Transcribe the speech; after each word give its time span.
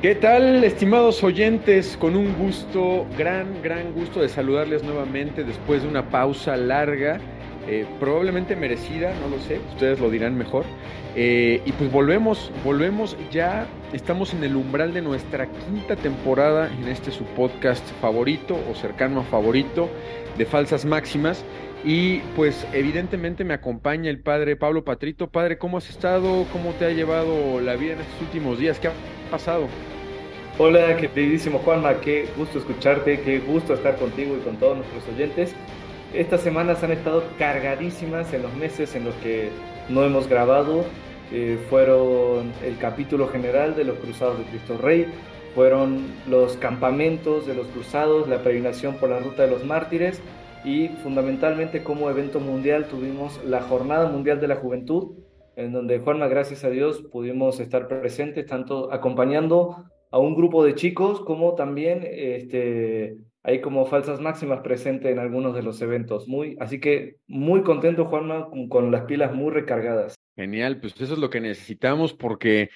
¿Qué 0.00 0.14
tal, 0.14 0.62
estimados 0.62 1.24
oyentes? 1.24 1.96
Con 1.96 2.14
un 2.14 2.32
gusto, 2.34 3.04
gran, 3.18 3.60
gran 3.64 3.92
gusto 3.92 4.20
de 4.20 4.28
saludarles 4.28 4.84
nuevamente 4.84 5.42
después 5.42 5.82
de 5.82 5.88
una 5.88 6.08
pausa 6.08 6.56
larga, 6.56 7.18
eh, 7.66 7.84
probablemente 7.98 8.54
merecida, 8.54 9.12
no 9.20 9.28
lo 9.28 9.42
sé, 9.42 9.58
ustedes 9.72 9.98
lo 9.98 10.08
dirán 10.08 10.38
mejor. 10.38 10.64
Eh, 11.16 11.62
y 11.66 11.72
pues 11.72 11.90
volvemos, 11.90 12.52
volvemos 12.64 13.16
ya, 13.32 13.66
estamos 13.92 14.34
en 14.34 14.44
el 14.44 14.54
umbral 14.54 14.94
de 14.94 15.02
nuestra 15.02 15.48
quinta 15.48 15.96
temporada 15.96 16.70
en 16.80 16.86
este 16.86 17.10
su 17.10 17.24
podcast 17.24 17.84
favorito 18.00 18.56
o 18.70 18.76
cercano 18.76 19.22
a 19.22 19.24
favorito 19.24 19.90
de 20.36 20.46
Falsas 20.46 20.84
Máximas. 20.84 21.44
Y 21.84 22.18
pues 22.36 22.66
evidentemente 22.72 23.42
me 23.42 23.54
acompaña 23.54 24.10
el 24.10 24.20
padre 24.20 24.54
Pablo 24.54 24.84
Patrito. 24.84 25.28
Padre, 25.30 25.58
¿cómo 25.58 25.78
has 25.78 25.90
estado? 25.90 26.46
¿Cómo 26.52 26.72
te 26.74 26.84
ha 26.84 26.90
llevado 26.90 27.60
la 27.60 27.74
vida 27.74 27.94
en 27.94 28.00
estos 28.00 28.20
últimos 28.22 28.58
días? 28.60 28.78
¿Qué 28.78 28.88
ha 28.88 28.92
pasado? 29.30 29.68
Hola, 30.60 30.96
queridísimo 30.96 31.60
Juanma, 31.60 32.00
qué 32.00 32.26
gusto 32.36 32.58
escucharte, 32.58 33.20
qué 33.20 33.38
gusto 33.38 33.74
estar 33.74 33.94
contigo 33.94 34.36
y 34.36 34.40
con 34.40 34.56
todos 34.56 34.78
nuestros 34.78 35.06
oyentes. 35.14 35.54
Estas 36.12 36.40
semanas 36.40 36.82
han 36.82 36.90
estado 36.90 37.22
cargadísimas 37.38 38.34
en 38.34 38.42
los 38.42 38.52
meses 38.54 38.96
en 38.96 39.04
los 39.04 39.14
que 39.16 39.50
no 39.88 40.02
hemos 40.02 40.26
grabado. 40.26 40.84
Eh, 41.30 41.60
fueron 41.70 42.50
el 42.64 42.76
capítulo 42.76 43.28
general 43.28 43.76
de 43.76 43.84
los 43.84 43.98
Cruzados 43.98 44.38
de 44.38 44.46
Cristo 44.46 44.76
Rey, 44.78 45.06
fueron 45.54 46.08
los 46.28 46.56
campamentos 46.56 47.46
de 47.46 47.54
los 47.54 47.68
Cruzados, 47.68 48.26
la 48.26 48.38
peregrinación 48.38 48.96
por 48.96 49.10
la 49.10 49.20
Ruta 49.20 49.44
de 49.44 49.52
los 49.52 49.64
Mártires 49.64 50.20
y 50.64 50.88
fundamentalmente 51.04 51.84
como 51.84 52.10
evento 52.10 52.40
mundial 52.40 52.86
tuvimos 52.86 53.40
la 53.44 53.62
Jornada 53.62 54.08
Mundial 54.08 54.40
de 54.40 54.48
la 54.48 54.56
Juventud, 54.56 55.18
en 55.54 55.70
donde 55.70 56.00
Juanma, 56.00 56.26
gracias 56.26 56.64
a 56.64 56.70
Dios, 56.70 57.04
pudimos 57.12 57.60
estar 57.60 57.86
presentes, 57.86 58.44
tanto 58.46 58.92
acompañando 58.92 59.84
a 60.10 60.18
un 60.18 60.34
grupo 60.34 60.64
de 60.64 60.74
chicos 60.74 61.20
como 61.20 61.54
también 61.54 62.06
este, 62.10 63.16
hay 63.42 63.60
como 63.60 63.86
falsas 63.86 64.20
máximas 64.20 64.60
presentes 64.60 65.10
en 65.10 65.18
algunos 65.18 65.54
de 65.54 65.62
los 65.62 65.80
eventos. 65.80 66.28
Muy, 66.28 66.56
así 66.60 66.80
que 66.80 67.16
muy 67.26 67.62
contento, 67.62 68.06
Juanma, 68.06 68.48
con, 68.50 68.68
con 68.68 68.90
las 68.90 69.04
pilas 69.04 69.34
muy 69.34 69.52
recargadas. 69.52 70.14
Genial, 70.36 70.80
pues 70.80 70.94
eso 71.00 71.14
es 71.14 71.18
lo 71.18 71.30
que 71.30 71.40
necesitamos 71.40 72.12
porque 72.12 72.70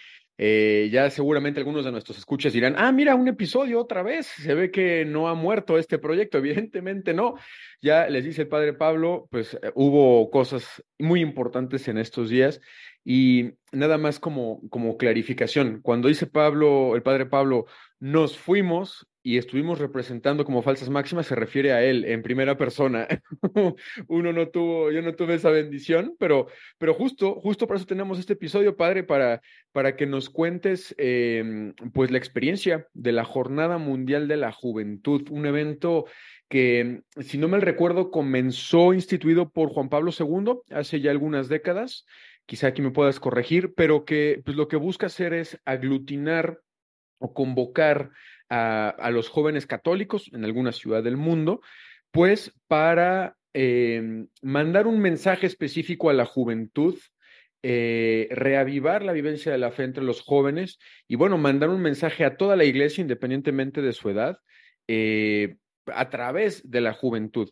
eh, 0.45 0.89
ya 0.91 1.09
seguramente 1.09 1.61
algunos 1.61 1.85
de 1.85 1.93
nuestros 1.93 2.19
escuchas 2.19 2.53
dirán, 2.53 2.75
ah, 2.77 2.91
mira, 2.91 3.15
un 3.15 3.29
episodio 3.29 3.81
otra 3.81 4.03
vez, 4.03 4.27
se 4.27 4.55
ve 4.57 4.73
que 4.73 5.05
no 5.05 5.29
ha 5.29 5.35
muerto 5.35 5.79
este 5.79 6.01
proyecto, 6.01 6.39
evidentemente 6.39 7.15
no. 7.15 7.37
Ya 7.81 8.09
les 8.09 8.25
dice 8.25 8.43
el 8.43 8.49
padre 8.49 8.73
Pablo, 8.73 9.29
pues 9.31 9.55
eh, 9.55 9.71
hubo 9.77 10.33
cosas 10.33 10.83
muy 10.99 11.21
importantes 11.21 11.87
en 11.87 11.97
estos 11.97 12.29
días 12.29 12.61
y 13.05 13.53
nada 13.71 13.99
más 13.99 14.19
como, 14.19 14.69
como 14.69 14.97
clarificación, 14.97 15.81
cuando 15.81 16.09
dice 16.09 16.27
Pablo, 16.27 16.97
el 16.97 17.05
padre 17.05 17.27
Pablo, 17.27 17.67
nos 18.01 18.37
fuimos 18.37 19.07
y 19.23 19.39
estuvimos 19.39 19.79
representando 19.79 20.45
como 20.45 20.63
falsas 20.63 20.91
máximas, 20.91 21.27
se 21.27 21.37
refiere 21.37 21.73
a 21.73 21.83
él 21.83 22.05
en 22.05 22.23
primera 22.23 22.57
persona. 22.57 23.07
Uno 24.09 24.33
no 24.33 24.49
tuvo, 24.49 24.91
yo 24.91 25.01
no 25.01 25.15
tuve 25.15 25.35
esa 25.35 25.51
bendición, 25.51 26.17
pero, 26.19 26.49
pero 26.79 26.93
justo, 26.95 27.35
justo 27.37 27.73
eso 27.73 27.87
tenemos 27.87 28.19
este 28.19 28.33
episodio, 28.33 28.77
padre, 28.77 29.05
para, 29.05 29.41
para 29.71 29.97
que 29.97 30.07
nos 30.07 30.29
cuentes 30.29 30.95
em, 30.99 31.75
pues 31.93 32.11
la 32.11 32.19
experiencia 32.19 32.89
de 32.95 33.13
la 33.13 33.25
Jornada 33.25 33.79
Mundial 33.79 34.27
de 34.27 34.37
la 34.37 34.53
Juventud, 34.53 35.29
un 35.31 35.47
evento 35.47 36.07
que, 36.49 37.03
si 37.21 37.39
no 37.39 37.49
mal 37.49 37.63
recuerdo, 37.63 38.11
comenzó 38.11 38.93
instituido 38.93 39.51
por 39.51 39.71
Juan 39.71 39.89
Pablo 39.89 40.11
II 40.19 40.61
hace 40.71 41.01
ya 41.01 41.11
algunas 41.11 41.49
décadas. 41.49 42.05
Quizá 42.45 42.67
aquí 42.67 42.83
me 42.83 42.91
puedas 42.91 43.21
corregir, 43.21 43.73
pero 43.75 44.05
que 44.05 44.43
pues 44.45 44.57
lo 44.57 44.69
que 44.69 44.77
busca 44.77 45.07
hacer 45.07 45.33
es 45.33 45.59
aglutinar 45.65 46.59
o 47.19 47.33
convocar 47.33 48.11
a, 48.55 49.11
los 49.11 49.31
jóvenes 49.31 49.67
católicos 49.67 50.31
en 50.33 50.45
alguna 50.45 50.73
ciudad 50.73 51.03
del 51.03 51.17
mundo, 51.17 51.63
pues 52.11 52.53
para 52.69 53.37
em, 53.55 54.29
mandar 54.43 54.87
un 54.87 55.01
mensaje 55.01 55.47
específico 55.47 56.11
a 56.11 56.13
la 56.13 56.27
juventud, 56.27 56.99
eh, 57.63 58.29
reavivar 58.31 59.05
la 59.05 59.13
vivencia 59.13 59.53
de 59.53 59.59
la 59.59 59.71
fe 59.71 59.85
entre 59.85 60.05
los 60.05 60.21
jóvenes 60.21 60.79
y 61.09 61.17
bueno, 61.17 61.39
mandar 61.39 61.71
un 61.71 61.81
mensaje 61.81 62.25
a 62.25 62.37
toda 62.37 62.57
la 62.57 62.65
iglesia 62.65 63.01
independientemente 63.01 63.81
de 63.81 63.93
su 63.93 64.11
edad 64.11 64.39
eh, 64.87 65.57
a 65.87 66.11
través 66.11 66.69
de 66.69 66.81
la 66.83 66.93
juventud. 66.93 67.49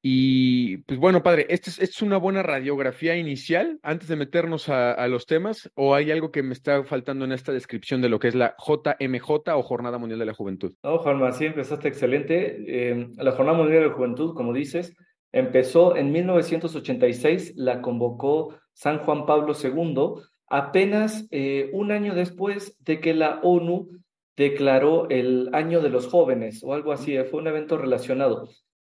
Y 0.00 0.78
pues 0.78 1.00
bueno, 1.00 1.22
padre, 1.22 1.46
¿esta 1.48 1.70
es, 1.82 2.02
una 2.02 2.18
buena 2.18 2.42
radiografía 2.42 3.16
inicial 3.16 3.80
antes 3.82 4.08
de 4.08 4.16
meternos 4.16 4.68
a, 4.68 5.06
los 5.08 5.26
temas? 5.26 5.70
¿O 5.74 5.94
hay 5.94 6.12
algo 6.12 6.30
que 6.30 6.42
me 6.42 6.52
está 6.52 6.84
faltando 6.84 7.24
en 7.24 7.32
esta 7.32 7.52
descripción 7.52 8.00
de 8.00 8.08
lo 8.08 8.20
que 8.20 8.28
es 8.28 8.34
la 8.34 8.54
JMJ 8.58 9.30
o 9.54 9.62
Jornada 9.62 9.98
Mundial 9.98 10.20
de 10.20 10.26
la 10.26 10.34
Juventud? 10.34 10.72
No, 10.84 10.98
Juanma, 10.98 11.32
sí 11.32 11.46
empezaste 11.46 11.88
excelente. 11.88 12.64
Eh, 12.66 13.08
la 13.16 13.32
Jornada 13.32 13.58
Mundial 13.58 13.82
de 13.82 13.88
la 13.88 13.94
Juventud, 13.94 14.34
como 14.34 14.52
dices, 14.52 14.94
empezó 15.32 15.96
en 15.96 16.12
1986, 16.12 17.54
la 17.56 17.82
convocó 17.82 18.54
San 18.72 18.98
Juan 18.98 19.26
Pablo 19.26 19.54
II, 19.60 20.22
apenas 20.46 21.26
eh, 21.32 21.70
un 21.72 21.90
año 21.90 22.14
después 22.14 22.76
de 22.84 23.00
que 23.00 23.14
la 23.14 23.40
ONU 23.42 23.88
declaró 24.36 25.08
el 25.10 25.50
año 25.52 25.80
de 25.82 25.90
los 25.90 26.06
jóvenes 26.06 26.62
o 26.62 26.72
algo 26.72 26.92
así, 26.92 27.18
fue 27.24 27.40
un 27.40 27.48
evento 27.48 27.76
relacionado. 27.76 28.48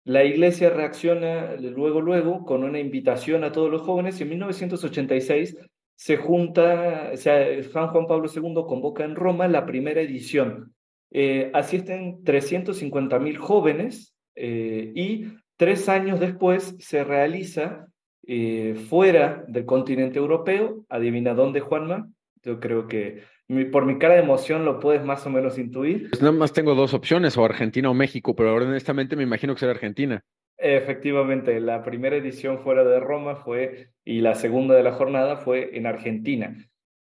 La 0.04 0.22
iglesia 0.22 0.68
reacciona 0.68 1.54
luego, 1.56 2.00
luego, 2.02 2.44
con 2.44 2.62
una 2.62 2.78
invitación 2.78 3.42
a 3.42 3.52
todos 3.52 3.70
los 3.70 3.82
jóvenes 3.82 4.20
y 4.20 4.24
en 4.24 4.28
1986 4.30 5.56
se 5.96 6.16
junta, 6.16 7.10
o 7.12 7.16
sea, 7.16 7.62
San 7.64 7.88
Juan 7.88 8.06
Pablo 8.06 8.28
II 8.34 8.64
convoca 8.66 9.04
en 9.04 9.14
Roma 9.14 9.48
la 9.48 9.64
primera 9.64 10.02
edición. 10.02 10.74
Eh, 11.10 11.50
asisten 11.54 12.22
350 12.24 13.18
mil 13.18 13.38
jóvenes 13.38 14.14
eh, 14.34 14.92
y 14.94 15.26
tres 15.56 15.88
años 15.88 16.20
después 16.20 16.74
se 16.80 17.04
realiza 17.04 17.86
eh, 18.26 18.74
fuera 18.74 19.44
del 19.48 19.64
continente 19.64 20.18
europeo, 20.18 20.84
adivina 20.88 21.34
dónde, 21.34 21.60
Juanma, 21.60 22.08
yo 22.42 22.60
creo 22.60 22.88
que 22.88 23.22
por 23.70 23.84
mi 23.86 23.98
cara 23.98 24.14
de 24.14 24.20
emoción 24.20 24.64
lo 24.64 24.80
puedes 24.80 25.04
más 25.04 25.26
o 25.26 25.30
menos 25.30 25.58
intuir. 25.58 26.10
Pues 26.10 26.22
nada 26.22 26.32
más 26.32 26.52
tengo 26.52 26.74
dos 26.74 26.94
opciones, 26.94 27.36
o 27.36 27.44
Argentina 27.44 27.90
o 27.90 27.94
México, 27.94 28.34
pero 28.34 28.54
honestamente 28.54 29.16
me 29.16 29.22
imagino 29.22 29.54
que 29.54 29.60
será 29.60 29.72
Argentina. 29.72 30.22
Efectivamente, 30.56 31.60
la 31.60 31.82
primera 31.82 32.16
edición 32.16 32.60
fuera 32.60 32.84
de 32.84 33.00
Roma 33.00 33.36
fue, 33.36 33.90
y 34.04 34.20
la 34.20 34.34
segunda 34.34 34.74
de 34.74 34.82
la 34.82 34.92
jornada 34.92 35.36
fue 35.36 35.76
en 35.76 35.86
Argentina. 35.86 36.56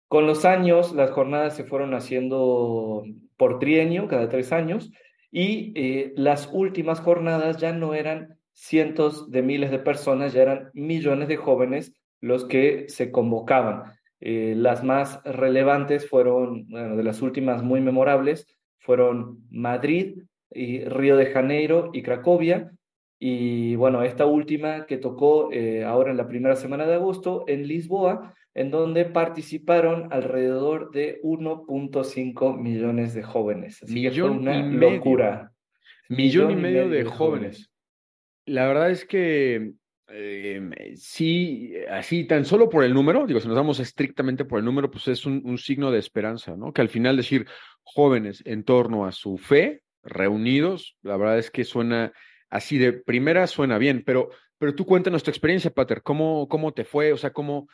Con 0.09 0.27
los 0.27 0.45
años, 0.45 0.95
las 0.95 1.11
jornadas 1.11 1.57
se 1.57 1.65
fueron 1.65 1.95
haciendo 1.95 3.05
por 3.37 3.59
trienio, 3.59 4.09
cada 4.09 4.29
tres 4.29 4.53
años, 4.53 4.93
y 5.31 5.73
eh, 5.75 6.13
las 6.17 6.49
últimas 6.53 7.01
jornadas 7.01 7.59
ya 7.59 7.73
no 7.73 7.93
eran 7.93 8.39
cientos 8.53 9.31
de 9.31 9.43
miles 9.43 9.71
de 9.73 9.81
personas, 9.81 10.33
ya 10.33 10.43
eran 10.43 10.71
millones 10.73 11.29
de 11.29 11.37
jóvenes 11.37 11.93
los 12.21 12.45
que 12.45 12.85
se 12.89 13.11
convocaban. 13.11 13.93
Eh, 14.27 14.55
las 14.57 14.83
más 14.83 15.23
relevantes 15.25 16.09
fueron, 16.09 16.67
bueno, 16.69 16.97
de 16.97 17.05
las 17.05 17.21
últimas 17.21 17.63
muy 17.63 17.83
memorables, 17.83 18.47
fueron 18.79 19.47
Madrid, 19.51 20.23
y 20.51 20.83
Río 20.85 21.19
de 21.19 21.27
Janeiro 21.27 21.91
y 21.93 22.03
Cracovia. 22.03 22.73
Y 23.19 23.77
bueno, 23.77 24.03
esta 24.03 24.25
última 24.25 24.87
que 24.87 24.97
tocó 24.97 25.53
eh, 25.53 25.85
ahora 25.85 26.11
en 26.11 26.17
la 26.17 26.27
primera 26.27 26.57
semana 26.57 26.87
de 26.87 26.95
agosto 26.95 27.45
en 27.49 27.69
Lisboa, 27.69 28.35
en 28.55 28.71
donde 28.71 29.05
participaron 29.05 30.11
alrededor 30.11 30.91
de 30.91 31.21
1.5 31.23 32.59
millones 32.59 33.13
de 33.13 33.23
jóvenes. 33.23 33.83
Así 33.83 33.93
Millón 33.93 34.39
una 34.39 34.63
locura. 34.63 35.53
Millón, 36.09 36.53
y 36.53 36.57
medio, 36.57 36.89
de, 36.89 37.05
jóvenes. 37.05 37.71
La 38.47 38.67
verdad 38.67 38.91
es 38.91 39.05
que 39.05 39.73
eh, 40.09 40.95
sí, 40.97 41.73
así 41.91 42.25
tan 42.25 42.45
solo 42.45 42.69
por 42.69 42.85
el 42.85 42.93
número, 42.93 43.27
digo, 43.27 43.41
si 43.41 43.49
nos 43.49 43.57
damos 43.57 43.81
estrictamente 43.81 44.45
por 44.45 44.59
el 44.59 44.65
número, 44.65 44.91
pues 44.91 45.09
es 45.09 45.25
un, 45.25 45.59
signo 45.59 45.91
de 45.91 45.99
esperanza, 45.99 46.57
¿no? 46.57 46.73
Que 46.73 46.83
al 46.83 46.89
final 46.89 47.17
decir 47.17 47.47
jóvenes 47.83 48.43
en 48.45 48.65
torno 48.65 49.07
a 49.07 49.13
su 49.13 49.39
fe, 49.39 49.83
reunidos, 50.03 50.97
la 51.03 51.17
verdad 51.17 51.39
es 51.39 51.51
que 51.51 51.65
suena 51.65 52.13
así 52.51 52.79
de 52.79 52.93
primera, 52.93 53.47
suena 53.47 53.79
bien, 53.79 54.03
pero, 54.05 54.29
pero 54.59 54.75
tú 54.75 54.85
cuéntanos 54.85 55.23
tu 55.23 55.31
experiencia, 55.31 55.71
Pater, 55.71 56.03
¿cómo, 56.03 56.49
cómo 56.49 56.73
te 56.73 56.85
fue? 56.85 57.13
O 57.13 57.17
sea, 57.17 57.33
¿cómo, 57.33 57.69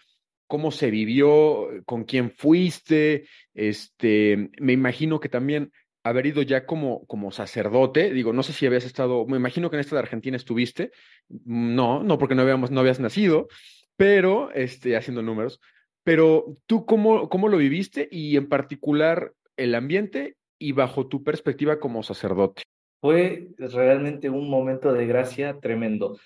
cómo 0.47 0.71
se 0.71 0.91
vivió, 0.91 1.69
con 1.85 2.05
quién 2.05 2.31
fuiste, 2.31 3.27
este, 3.55 4.51
me 4.61 4.73
imagino 4.73 5.21
que 5.21 5.29
también 5.29 5.73
haber 6.03 6.27
ido 6.27 6.43
ya 6.43 6.67
como, 6.67 7.07
como 7.07 7.31
sacerdote, 7.31 8.11
digo, 8.13 8.33
no 8.33 8.43
sé 8.43 8.53
si 8.53 8.67
habías 8.67 8.85
estado, 8.85 9.27
me 9.27 9.37
imagino 9.37 9.71
que 9.71 9.77
en 9.77 9.81
esta 9.81 9.97
de 9.97 10.01
Argentina 10.01 10.37
estuviste, 10.37 10.93
no, 11.29 12.03
no 12.03 12.19
porque 12.19 12.35
no, 12.35 12.43
habíamos, 12.43 12.71
no 12.71 12.81
habías 12.81 13.01
nacido, 13.01 13.49
pero, 13.97 14.51
este, 14.53 14.97
haciendo 14.97 15.23
números, 15.23 15.61
pero 16.05 16.57
tú 16.67 16.87
cómo, 16.87 17.29
cómo 17.29 17.49
lo 17.49 17.59
viviste 17.59 18.09
y 18.11 18.37
en 18.37 18.49
particular 18.49 19.35
el 19.57 19.75
ambiente 19.75 20.37
y 20.59 20.73
bajo 20.73 21.07
tu 21.07 21.23
perspectiva 21.23 21.79
como 21.79 22.03
sacerdote. 22.03 22.63
Fue 23.01 23.49
realmente 23.59 24.29
un 24.29 24.49
momento 24.51 24.93
de 24.93 25.07
gracia 25.07 25.59
tremendo. 25.61 26.19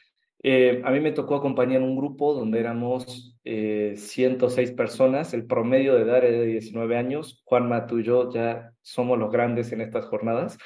Eh, 0.46 0.82
a 0.84 0.90
mí 0.90 1.00
me 1.00 1.10
tocó 1.12 1.36
acompañar 1.36 1.80
un 1.80 1.96
grupo 1.96 2.34
donde 2.34 2.60
éramos 2.60 3.34
eh, 3.44 3.94
106 3.96 4.72
personas, 4.72 5.32
el 5.32 5.46
promedio 5.46 5.94
de 5.94 6.02
edad 6.02 6.18
era 6.18 6.28
de 6.38 6.44
19 6.44 6.98
años. 6.98 7.40
Juanma, 7.44 7.86
tú 7.86 7.98
y 8.00 8.04
yo 8.04 8.30
ya 8.30 8.70
somos 8.82 9.18
los 9.18 9.32
grandes 9.32 9.72
en 9.72 9.80
estas 9.80 10.04
jornadas. 10.04 10.58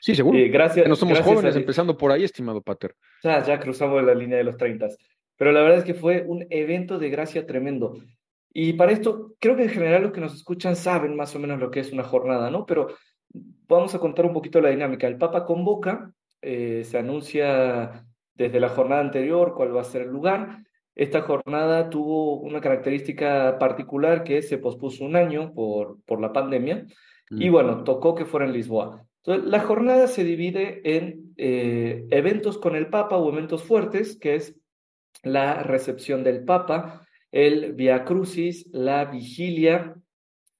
Sí, 0.00 0.14
seguro. 0.14 0.38
Eh, 0.38 0.48
gracias. 0.48 0.86
no 0.86 0.96
somos 0.96 1.14
gracias 1.14 1.34
jóvenes, 1.34 1.56
a- 1.56 1.58
empezando 1.60 1.96
por 1.96 2.12
ahí, 2.12 2.24
estimado 2.24 2.60
Pater. 2.60 2.94
Ya, 3.22 3.42
ya 3.42 3.58
cruzamos 3.58 4.04
la 4.04 4.14
línea 4.14 4.36
de 4.36 4.44
los 4.44 4.58
30. 4.58 4.88
Pero 5.38 5.50
la 5.52 5.62
verdad 5.62 5.78
es 5.78 5.84
que 5.84 5.94
fue 5.94 6.22
un 6.26 6.46
evento 6.50 6.98
de 6.98 7.08
gracia 7.08 7.46
tremendo. 7.46 7.96
Y 8.52 8.74
para 8.74 8.92
esto, 8.92 9.34
creo 9.40 9.56
que 9.56 9.62
en 9.64 9.70
general 9.70 10.02
los 10.02 10.12
que 10.12 10.20
nos 10.20 10.34
escuchan 10.34 10.76
saben 10.76 11.16
más 11.16 11.34
o 11.34 11.38
menos 11.38 11.58
lo 11.58 11.70
que 11.70 11.80
es 11.80 11.90
una 11.90 12.04
jornada, 12.04 12.50
¿no? 12.50 12.66
Pero 12.66 12.88
vamos 13.66 13.94
a 13.94 13.98
contar 13.98 14.26
un 14.26 14.34
poquito 14.34 14.60
la 14.60 14.68
dinámica. 14.68 15.06
El 15.08 15.16
Papa 15.16 15.46
convoca, 15.46 16.12
eh, 16.42 16.82
se 16.84 16.98
anuncia 16.98 18.04
desde 18.34 18.60
la 18.60 18.68
jornada 18.68 19.00
anterior 19.00 19.54
cuál 19.54 19.76
va 19.76 19.80
a 19.82 19.84
ser 19.84 20.02
el 20.02 20.08
lugar. 20.08 20.64
Esta 20.94 21.22
jornada 21.22 21.90
tuvo 21.90 22.40
una 22.40 22.60
característica 22.60 23.58
particular 23.58 24.22
que 24.22 24.42
se 24.42 24.58
pospuso 24.58 25.04
un 25.04 25.16
año 25.16 25.52
por, 25.52 25.98
por 26.04 26.20
la 26.20 26.32
pandemia. 26.32 26.86
Y 27.30 27.48
Mm. 27.48 27.52
bueno, 27.52 27.84
tocó 27.84 28.14
que 28.14 28.26
fuera 28.26 28.46
en 28.46 28.52
Lisboa. 28.52 29.04
Entonces, 29.24 29.50
la 29.50 29.60
jornada 29.60 30.06
se 30.06 30.22
divide 30.22 30.82
en 30.96 31.34
eh, 31.36 32.04
eventos 32.10 32.58
con 32.58 32.76
el 32.76 32.88
Papa 32.88 33.16
o 33.16 33.32
eventos 33.32 33.62
fuertes, 33.64 34.18
que 34.18 34.34
es 34.36 34.54
la 35.22 35.62
recepción 35.62 36.22
del 36.22 36.44
Papa, 36.44 37.06
el 37.32 37.72
Via 37.72 38.04
Crucis, 38.04 38.68
la 38.72 39.06
vigilia 39.06 39.96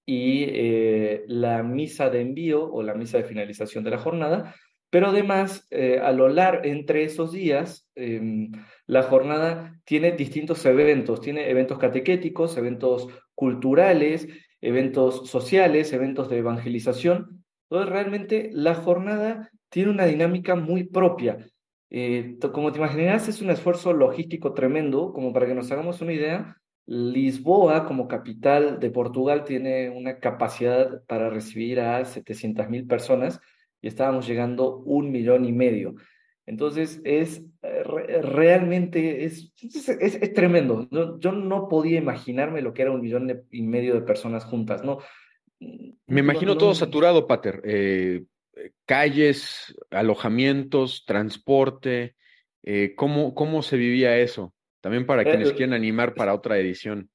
y 0.07 0.45
eh, 0.49 1.25
la 1.29 1.63
misa 1.63 2.11
de 2.11 2.23
envío 2.23 2.65
o 2.65 2.83
la 2.83 2.95
misa 2.95 3.19
de 3.19 3.25
finalización 3.25 3.85
de 3.85 3.91
la 3.91 3.99
jornada. 3.99 4.55
Pero 4.95 5.09
además, 5.09 5.67
eh, 5.73 5.99
a 5.99 6.13
lo 6.13 6.29
largo, 6.29 6.63
entre 6.63 7.03
esos 7.03 7.33
días, 7.33 7.91
em, 7.97 8.53
la 8.87 9.03
jornada 9.03 9.81
tiene 9.85 10.13
distintos 10.13 10.65
eventos, 10.67 11.21
tiene 11.21 11.51
eventos 11.51 11.81
catequéticos, 11.81 12.57
eventos 12.57 13.09
culturales, 13.35 14.29
eventos 14.61 15.29
sociales, 15.29 15.93
eventos 15.93 16.31
de 16.31 16.39
evangelización. 16.39 17.45
Entonces, 17.69 17.93
realmente 17.93 18.51
la 18.53 18.77
jornada 18.77 19.51
tiene 19.69 19.91
una 19.91 20.07
dinámica 20.07 20.55
muy 20.55 20.85
propia. 20.85 21.39
Eh, 21.91 22.39
como 22.53 22.71
te 22.71 22.79
imaginarás, 22.79 23.27
es 23.27 23.43
un 23.43 23.51
esfuerzo 23.51 23.93
logístico 23.93 24.55
tremendo, 24.55 25.13
como 25.13 25.33
para 25.33 25.49
que 25.49 25.57
nos 25.57 25.73
hagamos 25.73 26.03
una 26.03 26.13
idea. 26.13 26.57
Lisboa, 26.87 27.85
como 27.87 28.07
capital 28.07 28.79
de 28.79 28.91
Portugal, 28.91 29.43
tiene 29.43 29.91
una 29.91 30.21
capacidad 30.21 31.03
para 31.09 31.31
recibir 31.31 31.81
a 31.81 32.05
700.000 32.05 32.87
personas 32.87 33.41
y 33.85 33.89
estábamos 33.89 34.27
llegando 34.27 34.79
un 34.79 35.13
millón 35.13 35.45
y 35.45 35.53
medio. 35.53 35.95
Entonces, 36.47 37.03
es 37.05 37.43
eh, 37.63 37.83
re- 37.85 38.23
realmente, 38.23 39.25
es, 39.25 39.53
es, 39.63 39.89
es- 39.91 40.15
es 40.23 40.33
tremendo. 40.33 40.89
No- 40.91 41.19
yo 41.21 41.33
no 41.33 41.69
podía 41.69 41.99
imaginarme 41.99 42.63
lo 42.63 42.73
que 42.73 42.81
era 42.83 42.93
un 42.93 43.03
millón 43.03 43.27
de- 43.27 43.43
y 43.51 43.61
medio 43.63 43.93
de 43.95 44.01
personas 44.01 44.45
juntas, 44.47 44.83
¿no? 44.83 44.99
Me 46.07 46.21
imagino 46.21 46.53
No- 46.55 46.59
todo 46.59 46.71
no- 46.71 46.75
saturado, 46.75 47.27
Pater. 47.27 47.61
Eh, 47.65 48.25
calles, 48.87 49.75
alojamientos, 49.91 51.05
transporte. 51.07 52.15
eh, 52.67 52.95
¿cómo, 52.97 53.35
cómo 53.35 53.61
se 53.63 53.77
vivía 53.77 54.17
eso? 54.17 54.55
También 54.81 55.05
para 55.05 55.21
Eh, 55.23 55.25
quienes 55.27 55.53
quieran 55.53 55.75
animar 55.75 56.15
para 56.15 56.33
otra 56.33 56.59
edición. 56.59 57.11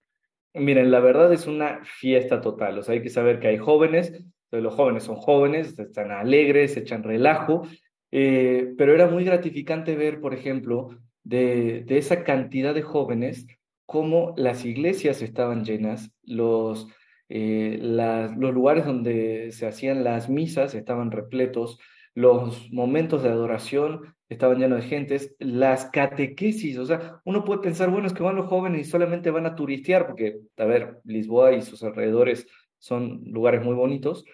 Miren, 0.53 0.91
la 0.91 0.99
verdad 0.99 1.33
es 1.33 1.47
una 1.47 1.83
fiesta 1.85 2.39
total. 2.41 2.77
O 2.77 2.83
sea, 2.83 2.93
hay 2.93 3.01
que 3.01 3.09
saber 3.09 3.39
que 3.39 3.47
hay 3.47 3.57
jóvenes, 3.57 4.13
los 4.51 4.73
jóvenes 4.73 5.03
son 5.03 5.15
jóvenes, 5.17 5.77
están 5.79 6.11
alegres, 6.11 6.75
echan 6.77 7.03
relajo, 7.03 7.67
eh, 8.11 8.73
pero 8.77 8.93
era 8.93 9.07
muy 9.07 9.23
gratificante 9.23 9.95
ver, 9.95 10.19
por 10.21 10.33
ejemplo, 10.33 10.89
de, 11.23 11.83
de 11.85 11.97
esa 11.97 12.23
cantidad 12.23 12.73
de 12.73 12.81
jóvenes, 12.81 13.45
cómo 13.85 14.33
las 14.37 14.65
iglesias 14.65 15.21
estaban 15.21 15.63
llenas, 15.65 16.11
los, 16.23 16.87
eh, 17.29 17.77
las- 17.81 18.35
los 18.37 18.53
lugares 18.53 18.85
donde 18.85 19.51
se 19.51 19.67
hacían 19.67 20.03
las 20.03 20.29
misas 20.29 20.73
estaban 20.75 21.11
repletos, 21.11 21.79
los 22.15 22.71
momentos 22.71 23.23
de 23.23 23.29
adoración 23.29 24.15
estaban 24.29 24.59
llenos 24.59 24.81
de 24.83 24.87
gentes, 24.89 25.35
las 25.39 25.85
catequesis, 25.85 26.77
o 26.77 26.85
sea, 26.85 27.19
uno 27.25 27.43
puede 27.43 27.61
pensar, 27.61 27.89
bueno, 27.89 28.07
es 28.07 28.13
que 28.13 28.23
van 28.23 28.35
los 28.35 28.47
jóvenes 28.47 28.87
y 28.87 28.89
solamente 28.89 29.31
van 29.31 29.45
a 29.45 29.55
turistear, 29.55 30.05
porque, 30.07 30.39
a 30.57 30.65
ver, 30.65 30.99
Lisboa 31.03 31.53
y 31.53 31.61
sus 31.61 31.83
alrededores 31.83 32.47
son 32.79 33.21
lugares 33.25 33.63
muy 33.63 33.75
bonitos, 33.75 34.25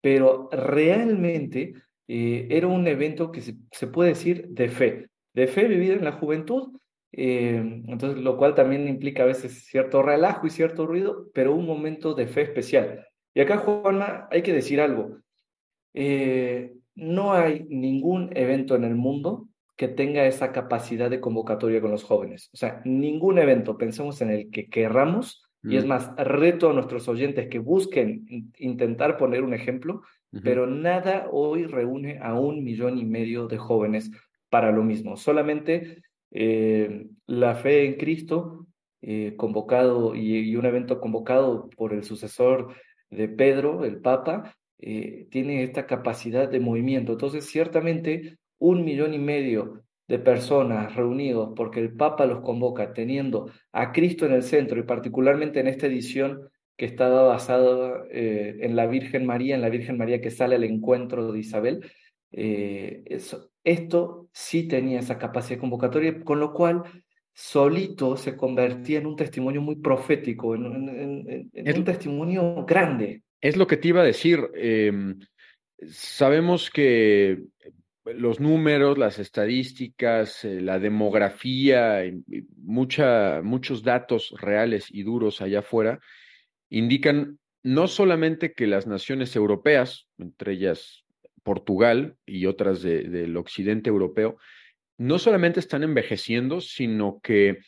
pero 0.00 0.48
realmente 0.50 1.74
eh, 2.08 2.48
era 2.50 2.66
un 2.66 2.86
evento 2.86 3.30
que 3.30 3.40
se, 3.40 3.86
puede 3.86 4.10
decir 4.10 4.48
de 4.48 4.68
fe, 4.68 5.08
de 5.34 5.46
fe 5.46 5.68
vivida 5.68 5.94
en 5.94 6.04
la 6.04 6.12
juventud, 6.12 6.76
eh, 7.12 7.56
entonces, 7.86 8.22
lo 8.22 8.36
cual 8.36 8.54
también 8.54 8.88
implica 8.88 9.22
a 9.22 9.26
veces 9.26 9.66
cierto 9.66 10.02
relajo 10.02 10.46
y 10.46 10.50
cierto 10.50 10.86
ruido, 10.86 11.28
pero 11.34 11.54
un 11.54 11.66
momento 11.66 12.14
de 12.14 12.26
fe 12.26 12.42
especial. 12.42 13.06
Y 13.34 13.40
acá, 13.40 13.58
Juana, 13.58 14.28
hay 14.30 14.42
que 14.42 14.52
decir 14.52 14.80
algo. 14.80 15.18
Eh, 15.94 16.74
no 16.94 17.32
hay 17.32 17.66
ningún 17.68 18.30
evento 18.36 18.74
en 18.74 18.84
el 18.84 18.94
mundo 18.94 19.48
que 19.76 19.88
tenga 19.88 20.26
esa 20.26 20.52
capacidad 20.52 21.10
de 21.10 21.20
convocatoria 21.20 21.80
con 21.80 21.90
los 21.90 22.04
jóvenes. 22.04 22.50
O 22.52 22.56
sea, 22.56 22.82
ningún 22.84 23.38
evento, 23.38 23.78
pensemos 23.78 24.20
en 24.20 24.30
el 24.30 24.50
que 24.50 24.68
querramos, 24.68 25.44
y 25.66 25.76
es 25.76 25.84
Mm, 25.84 25.88
más, 25.88 26.14
reto 26.16 26.70
a 26.70 26.72
nuestros 26.72 27.08
oyentes 27.08 27.48
que 27.48 27.58
busquen 27.58 28.24
in- 28.28 28.52
intentar 28.58 29.16
poner 29.16 29.42
un 29.42 29.54
ejemplo, 29.54 30.02
pero 30.42 30.66
nada 30.66 31.28
hoy 31.30 31.66
reúne 31.66 32.18
a 32.20 32.34
un 32.34 32.64
millón 32.64 32.98
y 32.98 33.04
medio 33.04 33.46
de 33.46 33.58
jóvenes 33.58 34.10
para 34.50 34.72
lo 34.72 34.82
mismo. 34.82 35.16
Solamente 35.16 36.02
eh, 36.30 37.06
la 37.26 37.54
fe 37.54 37.86
en 37.86 37.94
Cristo, 37.94 38.66
eh, 39.00 39.34
convocado 39.36 40.14
y, 40.14 40.38
y 40.50 40.56
un 40.56 40.66
evento 40.66 41.00
convocado 41.00 41.68
por 41.70 41.92
el 41.92 42.04
sucesor 42.04 42.74
de 43.10 43.28
Pedro, 43.28 43.84
el 43.84 44.00
Papa, 44.00 44.54
eh, 44.78 45.26
tiene 45.30 45.62
esta 45.62 45.86
capacidad 45.86 46.48
de 46.48 46.60
movimiento. 46.60 47.12
Entonces, 47.12 47.46
ciertamente, 47.46 48.38
un 48.58 48.84
millón 48.84 49.14
y 49.14 49.18
medio 49.18 49.84
de 50.12 50.18
personas 50.18 50.94
reunidos 50.94 51.54
porque 51.56 51.80
el 51.80 51.94
Papa 51.96 52.26
los 52.26 52.40
convoca, 52.42 52.92
teniendo 52.92 53.50
a 53.72 53.92
Cristo 53.92 54.26
en 54.26 54.32
el 54.34 54.42
centro 54.42 54.78
y 54.78 54.82
particularmente 54.82 55.60
en 55.60 55.68
esta 55.68 55.86
edición 55.86 56.30
que 56.76 56.84
estaba 56.84 57.22
basada 57.22 58.04
eh, 58.10 58.56
en 58.60 58.76
la 58.76 58.86
Virgen 58.86 59.24
María, 59.24 59.54
en 59.54 59.62
la 59.62 59.70
Virgen 59.70 59.96
María 59.96 60.20
que 60.20 60.30
sale 60.30 60.56
al 60.56 60.64
encuentro 60.64 61.32
de 61.32 61.38
Isabel, 61.38 61.76
eh, 62.32 63.02
eso, 63.06 63.50
esto 63.64 64.28
sí 64.34 64.68
tenía 64.68 65.00
esa 65.00 65.16
capacidad 65.18 65.58
convocatoria, 65.60 66.22
con 66.22 66.38
lo 66.40 66.52
cual 66.52 66.82
solito 67.32 68.16
se 68.18 68.36
convertía 68.36 68.98
en 68.98 69.06
un 69.06 69.16
testimonio 69.16 69.62
muy 69.62 69.76
profético, 69.76 70.54
en, 70.54 70.66
en- 70.66 70.88
en- 71.30 71.50
en 71.54 71.66
Es- 71.68 71.78
un 71.78 71.84
testimonio 71.84 72.64
grande. 72.66 73.22
Es 73.40 73.56
lo 73.56 73.66
que 73.66 73.78
te 73.78 73.88
iba 73.88 74.02
a 74.02 74.04
decir. 74.04 74.38
em, 74.54 75.18
sabemos 75.88 76.70
que 76.70 77.38
los 78.04 78.40
números, 78.40 78.98
las 78.98 79.18
estadísticas, 79.18 80.44
eh, 80.44 80.60
la 80.60 80.78
demografía, 80.78 82.04
y- 82.04 82.22
muchos 82.56 83.82
datos 83.82 84.34
reales 84.40 84.88
y 84.90 85.02
duros 85.02 85.40
allá 85.40 85.60
afuera 85.60 86.00
indican 86.70 87.38
no 87.62 87.86
solamente 87.86 88.54
que 88.54 88.66
las 88.66 88.86
naciones 88.86 89.36
europeas, 89.36 90.08
entre 90.18 90.54
ellas 90.54 91.04
Portugal 91.44 92.16
y 92.26 92.46
otras 92.46 92.82
de- 92.82 93.04
del 93.04 93.36
occidente 93.36 93.88
europeo, 93.90 94.36
no 94.98 95.18
solamente 95.18 95.60
están 95.60 95.82
envejeciendo, 95.82 96.60
sino 96.60 97.20
que 97.22 97.58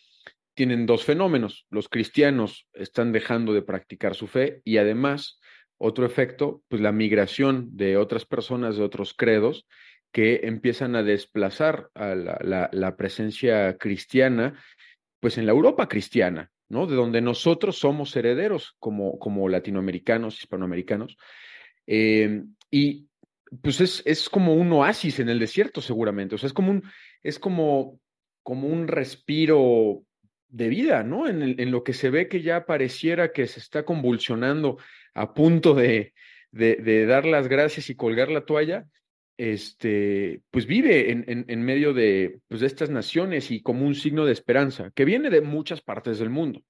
tienen 0.55 0.87
dos 0.87 1.05
fenómenos. 1.05 1.67
Los 1.71 1.89
cristianos 1.89 2.67
están 2.73 3.13
dejando 3.13 3.53
de 3.53 3.63
practicar 3.63 4.15
su 4.15 4.27
fe 4.27 4.63
y 4.65 4.77
además, 4.79 5.41
otro 5.79 6.07
efecto, 6.07 6.63
pues 6.69 6.81
la 6.81 6.93
migración 6.93 7.69
de 7.77 7.97
otras 7.97 8.25
personas 8.25 8.77
de 8.77 8.85
otros 8.85 9.15
credos 9.15 9.67
que 10.15 10.43
empiezan 10.45 10.95
a 10.95 11.03
desplazar 11.03 11.91
a 11.93 12.15
la, 12.15 12.97
presencia 12.97 13.77
cristiana, 13.79 14.57
pues 15.19 15.39
en 15.39 15.47
la 15.47 15.51
Europa 15.51 15.89
cristiana, 15.89 16.53
¿no? 16.69 16.87
De 16.87 16.95
donde 16.95 17.21
nosotros 17.21 17.81
somos 17.81 18.15
herederos 18.15 18.77
como, 18.79 19.49
latinoamericanos, 19.49 20.39
hispanoamericanos. 20.39 21.17
Eh, 21.89 22.45
y 22.71 23.09
pues 23.61 23.81
es, 23.81 24.05
es 24.07 24.29
como 24.29 24.55
un 24.55 24.73
oasis 24.75 25.19
en 25.19 25.31
el 25.31 25.41
desierto, 25.41 25.81
seguramente. 25.81 26.37
O 26.37 26.39
sea, 26.39 26.47
es 26.47 26.53
como 26.53 26.71
un, 26.71 26.85
es 27.25 27.41
como, 27.41 27.99
como 28.45 28.69
un 28.69 28.87
respiro 28.87 30.05
de 30.47 30.69
vida, 30.69 31.03
¿no? 31.03 31.27
En, 31.27 31.73
lo 31.73 31.83
que 31.83 31.93
se 31.93 32.11
ve 32.11 32.29
que 32.29 32.41
ya 32.41 32.67
pareciera 32.67 33.33
que 33.33 33.49
se 33.49 33.59
está 33.59 33.85
convulsionando 33.85 34.79
a 35.13 35.35
punto 35.35 35.75
de, 35.75 36.15
de 36.53 37.07
dar 37.07 37.27
las 37.27 37.49
gracias 37.49 37.91
y 37.91 37.97
colgar 37.97 38.31
la 38.31 38.45
toalla, 38.45 38.87
este, 39.37 40.43
pues 40.51 40.67
vive 40.67 41.11
en, 41.11 41.25
en, 41.29 41.45
en 41.49 41.63
medio 41.63 41.93
de, 41.93 42.39
pues, 42.49 42.61
de 42.61 42.67
estas 42.67 42.91
naciones 42.91 43.51
y 43.51 43.63
como 43.63 43.87
un 43.87 43.95
signo 43.95 44.25
de 44.25 44.33
esperanza, 44.33 44.91
que 44.95 45.05
viene 45.05 45.31
de 45.31 45.41
muchas 45.41 45.81
partes 45.81 46.19
del 46.19 46.31
mundo. 46.31 46.63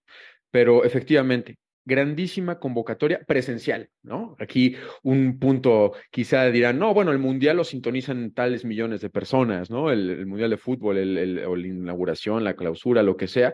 Pero 0.50 0.84
efectivamente, 0.84 1.58
grandísima 1.84 2.58
convocatoria 2.58 3.22
presencial, 3.26 3.90
¿no? 4.02 4.36
Aquí 4.38 4.76
un 5.02 5.38
punto, 5.38 5.92
quizá 6.10 6.46
dirán, 6.50 6.78
no, 6.78 6.94
bueno, 6.94 7.12
el 7.12 7.18
Mundial 7.18 7.58
lo 7.58 7.64
sintonizan 7.64 8.32
tales 8.32 8.64
millones 8.64 9.00
de 9.00 9.10
personas, 9.10 9.70
¿no? 9.70 9.90
El, 9.90 10.26
Mundial 10.26 10.50
de 10.50 10.56
Fútbol, 10.56 10.96
el, 10.96 11.44
o 11.44 11.56
la 11.56 11.66
inauguración, 11.66 12.44
la 12.44 12.56
clausura, 12.56 13.02
lo 13.02 13.16
que 13.16 13.28
sea, 13.28 13.52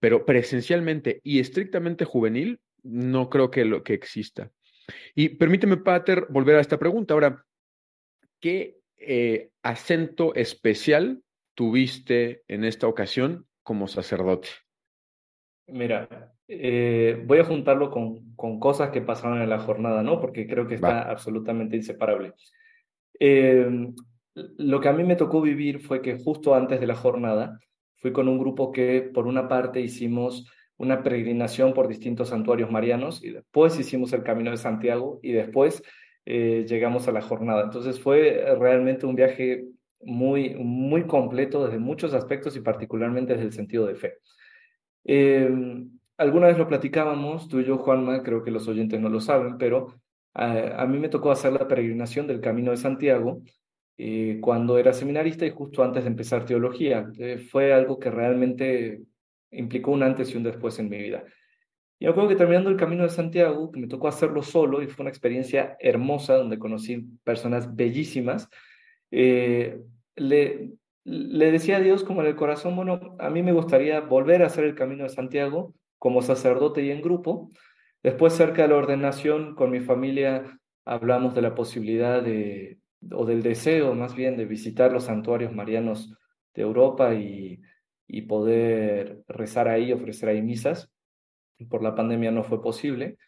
pero 0.00 0.24
presencialmente 0.24 1.20
y 1.22 1.40
estrictamente 1.40 2.04
juvenil, 2.04 2.60
no 2.82 3.28
creo 3.28 3.50
que, 3.50 3.64
lo, 3.64 3.82
que 3.82 3.94
exista. 3.94 4.50
Y 5.14 5.30
permíteme, 5.30 5.76
Pater, 5.78 6.26
volver 6.30 6.56
a 6.56 6.60
esta 6.60 6.78
pregunta. 6.78 7.14
Ahora, 7.14 7.44
¿qué 8.46 8.78
eh, 8.98 9.50
acento 9.64 10.32
especial 10.36 11.20
tuviste 11.56 12.44
en 12.46 12.62
esta 12.62 12.86
ocasión 12.86 13.44
como 13.64 13.88
sacerdote? 13.88 14.46
Mira, 15.66 16.32
eh, 16.46 17.20
voy 17.26 17.40
a 17.40 17.44
juntarlo 17.44 17.90
con, 17.90 18.36
con, 18.36 18.60
cosas 18.60 18.90
que 18.90 19.00
pasaron 19.00 19.42
en 19.42 19.50
la 19.50 19.58
jornada, 19.58 20.04
¿no? 20.04 20.20
Porque 20.20 20.46
creo 20.46 20.68
que 20.68 20.76
está 20.76 21.10
absolutamente 21.10 21.74
inseparable. 21.74 22.34
Eh, 23.18 23.68
lo 24.34 24.80
que 24.80 24.88
a 24.88 24.92
mí 24.92 25.02
me 25.02 25.16
tocó 25.16 25.40
vivir 25.40 25.80
fue 25.80 26.00
que 26.00 26.16
justo 26.16 26.54
antes 26.54 26.78
de 26.78 26.86
la 26.86 26.94
jornada 26.94 27.58
fui 27.96 28.12
con 28.12 28.28
un 28.28 28.38
grupo 28.38 28.70
que 28.70 29.10
por 29.12 29.26
una 29.26 29.48
parte 29.48 29.80
hicimos 29.80 30.48
una 30.76 31.02
peregrinación 31.02 31.74
por 31.74 31.88
distintos 31.88 32.28
santuarios 32.28 32.70
marianos 32.70 33.24
y 33.24 33.30
después 33.30 33.76
hicimos 33.76 34.12
el 34.12 34.22
Camino 34.22 34.52
de 34.52 34.56
Santiago 34.56 35.18
y 35.20 35.32
después 35.32 35.82
eh, 36.26 36.66
llegamos 36.68 37.08
a 37.08 37.12
la 37.12 37.22
jornada. 37.22 37.62
Entonces 37.64 37.98
fue 37.98 38.44
realmente 38.58 39.06
un 39.06 39.14
viaje 39.14 39.64
muy, 40.00 40.54
muy 40.54 41.06
completo 41.06 41.66
desde 41.66 41.78
muchos 41.78 42.14
aspectos 42.14 42.56
y 42.56 42.60
particularmente 42.60 43.32
desde 43.32 43.46
el 43.46 43.52
sentido 43.52 43.86
de 43.86 43.96
fe. 43.96 44.14
Eh, 45.04 45.50
alguna 46.16 46.48
vez 46.48 46.58
lo 46.58 46.68
platicábamos, 46.68 47.48
tú 47.48 47.60
y 47.60 47.64
yo, 47.64 47.78
Juanma, 47.78 48.22
creo 48.22 48.42
que 48.42 48.50
los 48.50 48.68
oyentes 48.68 49.00
no 49.00 49.08
lo 49.08 49.20
saben, 49.20 49.58
pero 49.58 49.94
eh, 50.34 50.72
a, 50.74 50.86
mí 50.86 50.98
me 50.98 51.08
tocó 51.08 51.30
hacer 51.30 51.52
la 51.52 51.68
peregrinación 51.68 52.26
del 52.26 52.40
Camino 52.40 52.70
de 52.70 52.76
Santiago 52.76 53.42
eh, 53.98 54.38
cuando 54.40 54.78
era 54.78 54.92
seminarista 54.92 55.46
y 55.46 55.50
justo 55.50 55.82
antes 55.82 56.04
de 56.04 56.10
empezar 56.10 56.44
teología. 56.44 57.10
fue 57.50 57.72
algo 57.72 57.98
que 57.98 58.10
realmente 58.10 59.02
implicó 59.50 59.92
un 59.92 60.02
antes 60.02 60.32
y 60.32 60.36
un 60.36 60.42
después 60.42 60.78
en 60.78 60.88
mi 60.88 60.98
vida. 60.98 61.24
Y 61.98 62.04
me 62.04 62.10
acuerdo 62.10 62.28
que 62.28 62.36
terminando 62.36 62.70
el 62.70 62.76
Camino 62.76 63.04
de 63.04 63.08
Santiago, 63.08 63.70
que 63.72 63.80
me 63.80 63.86
tocó 63.86 64.08
hacerlo 64.08 64.42
solo 64.42 64.82
y 64.82 64.86
fue 64.86 65.04
una 65.04 65.10
experiencia 65.10 65.76
hermosa 65.80 66.36
donde 66.36 66.58
conocí 66.58 67.06
personas 67.24 67.74
bellísimas, 67.74 68.48
le, 69.10 70.72
le 71.04 71.52
decía 71.52 71.76
a 71.76 71.80
Dios 71.80 72.04
como 72.04 72.20
en 72.20 72.26
el 72.26 72.36
corazón, 72.36 72.74
bueno, 72.76 73.16
a 73.18 73.30
mí 73.30 73.42
me 73.42 73.52
gustaría 73.52 74.00
volver 74.00 74.42
a 74.42 74.46
hacer 74.46 74.64
el 74.64 74.74
camino 74.74 75.04
de 75.04 75.10
Santiago 75.10 75.74
como 75.98 76.20
sacerdote 76.20 76.82
y 76.82 76.90
en 76.90 77.00
grupo. 77.00 77.50
Después, 78.02 78.34
cerca 78.34 78.62
de 78.62 78.68
la 78.68 78.76
ordenación, 78.76 79.54
con 79.54 79.70
mi 79.70 79.80
familia 79.80 80.58
hablamos 80.84 81.34
de 81.34 81.42
la 81.42 81.54
posibilidad 81.54 82.22
de, 82.22 82.78
o 83.10 83.24
del 83.24 83.42
deseo 83.42 83.94
más 83.94 84.14
bien, 84.14 84.36
de 84.36 84.44
visitar 84.44 84.92
los 84.92 85.04
santuarios 85.04 85.52
marianos 85.52 86.14
de 86.54 86.62
Europa 86.62 87.14
y, 87.14 87.60
y 88.06 88.22
poder 88.22 89.22
rezar 89.28 89.68
ahí, 89.68 89.92
ofrecer 89.92 90.28
ahí 90.28 90.42
misas. 90.42 90.90
Por 91.68 91.82
la 91.82 91.94
pandemia 91.94 92.30
no 92.30 92.44
fue 92.44 92.62
posible. 92.62 93.18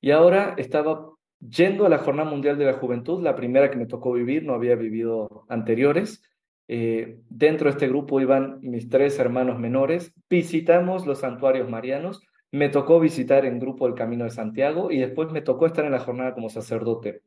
Y 0.00 0.10
ahora 0.10 0.54
estaba 0.56 1.10
yendo 1.40 1.86
a 1.86 1.88
la 1.88 1.98
Jornada 1.98 2.28
Mundial 2.30 2.58
de 2.58 2.66
la 2.66 2.74
Juventud, 2.74 3.22
la 3.22 3.34
primera 3.34 3.70
que 3.70 3.76
me 3.76 3.86
tocó 3.86 4.12
vivir, 4.12 4.44
no 4.44 4.54
había 4.54 4.76
vivido 4.76 5.44
anteriores 5.48 6.22
eh, 6.68 7.18
dentro 7.28 7.66
de 7.66 7.72
este 7.72 7.88
grupo 7.88 8.18
iban 8.18 8.58
mis 8.62 8.88
tres 8.88 9.18
hermanos 9.18 9.58
menores, 9.58 10.14
visitamos 10.30 11.06
los 11.06 11.18
santuarios 11.18 11.68
marianos, 11.68 12.22
me 12.50 12.68
tocó 12.68 13.00
visitar 13.00 13.44
en 13.44 13.58
grupo 13.58 13.86
el 13.86 13.94
Camino 13.94 14.24
de 14.24 14.30
Santiago 14.30 14.90
y 14.90 14.98
después 14.98 15.30
me 15.32 15.42
tocó 15.42 15.66
estar 15.66 15.84
en 15.84 15.92
la 15.92 15.98
jornada 15.98 16.34
como 16.34 16.48
sacerdote. 16.48 17.22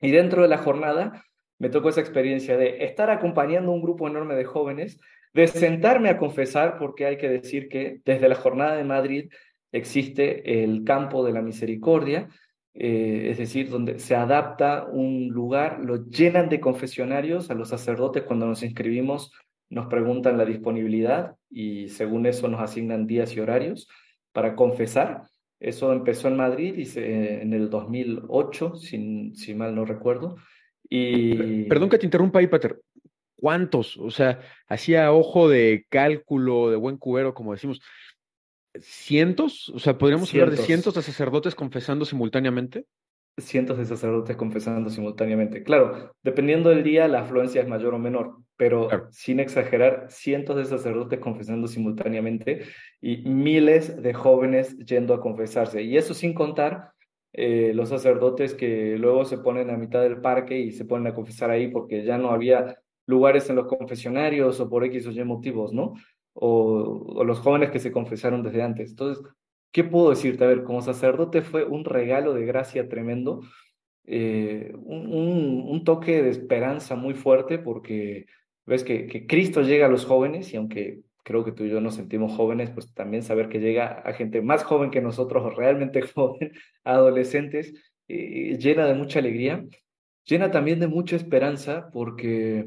Y 0.00 0.12
dentro 0.12 0.40
de 0.40 0.48
la 0.48 0.56
jornada 0.56 1.24
me 1.58 1.68
tocó 1.68 1.88
esa 1.88 2.00
experiencia 2.00 2.56
de 2.56 2.84
estar 2.84 3.10
acompañando 3.10 3.70
un 3.70 3.82
grupo 3.82 4.08
enorme 4.08 4.34
de 4.34 4.44
jóvenes, 4.44 4.98
de 5.34 5.46
sentarme 5.46 6.08
a 6.08 6.18
confesar, 6.18 6.78
porque 6.78 7.06
hay 7.06 7.18
que 7.18 7.28
decir 7.28 7.68
que 7.68 8.00
desde 8.04 8.28
la 8.30 8.34
jornada 8.34 8.76
de 8.76 8.84
Madrid 8.84 9.30
existe 9.76 10.62
el 10.64 10.84
campo 10.84 11.24
de 11.24 11.32
la 11.32 11.42
misericordia, 11.42 12.28
eh, 12.74 13.28
es 13.30 13.38
decir, 13.38 13.70
donde 13.70 13.98
se 13.98 14.14
adapta 14.14 14.84
un 14.84 15.28
lugar, 15.28 15.80
lo 15.82 16.08
llenan 16.08 16.48
de 16.48 16.60
confesionarios, 16.60 17.50
a 17.50 17.54
los 17.54 17.68
sacerdotes 17.68 18.24
cuando 18.24 18.46
nos 18.46 18.62
inscribimos 18.62 19.32
nos 19.68 19.86
preguntan 19.86 20.38
la 20.38 20.44
disponibilidad 20.44 21.36
y 21.50 21.88
según 21.88 22.26
eso 22.26 22.48
nos 22.48 22.60
asignan 22.60 23.06
días 23.06 23.34
y 23.34 23.40
horarios 23.40 23.88
para 24.32 24.54
confesar. 24.54 25.22
Eso 25.58 25.92
empezó 25.92 26.28
en 26.28 26.36
Madrid 26.36 26.74
y 26.76 26.98
en 26.98 27.52
el 27.52 27.70
2008, 27.70 28.76
si, 28.76 29.32
si 29.34 29.54
mal 29.54 29.74
no 29.74 29.84
recuerdo. 29.84 30.36
Y... 30.88 31.64
Perdón 31.64 31.88
que 31.88 31.98
te 31.98 32.06
interrumpa 32.06 32.38
ahí, 32.38 32.46
Pater. 32.46 32.80
¿Cuántos? 33.34 33.96
O 33.96 34.10
sea, 34.10 34.40
hacía 34.68 35.12
ojo 35.12 35.48
de 35.48 35.86
cálculo, 35.88 36.70
de 36.70 36.76
buen 36.76 36.96
cubero, 36.96 37.34
como 37.34 37.52
decimos 37.52 37.80
cientos, 38.82 39.68
o 39.70 39.78
sea, 39.78 39.98
podríamos 39.98 40.32
hablar 40.32 40.50
de 40.50 40.56
cientos 40.56 40.94
de 40.94 41.02
sacerdotes 41.02 41.54
confesando 41.54 42.04
simultáneamente. 42.04 42.86
Cientos 43.38 43.76
de 43.76 43.84
sacerdotes 43.84 44.36
confesando 44.36 44.88
simultáneamente. 44.88 45.62
Claro, 45.62 46.14
dependiendo 46.22 46.70
del 46.70 46.82
día, 46.82 47.06
la 47.06 47.20
afluencia 47.20 47.60
es 47.60 47.68
mayor 47.68 47.94
o 47.94 47.98
menor, 47.98 48.38
pero 48.56 48.88
sin 49.10 49.40
exagerar, 49.40 50.06
cientos 50.08 50.56
de 50.56 50.64
sacerdotes 50.64 51.20
confesando 51.20 51.68
simultáneamente 51.68 52.62
y 53.00 53.18
miles 53.18 54.02
de 54.02 54.14
jóvenes 54.14 54.78
yendo 54.78 55.12
a 55.12 55.20
confesarse. 55.20 55.82
Y 55.82 55.98
eso 55.98 56.14
sin 56.14 56.32
contar 56.32 56.92
eh, 57.38 57.72
los 57.74 57.90
sacerdotes 57.90 58.54
que 58.54 58.96
luego 58.96 59.26
se 59.26 59.36
ponen 59.36 59.68
a 59.68 59.76
mitad 59.76 60.00
del 60.00 60.22
parque 60.22 60.58
y 60.58 60.72
se 60.72 60.86
ponen 60.86 61.08
a 61.08 61.14
confesar 61.14 61.50
ahí 61.50 61.68
porque 61.68 62.02
ya 62.02 62.16
no 62.16 62.30
había 62.30 62.78
lugares 63.04 63.50
en 63.50 63.56
los 63.56 63.66
confesionarios 63.66 64.58
o 64.60 64.70
por 64.70 64.84
X 64.84 65.06
o 65.06 65.10
Y 65.10 65.22
motivos, 65.24 65.74
¿no? 65.74 65.94
O, 66.38 67.24
los 67.24 67.40
jóvenes 67.40 67.70
que 67.70 67.78
se 67.78 67.92
confesaron 67.92 68.42
desde 68.42 68.62
antes. 68.62 68.90
Entonces, 68.90 69.24
¿qué 69.72 69.84
puedo 69.84 70.10
decirte? 70.10 70.44
A 70.44 70.48
ver, 70.48 70.64
como 70.64 70.82
sacerdote 70.82 71.42
fue 71.42 71.64
un 71.64 71.84
regalo 71.84 72.34
de 72.34 72.46
gracia 72.46 72.88
tremendo, 72.88 73.40
eh, 74.04 74.72
un, 74.76 75.82
toque 75.84 76.22
de 76.22 76.30
esperanza 76.30 76.96
muy 76.96 77.14
fuerte 77.14 77.58
porque 77.58 78.26
ves 78.64 78.84
que, 78.84 79.26
Cristo 79.26 79.62
llega 79.62 79.86
a 79.86 79.88
los 79.88 80.04
jóvenes 80.04 80.52
y 80.52 80.56
aunque 80.56 81.00
creo 81.22 81.44
que 81.44 81.52
tú 81.52 81.64
y 81.64 81.70
yo 81.70 81.80
nos 81.80 81.94
sentimos 81.94 82.32
jóvenes, 82.32 82.70
pues 82.70 82.92
también 82.92 83.22
saber 83.22 83.48
que 83.48 83.60
llega 83.60 83.86
a 84.00 84.12
gente 84.12 84.42
más 84.42 84.64
joven 84.64 84.90
que 84.90 85.00
nosotros 85.00 85.44
o 85.44 85.50
realmente 85.56 86.02
joven, 86.02 86.52
adolescentes, 86.84 87.72
eh, 88.08 88.56
llena 88.58 88.86
de 88.86 88.94
mucha 88.94 89.20
alegría, 89.20 89.64
llena 90.24 90.50
también 90.50 90.80
de 90.80 90.88
mucha 90.88 91.16
esperanza 91.16 91.88
porque 91.92 92.66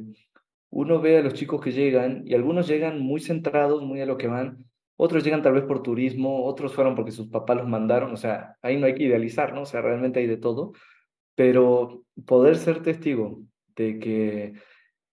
uno 0.71 1.01
ve 1.01 1.17
a 1.17 1.21
los 1.21 1.33
chicos 1.33 1.61
que 1.61 1.71
llegan 1.71 2.23
y 2.25 2.35
algunos 2.35 2.67
llegan 2.67 2.99
muy 2.99 3.19
centrados, 3.19 3.83
muy 3.83 4.01
a 4.01 4.05
lo 4.05 4.17
que 4.17 4.27
van, 4.27 4.65
otros 4.97 5.23
llegan 5.23 5.41
tal 5.41 5.53
vez 5.53 5.63
por 5.63 5.81
turismo, 5.81 6.45
otros 6.45 6.73
fueron 6.73 6.95
porque 6.95 7.11
sus 7.11 7.27
papás 7.27 7.57
los 7.57 7.67
mandaron, 7.67 8.11
o 8.11 8.17
sea, 8.17 8.57
ahí 8.61 8.77
no 8.77 8.85
hay 8.85 8.95
que 8.95 9.03
idealizar, 9.03 9.53
¿no? 9.53 9.61
O 9.61 9.65
sea, 9.65 9.81
realmente 9.81 10.19
hay 10.19 10.27
de 10.27 10.37
todo, 10.37 10.73
pero 11.35 12.03
poder 12.25 12.57
ser 12.57 12.81
testigo 12.81 13.41
de 13.75 13.97
que 13.97 14.53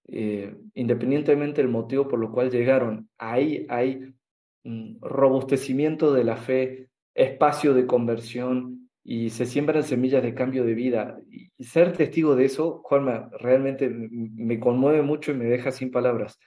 eh, 0.09 0.57
independientemente 0.75 1.63
del 1.63 1.71
motivo 1.71 2.09
por 2.09 2.19
lo 2.19 2.33
cual 2.33 2.51
llegaron, 2.51 3.09
ahí 3.19 3.67
hay 3.69 4.13
robustecimiento 5.01 6.13
de 6.13 6.25
la 6.25 6.37
fe, 6.37 6.89
espacio 7.15 7.73
de 7.73 7.87
conversión, 7.87 8.76
y 9.09 9.31
se 9.31 9.47
siembran 9.47 9.85
semillas 9.85 10.21
de 10.25 10.35
cambio 10.35 10.65
de 10.65 10.75
vida. 10.75 11.21
Y 11.31 11.63
ser 11.63 11.93
testigo 11.93 12.35
de 12.35 12.47
eso, 12.47 12.81
Juanma, 12.83 13.31
realmente 13.39 13.89
me 13.89 14.59
conmueve 14.59 15.01
mucho 15.03 15.31
y 15.31 15.37
me 15.37 15.45
deja 15.45 15.71
sin 15.71 15.93
palabras. 15.93 16.41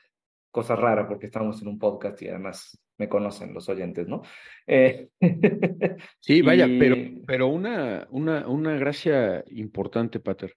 Cosa 0.51 0.75
rara 0.75 1.07
porque 1.07 1.27
estamos 1.27 1.61
en 1.61 1.69
un 1.69 1.79
podcast 1.79 2.21
y 2.21 2.27
además 2.27 2.77
me 2.97 3.07
conocen 3.07 3.53
los 3.53 3.69
oyentes, 3.69 4.09
¿no? 4.09 4.23
Eh, 4.67 5.07
sí, 6.19 6.41
vaya, 6.41 6.67
pero, 6.67 6.97
pero 7.25 7.47
una, 7.47 8.05
una, 8.11 8.45
una 8.49 8.75
gracia 8.75 9.41
importante, 9.51 10.19
Pater. 10.19 10.53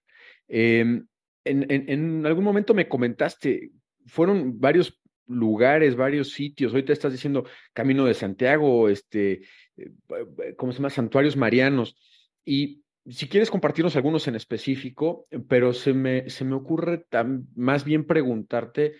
Em, 0.49 1.07
en, 1.45 1.71
en, 1.71 1.89
en 1.89 2.25
algún 2.25 2.43
momento 2.43 2.73
me 2.73 2.89
comentaste, 2.89 3.71
fueron 4.07 4.59
varios 4.59 5.01
lugares, 5.27 5.95
varios 5.95 6.31
sitios. 6.31 6.73
Hoy 6.73 6.83
te 6.83 6.93
estás 6.93 7.11
diciendo 7.11 7.45
Camino 7.73 8.05
de 8.05 8.13
Santiago, 8.13 8.89
este, 8.89 9.33
eh, 9.33 9.41
¿cómo 10.57 10.71
se 10.71 10.77
llama? 10.77 10.89
Santuarios 10.89 11.37
marianos. 11.37 11.95
Y 12.45 12.83
si 13.05 13.27
quieres 13.27 13.49
compartirnos 13.49 13.95
algunos 13.95 14.27
en 14.27 14.35
específico, 14.35 15.27
pero 15.47 15.73
se 15.73 15.93
me, 15.93 16.29
se 16.29 16.45
me 16.45 16.55
ocurre 16.55 17.05
más 17.55 17.83
bien 17.83 18.05
preguntarte, 18.05 18.95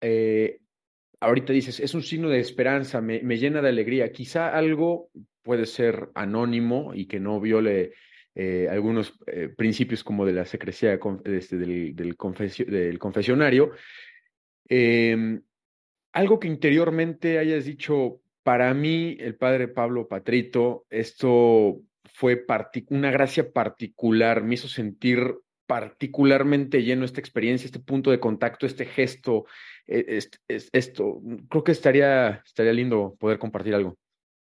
eh, 0.00 0.60
ahorita 1.20 1.52
dices, 1.52 1.80
es 1.80 1.94
un 1.94 2.02
signo 2.02 2.28
de 2.28 2.40
esperanza, 2.40 3.00
me, 3.00 3.20
me, 3.22 3.38
llena 3.38 3.62
de 3.62 3.68
alegría. 3.68 4.12
Quizá 4.12 4.54
algo 4.56 5.10
puede 5.42 5.66
ser 5.66 6.10
anónimo 6.14 6.92
y 6.94 7.06
que 7.06 7.20
no 7.20 7.40
viole 7.40 7.92
eh, 8.34 8.68
algunos 8.70 9.18
principios 9.56 10.04
como 10.04 10.24
de 10.24 10.32
la 10.32 10.44
secrecía 10.44 10.98
este, 11.24 11.58
del, 11.58 11.94
del, 11.94 12.16
del 12.66 12.98
confesionario. 12.98 13.72
Em, 14.70 15.42
algo 16.12 16.38
que 16.38 16.46
interiormente 16.46 17.38
hayas 17.38 17.64
dicho, 17.64 18.22
para 18.50 18.74
mí, 18.74 19.16
el 19.20 19.36
padre 19.36 19.68
Pablo 19.68 20.08
Patrito, 20.08 20.84
esto 20.90 21.82
fue 22.12 22.44
una 22.88 23.12
gracia 23.12 23.52
particular, 23.52 24.42
me 24.42 24.54
hizo 24.54 24.66
sentir 24.66 25.36
particularmente 25.68 26.82
lleno 26.82 27.04
esta 27.04 27.20
experiencia, 27.20 27.66
este 27.66 27.78
punto 27.78 28.10
de 28.10 28.18
contacto, 28.18 28.66
este 28.66 28.86
gesto, 28.86 29.44
e, 29.86 30.18
esto. 30.48 31.20
Creo 31.48 31.62
que 31.62 31.70
estaría, 31.70 32.42
estaría 32.44 32.72
lindo 32.72 33.14
poder 33.20 33.38
compartir 33.38 33.76
algo. 33.76 33.96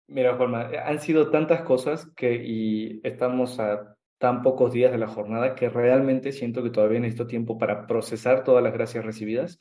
Mira, 0.06 0.36
Juanma, 0.36 0.68
han 0.84 1.00
sido 1.00 1.30
tantas 1.30 1.62
cosas 1.62 2.06
que 2.14 2.34
y 2.44 3.00
estamos 3.04 3.58
a 3.58 3.96
tan 4.18 4.42
pocos 4.42 4.70
días 4.74 4.92
de 4.92 4.98
la 4.98 5.08
jornada 5.08 5.54
que 5.54 5.70
realmente 5.70 6.32
siento 6.32 6.62
que 6.62 6.68
todavía 6.68 7.00
necesito 7.00 7.26
tiempo 7.26 7.56
para 7.56 7.86
procesar 7.86 8.44
todas 8.44 8.62
las 8.62 8.74
gracias 8.74 9.02
recibidas, 9.02 9.58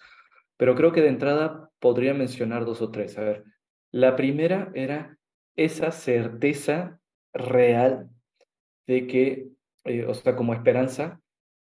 pero 0.58 0.76
creo 0.76 0.92
que 0.92 1.00
de 1.00 1.08
entrada 1.08 1.70
podría 1.80 2.14
mencionar 2.14 2.66
dos 2.66 2.82
o 2.82 2.92
tres. 2.92 3.18
A 3.18 3.22
ver, 3.22 3.53
la 3.94 4.16
primera 4.16 4.72
era 4.74 5.18
esa 5.56 5.92
certeza 5.92 7.00
real 7.32 8.10
de 8.88 9.08
que, 9.08 9.48
eh, 9.86 10.06
o 10.06 10.14
sea, 10.16 10.36
como 10.36 10.54
esperanza, 10.54 11.22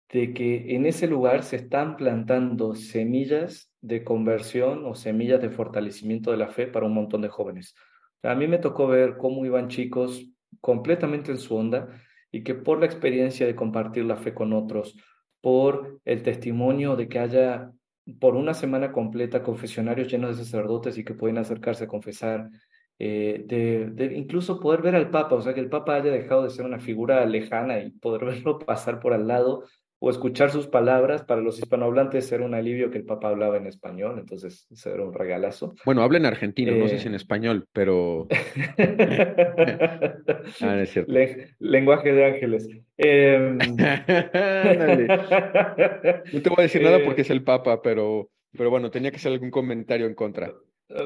de 0.09 0.33
que 0.33 0.77
en 0.77 0.87
ese 0.87 1.09
lugar 1.09 1.43
se 1.43 1.57
están 1.57 1.97
plantando 1.97 2.77
semillas 2.77 3.73
de 3.81 4.05
conversión 4.05 4.87
o 4.87 4.95
semillas 4.95 5.43
de 5.43 5.51
fortalecimiento 5.51 6.31
de 6.31 6.37
la 6.37 6.49
fe 6.49 6.69
para 6.69 6.87
un 6.87 6.95
montón 6.95 7.23
de 7.23 7.29
jóvenes. 7.29 7.75
A 8.23 8.37
mí 8.37 8.47
me 8.47 8.59
tocó 8.59 8.87
ver 8.87 9.17
cómo 9.17 9.45
iban 9.45 9.69
chicos 9.69 10.25
completamente 10.61 11.33
en 11.33 11.39
su 11.39 11.57
onda 11.57 11.89
y 12.31 12.45
que 12.45 12.55
por 12.55 12.79
la 12.79 12.87
experiencia 12.87 13.47
de 13.47 13.57
compartir 13.57 14.05
la 14.05 14.17
fe 14.17 14.33
con 14.33 14.53
otros, 14.53 14.97
por 15.41 16.01
el 16.05 16.23
testimonio 16.23 16.95
de 16.95 17.09
que 17.09 17.19
haya 17.19 17.73
por 18.21 18.35
una 18.37 18.55
semana 18.55 18.93
completa 18.93 19.43
confesionarios 19.43 20.09
llenos 20.09 20.37
de 20.37 20.45
sacerdotes 20.45 20.99
y 20.99 21.05
que 21.05 21.15
pueden 21.15 21.39
acercarse 21.39 21.85
a 21.85 21.89
confesar, 21.89 22.51
eh, 22.99 23.45
de, 23.47 24.15
incluso 24.17 24.61
poder 24.61 24.83
ver 24.83 24.97
al 24.97 25.11
Papa, 25.11 25.37
o 25.37 25.43
sea, 25.43 25.55
que 25.55 25.61
el 25.61 25.69
Papa 25.69 25.97
haya 25.97 26.11
dejado 26.11 26.45
de 26.45 26.51
ser 26.51 26.65
una 26.65 26.81
figura 26.81 27.25
lejana 27.27 27.81
y 27.81 27.91
poder 27.91 28.25
verlo 28.45 28.59
pasar 28.59 29.01
por 29.01 29.13
al 29.13 29.27
lado 29.27 29.65
o 30.05 30.11
escuchar 30.11 30.51
sus 30.51 30.67
palabras, 30.67 31.23
para 31.23 31.41
los 31.41 31.61
hispanohablantes 31.61 32.33
era 32.33 32.45
un 32.45 32.55
alivio 32.55 32.91
que 32.91 32.99
el 32.99 33.05
Papa 33.05 33.29
hablaba 33.29 33.57
en 33.57 33.69
español, 33.69 34.19
entonces 34.19 34.67
eso 34.69 34.93
era 34.93 35.05
un 35.05 35.15
regalazo. 35.15 35.77
Bueno, 35.85 36.03
habla 36.03 36.19
en 36.19 36.27
argentino, 36.27 36.75
no 36.75 36.89
sé 36.89 36.99
si 36.99 37.07
en 37.07 37.15
eh, 37.15 37.19
español, 37.19 37.69
pero... 37.73 38.27
ah, 40.61 40.81
es 40.81 40.91
cierto. 40.91 41.13
lenguaje 41.61 42.13
de 42.13 42.25
ángeles. 42.25 42.69
Em, 42.97 43.59
no 43.59 43.67
te 46.43 46.49
voy 46.49 46.59
a 46.59 46.63
decir 46.63 46.83
nada 46.83 46.99
porque 47.05 47.23
es 47.23 47.31
el 47.31 47.45
Papa, 47.45 47.81
pero, 47.81 48.29
pero 48.59 48.71
bueno, 48.71 48.91
tenía 48.91 49.13
que 49.13 49.19
hacer 49.19 49.31
algún 49.31 49.53
comentario 49.53 50.07
en 50.07 50.17
contra. 50.17 50.53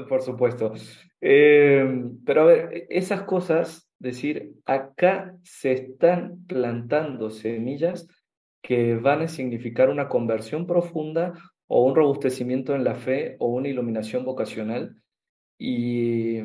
Por 0.09 0.23
supuesto. 0.23 0.73
Em, 1.21 2.19
pero 2.25 2.41
a 2.41 2.45
ver, 2.47 2.71
e, 2.73 2.87
esas 2.89 3.25
cosas, 3.25 3.91
decir, 3.99 4.55
acá 4.65 5.37
se 5.43 5.73
están 5.73 6.47
plantando 6.47 7.29
semillas 7.29 8.09
que 8.67 8.97
van 8.97 9.23
a 9.23 9.29
significar 9.29 9.91
una 9.91 10.09
conversión 10.09 10.67
profunda 10.67 11.35
o 11.69 11.85
un 11.85 11.95
robustecimiento 11.95 12.75
en 12.75 12.83
la 12.83 12.97
fe 12.97 13.37
o 13.39 13.47
una 13.47 13.69
iluminación 13.69 14.25
vocacional 14.25 14.97
y, 15.57 16.41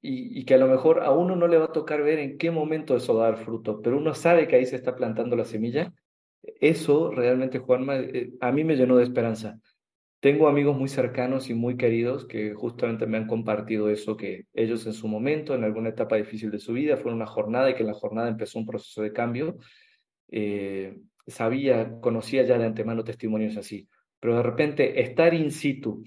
y, 0.00 0.44
que 0.44 0.54
a 0.54 0.58
lo 0.58 0.66
mejor 0.66 1.04
a 1.04 1.12
uno 1.12 1.36
no 1.36 1.46
le 1.46 1.58
va 1.58 1.66
a 1.66 1.72
tocar 1.72 2.02
ver 2.02 2.18
en 2.18 2.38
qué 2.38 2.50
momento 2.50 2.96
eso 2.96 3.14
va 3.14 3.28
a 3.28 3.30
dar 3.30 3.44
fruto, 3.44 3.80
pero 3.80 3.98
uno 3.98 4.14
sabe 4.14 4.48
que 4.48 4.56
ahí 4.56 4.66
se 4.66 4.74
está 4.74 4.96
plantando 4.96 5.36
la 5.36 5.44
semilla. 5.44 5.94
Eso 6.60 7.12
realmente, 7.12 7.60
Juanma, 7.60 7.98
eh, 7.98 8.32
a 8.40 8.50
mí 8.50 8.64
me 8.64 8.74
llenó 8.74 8.96
de 8.96 9.04
esperanza. 9.04 9.60
Tengo 10.18 10.48
amigos 10.48 10.76
muy 10.76 10.88
cercanos 10.88 11.50
y 11.50 11.54
muy 11.54 11.76
queridos 11.76 12.26
que 12.26 12.52
justamente 12.52 13.06
me 13.06 13.18
han 13.18 13.28
compartido 13.28 13.88
eso, 13.90 14.16
que 14.16 14.46
ellos 14.54 14.84
en 14.86 14.92
su 14.92 15.06
momento, 15.06 15.54
en 15.54 15.62
alguna 15.62 15.90
etapa 15.90 16.16
difícil 16.16 16.50
de 16.50 16.58
su 16.58 16.72
vida, 16.72 16.96
fue 16.96 17.12
una 17.12 17.26
jornada 17.26 17.70
y 17.70 17.74
que 17.74 17.82
en 17.82 17.88
la 17.88 17.94
jornada 17.94 18.28
empezó 18.28 18.58
un 18.58 18.66
proceso 18.66 19.02
de 19.02 19.12
cambio. 19.12 19.58
Eh, 20.32 20.96
sabía, 21.26 22.00
conocía 22.00 22.42
ya 22.42 22.58
de 22.58 22.66
antemano 22.66 23.04
testimonios 23.04 23.56
así, 23.56 23.88
pero 24.20 24.36
de 24.36 24.42
repente 24.42 25.00
estar 25.00 25.34
in 25.34 25.50
situ 25.50 26.04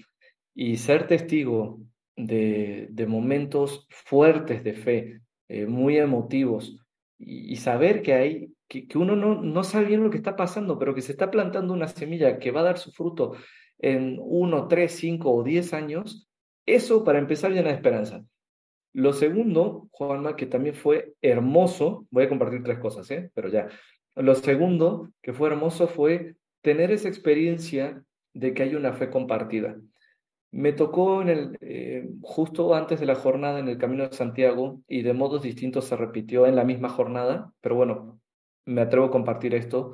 y 0.53 0.77
ser 0.77 1.07
testigo 1.07 1.79
de, 2.15 3.05
momentos 3.07 3.87
fuertes 3.89 4.63
de 4.63 4.73
fe, 4.73 5.21
eh, 5.49 5.65
muy 5.65 5.97
emotivos, 5.97 6.79
y, 7.17 7.55
saber 7.57 8.01
que 8.01 8.13
hay, 8.13 8.53
que, 8.67 8.87
que, 8.87 8.97
uno 8.97 9.15
no, 9.15 9.41
no 9.41 9.63
sabe 9.63 9.85
bien 9.85 10.03
lo 10.03 10.09
que 10.09 10.17
está 10.17 10.35
pasando, 10.35 10.77
pero 10.77 10.93
que 10.93 11.01
se 11.01 11.13
está 11.13 11.31
plantando 11.31 11.73
una 11.73 11.87
semilla 11.87 12.39
que 12.39 12.51
va 12.51 12.61
a 12.61 12.65
dar 12.65 12.77
su 12.77 12.91
fruto 12.91 13.33
en 13.79 14.17
uno, 14.19 14.67
tres, 14.67 14.93
cinco 14.93 15.33
o 15.33 15.43
diez 15.43 15.73
años, 15.73 16.27
eso 16.65 17.03
para 17.03 17.19
empezar 17.19 17.51
llena 17.51 17.69
de 17.69 17.75
esperanza. 17.75 18.25
Lo 18.93 19.11
segundo, 19.13 19.89
Juanma, 19.91 20.35
que 20.35 20.45
también 20.45 20.73
fue 20.73 21.15
hermoso, 21.21 22.07
voy 22.11 22.23
a 22.23 22.29
compartir 22.29 22.63
tres 22.63 22.79
cosas, 22.79 23.09
¿eh? 23.11 23.29
pero 23.33 23.49
ya, 23.49 23.67
lo 24.15 24.35
segundo 24.35 25.09
que 25.21 25.33
fue 25.33 25.49
hermoso 25.49 25.87
fue 25.87 26.35
tener 26.61 26.91
esa 26.91 27.07
experiencia 27.07 28.03
de 28.33 28.53
que 28.53 28.63
hay 28.63 28.75
una 28.75 28.93
fe 28.93 29.09
compartida. 29.09 29.77
Me 30.51 30.71
tocó 30.71 31.21
en 31.21 31.29
el, 31.29 31.57
eh, 31.61 32.07
justo 32.21 32.75
antes 32.75 32.99
de 32.99 33.05
la 33.05 33.15
jornada 33.15 33.59
en 33.59 33.67
el 33.67 33.77
Camino 33.77 34.07
de 34.07 34.15
Santiago 34.15 34.81
y 34.87 35.01
de 35.01 35.13
modos 35.13 35.43
distintos 35.43 35.85
se 35.85 35.97
repitió 35.97 36.45
en 36.45 36.55
la 36.55 36.63
misma 36.63 36.89
jornada, 36.89 37.51
pero 37.61 37.75
bueno, 37.75 38.19
me 38.65 38.81
atrevo 38.81 39.07
a 39.07 39.11
compartir 39.11 39.53
esto 39.53 39.93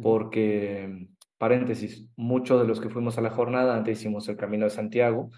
porque, 0.00 1.08
paréntesis, 1.38 2.06
muchos 2.16 2.60
de 2.60 2.68
los 2.68 2.80
que 2.80 2.88
fuimos 2.88 3.18
a 3.18 3.22
la 3.22 3.30
jornada 3.30 3.76
antes 3.76 3.98
hicimos 3.98 4.28
el 4.28 4.36
Camino 4.36 4.64
de 4.64 4.70
Santiago 4.70 5.30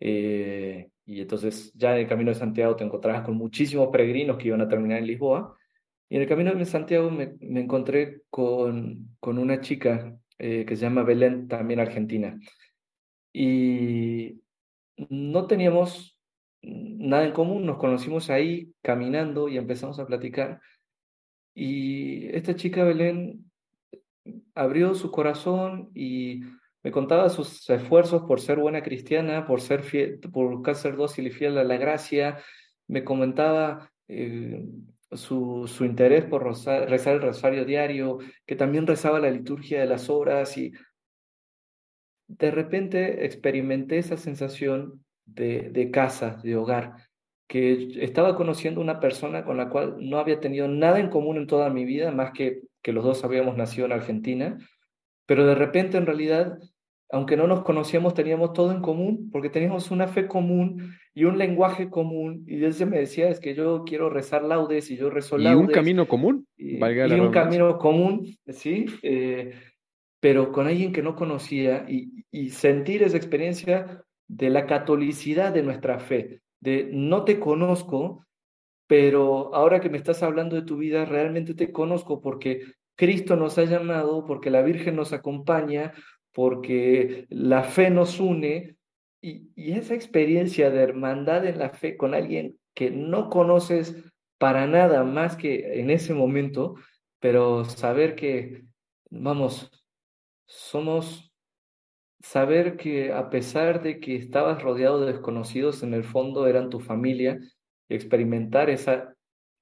eh, 0.00 0.90
y 1.04 1.20
entonces 1.20 1.72
ya 1.74 1.94
en 1.94 2.00
el 2.00 2.08
Camino 2.08 2.30
de 2.30 2.38
Santiago 2.38 2.74
te 2.74 2.84
encontrabas 2.84 3.22
con 3.22 3.36
muchísimos 3.36 3.88
peregrinos 3.88 4.36
que 4.36 4.48
iban 4.48 4.60
a 4.60 4.68
terminar 4.68 4.98
en 4.98 5.06
Lisboa 5.06 5.56
y 6.12 6.16
en 6.16 6.20
el 6.20 6.28
camino 6.28 6.54
de 6.54 6.66
Santiago 6.66 7.10
me, 7.10 7.36
encontré 7.40 8.20
con, 8.28 9.16
con, 9.18 9.38
una 9.38 9.62
chica 9.62 10.14
eh, 10.36 10.66
que 10.66 10.76
se 10.76 10.82
llama 10.82 11.04
Belén, 11.04 11.48
también 11.48 11.80
argentina. 11.80 12.38
Y 13.32 14.42
no 15.08 15.46
teníamos 15.46 16.18
nada 16.60 17.24
en 17.24 17.32
común, 17.32 17.64
nos 17.64 17.78
conocimos 17.78 18.28
ahí 18.28 18.74
caminando 18.82 19.48
y 19.48 19.56
empezamos 19.56 19.98
a 20.00 20.06
platicar. 20.06 20.60
Y 21.54 22.26
esta 22.36 22.56
chica 22.56 22.84
Belén 22.84 23.50
abrió 24.54 24.94
su 24.94 25.10
corazón 25.10 25.92
y 25.94 26.42
me 26.82 26.90
contaba 26.90 27.30
sus 27.30 27.70
esfuerzos 27.70 28.24
por 28.24 28.38
ser 28.38 28.58
buena 28.58 28.82
cristiana, 28.82 29.46
por 29.46 29.62
ser 29.62 29.82
fiel, 29.82 30.20
por 30.30 30.56
buscar 30.56 30.74
ser 30.74 30.94
dócil 30.94 31.28
y 31.28 31.30
fiel 31.30 31.56
a 31.56 31.64
la 31.64 31.78
gracia. 31.78 32.38
Me 32.86 33.02
comentaba 33.02 33.90
eh, 34.08 34.62
su, 35.14 35.66
su 35.66 35.84
interés 35.84 36.24
por 36.24 36.44
rezar, 36.44 37.14
el 37.14 37.22
rosario 37.22 37.64
diario, 37.64 38.18
que 38.46 38.56
también 38.56 38.86
rezaba 38.86 39.20
la 39.20 39.30
liturgia 39.30 39.80
de 39.80 39.86
las 39.86 40.10
horas 40.10 40.56
y 40.56 40.72
de 42.28 42.50
repente 42.50 43.24
experimenté 43.24 43.98
esa 43.98 44.16
sensación 44.16 45.04
de, 45.24 45.70
de 45.70 45.90
casa, 45.90 46.40
de 46.42 46.56
hogar, 46.56 46.96
que 47.46 48.02
estaba 48.02 48.36
conociendo 48.36 48.80
una 48.80 49.00
persona 49.00 49.44
con 49.44 49.56
la 49.56 49.68
cual 49.68 49.96
no 49.98 50.18
había 50.18 50.40
tenido 50.40 50.68
nada 50.68 50.98
en 50.98 51.10
común 51.10 51.36
en 51.36 51.46
toda 51.46 51.68
mi 51.70 51.84
vida, 51.84 52.10
más 52.10 52.32
que 52.32 52.62
que 52.82 52.92
los 52.92 53.04
dos 53.04 53.24
habíamos 53.24 53.56
nacido 53.56 53.86
en 53.86 53.92
Argentina, 53.92 54.58
pero 55.26 55.46
de 55.46 55.54
repente 55.54 55.96
en 55.96 56.06
realidad 56.06 56.58
aunque 57.12 57.36
no 57.36 57.46
nos 57.46 57.62
conocíamos, 57.62 58.14
teníamos 58.14 58.54
todo 58.54 58.72
en 58.72 58.80
común, 58.80 59.28
porque 59.30 59.50
teníamos 59.50 59.90
una 59.90 60.08
fe 60.08 60.26
común 60.26 60.94
y 61.12 61.24
un 61.24 61.36
lenguaje 61.36 61.90
común. 61.90 62.42
Y 62.48 62.64
él 62.64 62.74
me 62.86 63.00
decía, 63.00 63.28
es 63.28 63.38
que 63.38 63.54
yo 63.54 63.84
quiero 63.84 64.08
rezar 64.08 64.42
laudes 64.42 64.90
y 64.90 64.96
yo 64.96 65.10
rezo 65.10 65.36
laudes. 65.36 65.60
Y 65.60 65.66
un 65.66 65.70
camino 65.70 66.08
común. 66.08 66.46
Y, 66.56 66.82
un 66.82 67.30
camino 67.30 67.78
común, 67.78 68.34
¿sí? 68.48 68.86
Eh, 69.02 69.52
pero 70.20 70.52
con 70.52 70.66
alguien 70.66 70.92
que 70.92 71.02
no 71.02 71.14
conocía 71.14 71.84
y, 71.86 72.24
y 72.30 72.48
sentir 72.48 73.02
esa 73.02 73.18
experiencia 73.18 74.02
de 74.26 74.48
la 74.48 74.66
catolicidad 74.66 75.52
de 75.52 75.62
nuestra 75.62 75.98
fe, 75.98 76.40
de 76.60 76.88
no 76.94 77.24
te 77.24 77.38
conozco, 77.38 78.24
pero 78.86 79.54
ahora 79.54 79.80
que 79.80 79.90
me 79.90 79.98
estás 79.98 80.22
hablando 80.22 80.56
de 80.56 80.62
tu 80.62 80.78
vida, 80.78 81.04
realmente 81.04 81.52
te 81.52 81.72
conozco 81.72 82.22
porque 82.22 82.62
Cristo 82.96 83.36
nos 83.36 83.58
ha 83.58 83.64
llamado, 83.64 84.24
porque 84.24 84.50
la 84.50 84.62
Virgen 84.62 84.96
nos 84.96 85.12
acompaña, 85.12 85.92
porque 86.32 87.26
la 87.28 87.62
fe 87.62 87.90
nos 87.90 88.18
une 88.20 88.76
y, 89.20 89.50
esa 89.72 89.94
experiencia 89.94 90.70
de 90.70 90.82
hermandad 90.82 91.46
en 91.46 91.58
la 91.58 91.70
fe 91.70 91.96
con 91.96 92.14
alguien 92.14 92.58
que 92.74 92.90
no 92.90 93.30
conoces 93.30 93.94
para 94.38 94.66
nada 94.66 95.04
más 95.04 95.36
que 95.36 95.80
en 95.80 95.90
ese 95.90 96.14
momento, 96.14 96.74
pero 97.20 97.64
saber 97.64 98.16
que, 98.16 98.64
vamos, 99.10 99.70
somos, 100.46 101.32
saber 102.20 102.76
que 102.76 103.12
a 103.12 103.30
pesar 103.30 103.82
de 103.82 104.00
que 104.00 104.16
estabas 104.16 104.62
rodeado 104.62 105.00
de 105.00 105.12
desconocidos, 105.12 105.82
en 105.84 105.94
el 105.94 106.02
fondo 106.02 106.48
eran 106.48 106.70
tu 106.70 106.80
familia, 106.80 107.38
experimentar 107.88 108.70
esa, 108.70 109.14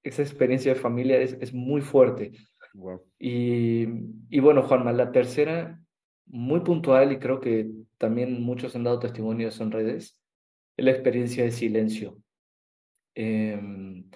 esa 0.03 0.23
experiencia 0.23 0.73
de 0.73 0.81
familia 0.81 1.19
es, 1.21 1.35
es 1.41 1.53
muy 1.53 1.83
fuerte. 1.83 2.33
Y, 3.19 3.87
y 4.31 4.41
bueno, 4.41 4.63
Juanma, 4.63 4.93
la 4.93 5.13
tercera 5.13 5.79
muy 6.31 6.61
puntual 6.61 7.13
y 7.13 7.19
creo 7.19 7.41
que 7.41 7.69
también 7.99 8.43
muchos 8.43 8.75
han 8.77 8.85
dado 8.85 9.01
testimonios 9.01 9.61
en 9.61 9.71
redes, 9.71 10.19
la 10.77 10.93
experiencia 10.93 11.45
de 11.45 11.51
silencio. 11.51 12.17
Em, 13.15 14.09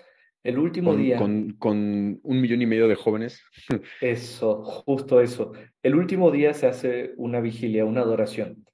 el 0.42 0.59
último 0.59 0.94
día. 0.94 1.18
Con, 1.18 1.53
con, 1.59 2.20
un 2.22 2.40
millón 2.40 2.62
y 2.62 2.66
medio 2.66 2.87
de 2.87 2.94
jóvenes. 2.94 3.42
Eso, 4.00 4.62
justo 4.62 5.20
eso. 5.20 5.53
El 5.83 5.94
último 5.94 6.31
día 6.31 6.55
se 6.55 6.66
hace 6.66 7.12
una 7.16 7.40
vigilia, 7.40 7.85
una 7.85 8.03
adoración. 8.03 8.64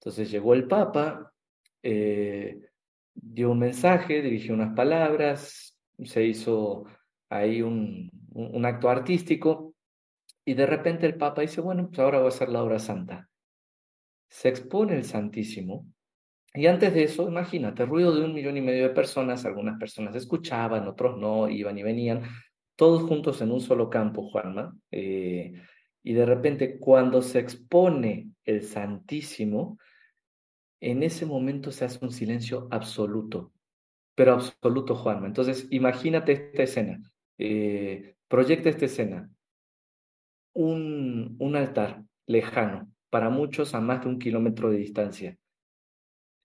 Entonces 0.00 0.30
llegó 0.30 0.54
el 0.54 0.68
Papa, 0.68 1.32
eh, 1.82 2.60
dio 3.14 3.50
un 3.50 3.58
mensaje, 3.58 4.22
dirigió 4.22 4.54
unas 4.54 4.74
palabras, 4.74 5.76
se 6.04 6.24
hizo 6.24 6.84
ahí 7.30 7.62
un, 7.62 8.10
un, 8.32 8.64
acto 8.66 8.88
artístico 8.88 9.74
y 10.46 10.54
de 10.54 10.64
repente 10.64 11.04
el 11.04 11.16
Papa 11.16 11.42
dice, 11.42 11.60
bueno, 11.60 11.88
pues 11.88 11.98
ahora 11.98 12.18
voy 12.18 12.26
a 12.26 12.28
hacer 12.28 12.48
la 12.48 12.62
obra 12.62 12.78
santa. 12.78 13.28
Se 14.30 14.48
expone 14.48 14.94
el 14.94 15.04
Santísimo 15.04 15.86
y 16.54 16.66
antes 16.68 16.94
de 16.94 17.02
eso, 17.02 17.28
imagínate, 17.28 17.84
ruido 17.84 18.14
de 18.14 18.24
un 18.24 18.32
millón 18.32 18.56
y 18.56 18.62
medio 18.62 18.84
de 18.84 18.94
personas, 18.94 19.44
algunas 19.44 19.78
personas 19.78 20.14
escuchaban, 20.14 20.88
otros 20.88 21.18
no, 21.18 21.50
iban 21.50 21.76
y 21.76 21.82
venían, 21.82 22.22
todos 22.76 23.02
juntos 23.02 23.42
en 23.42 23.50
un 23.50 23.60
solo 23.60 23.90
campo, 23.90 24.22
Juanma. 24.30 24.74
Eh, 24.90 25.52
y 26.02 26.12
de 26.14 26.24
repente, 26.24 26.78
cuando 26.78 27.20
se 27.20 27.40
expone 27.40 28.30
el 28.44 28.62
Santísimo, 28.62 29.78
en 30.80 31.02
ese 31.02 31.26
momento 31.26 31.72
se 31.72 31.84
hace 31.84 31.98
un 32.02 32.12
silencio 32.12 32.68
absoluto, 32.70 33.52
pero 34.14 34.34
absoluto, 34.34 34.94
Juanma. 34.94 35.26
Entonces, 35.26 35.66
imagínate 35.70 36.32
esta 36.32 36.62
escena, 36.62 37.02
eh, 37.36 38.14
proyecta 38.28 38.70
esta 38.70 38.86
escena, 38.86 39.28
un, 40.56 41.36
un 41.38 41.56
altar 41.56 42.02
lejano, 42.26 42.90
para 43.10 43.30
muchos 43.30 43.74
a 43.74 43.80
más 43.80 44.02
de 44.02 44.08
un 44.08 44.18
kilómetro 44.18 44.70
de 44.70 44.78
distancia 44.78 45.38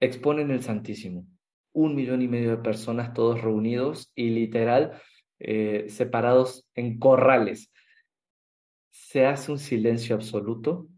exponen 0.01 0.51
el 0.51 0.61
Santísimo. 0.61 1.25
Un 1.73 1.95
millón 1.95 2.21
y 2.21 2.27
medio 2.27 2.49
de 2.49 2.57
personas 2.57 3.13
todos 3.13 3.41
reunidos 3.41 4.11
y 4.13 4.31
literal 4.31 4.99
eh, 5.39 5.85
separados 5.87 6.67
en 6.75 6.99
corrales. 6.99 7.71
Se 8.89 9.25
hace 9.25 9.53
un 9.53 9.59
silencio 9.59 10.15
absoluto 10.15 10.89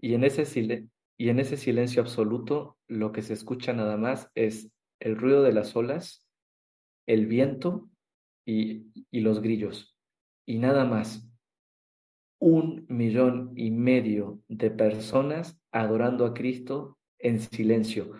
y 0.00 0.14
en, 0.14 0.24
ese 0.24 0.90
y 1.16 1.28
en 1.28 1.38
ese 1.38 1.56
silencio 1.56 2.02
absoluto 2.02 2.76
lo 2.88 3.12
que 3.12 3.22
se 3.22 3.34
escucha 3.34 3.72
nada 3.72 3.96
más 3.96 4.30
es 4.34 4.70
el 5.00 5.16
ruido 5.16 5.42
de 5.42 5.52
las 5.52 5.76
olas, 5.76 6.26
el 7.06 7.26
viento 7.26 7.88
y, 8.44 8.86
y 9.10 9.20
los 9.20 9.40
grillos. 9.40 9.96
Y 10.44 10.58
nada 10.58 10.84
más. 10.84 11.27
Un 12.38 12.86
millón 12.88 13.52
y 13.56 13.70
medio 13.70 14.40
de 14.48 14.70
personas 14.70 15.58
adorando 15.72 16.24
a 16.24 16.34
Cristo 16.34 16.98
en 17.18 17.40
silencio. 17.40 18.12